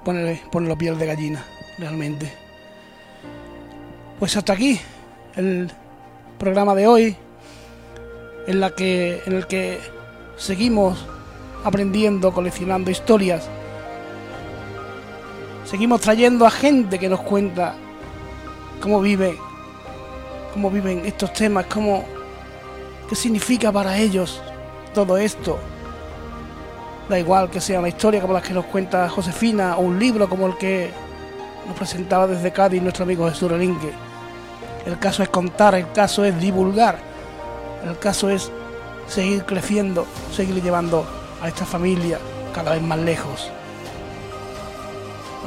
Pone 0.03 0.67
la 0.67 0.75
piel 0.75 0.99
de 0.99 1.05
gallina, 1.05 1.45
realmente. 1.77 2.29
Pues 4.19 4.35
hasta 4.35 4.51
aquí 4.51 4.81
el 5.37 5.71
programa 6.37 6.75
de 6.75 6.87
hoy, 6.87 7.15
en, 8.47 8.59
la 8.59 8.71
que, 8.71 9.21
en 9.25 9.31
el 9.31 9.47
que 9.47 9.79
seguimos 10.35 11.05
aprendiendo, 11.63 12.33
coleccionando 12.33 12.91
historias. 12.91 13.47
Seguimos 15.63 16.01
trayendo 16.01 16.45
a 16.45 16.51
gente 16.51 16.99
que 16.99 17.07
nos 17.07 17.21
cuenta 17.21 17.77
cómo 18.81 19.01
vive, 19.01 19.37
cómo 20.53 20.69
viven 20.69 21.05
estos 21.05 21.33
temas, 21.33 21.65
cómo, 21.67 22.05
qué 23.09 23.15
significa 23.15 23.71
para 23.71 23.97
ellos 23.97 24.41
todo 24.93 25.17
esto. 25.17 25.59
Da 27.09 27.17
igual 27.17 27.49
que 27.49 27.61
sea 27.61 27.79
una 27.79 27.89
historia 27.89 28.21
como 28.21 28.33
la 28.33 28.41
que 28.41 28.53
nos 28.53 28.65
cuenta 28.65 29.07
Josefina 29.09 29.77
o 29.77 29.81
un 29.81 29.99
libro 29.99 30.27
como 30.27 30.47
el 30.47 30.57
que 30.57 30.91
nos 31.67 31.77
presentaba 31.77 32.27
desde 32.27 32.51
Cádiz 32.51 32.81
nuestro 32.81 33.03
amigo 33.03 33.29
Jesús 33.29 33.51
Relinque. 33.51 33.91
El 34.85 34.97
caso 34.99 35.23
es 35.23 35.29
contar, 35.29 35.75
el 35.75 35.91
caso 35.91 36.23
es 36.23 36.39
divulgar, 36.39 36.97
el 37.85 37.97
caso 37.99 38.29
es 38.29 38.51
seguir 39.07 39.45
creciendo, 39.45 40.05
seguir 40.33 40.61
llevando 40.61 41.05
a 41.41 41.47
esta 41.47 41.65
familia 41.65 42.19
cada 42.53 42.71
vez 42.71 42.81
más 42.81 42.99
lejos. 42.99 43.51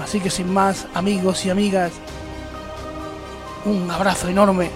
Así 0.02 0.20
que 0.20 0.30
sin 0.30 0.52
más, 0.52 0.86
amigos 0.94 1.44
y 1.44 1.50
amigas, 1.50 1.92
un 3.64 3.90
abrazo 3.90 4.28
enorme. 4.28 4.70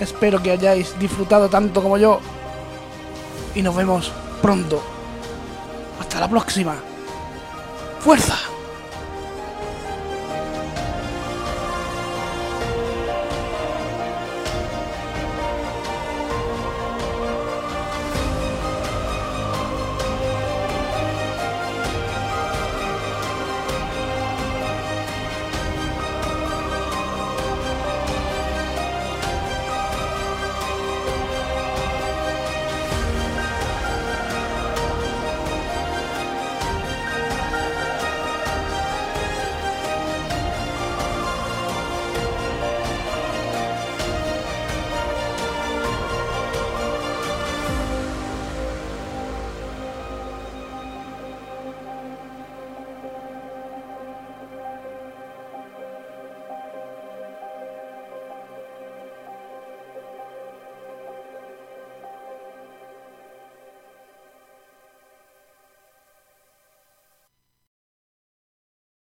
Espero 0.00 0.42
que 0.42 0.50
hayáis 0.50 0.98
disfrutado 0.98 1.48
tanto 1.48 1.82
como 1.82 1.98
yo. 1.98 2.20
Y 3.54 3.62
nos 3.62 3.76
vemos 3.76 4.12
pronto. 4.40 4.82
Hasta 6.00 6.20
la 6.20 6.28
próxima. 6.28 6.74
¡Fuerza! 8.00 8.51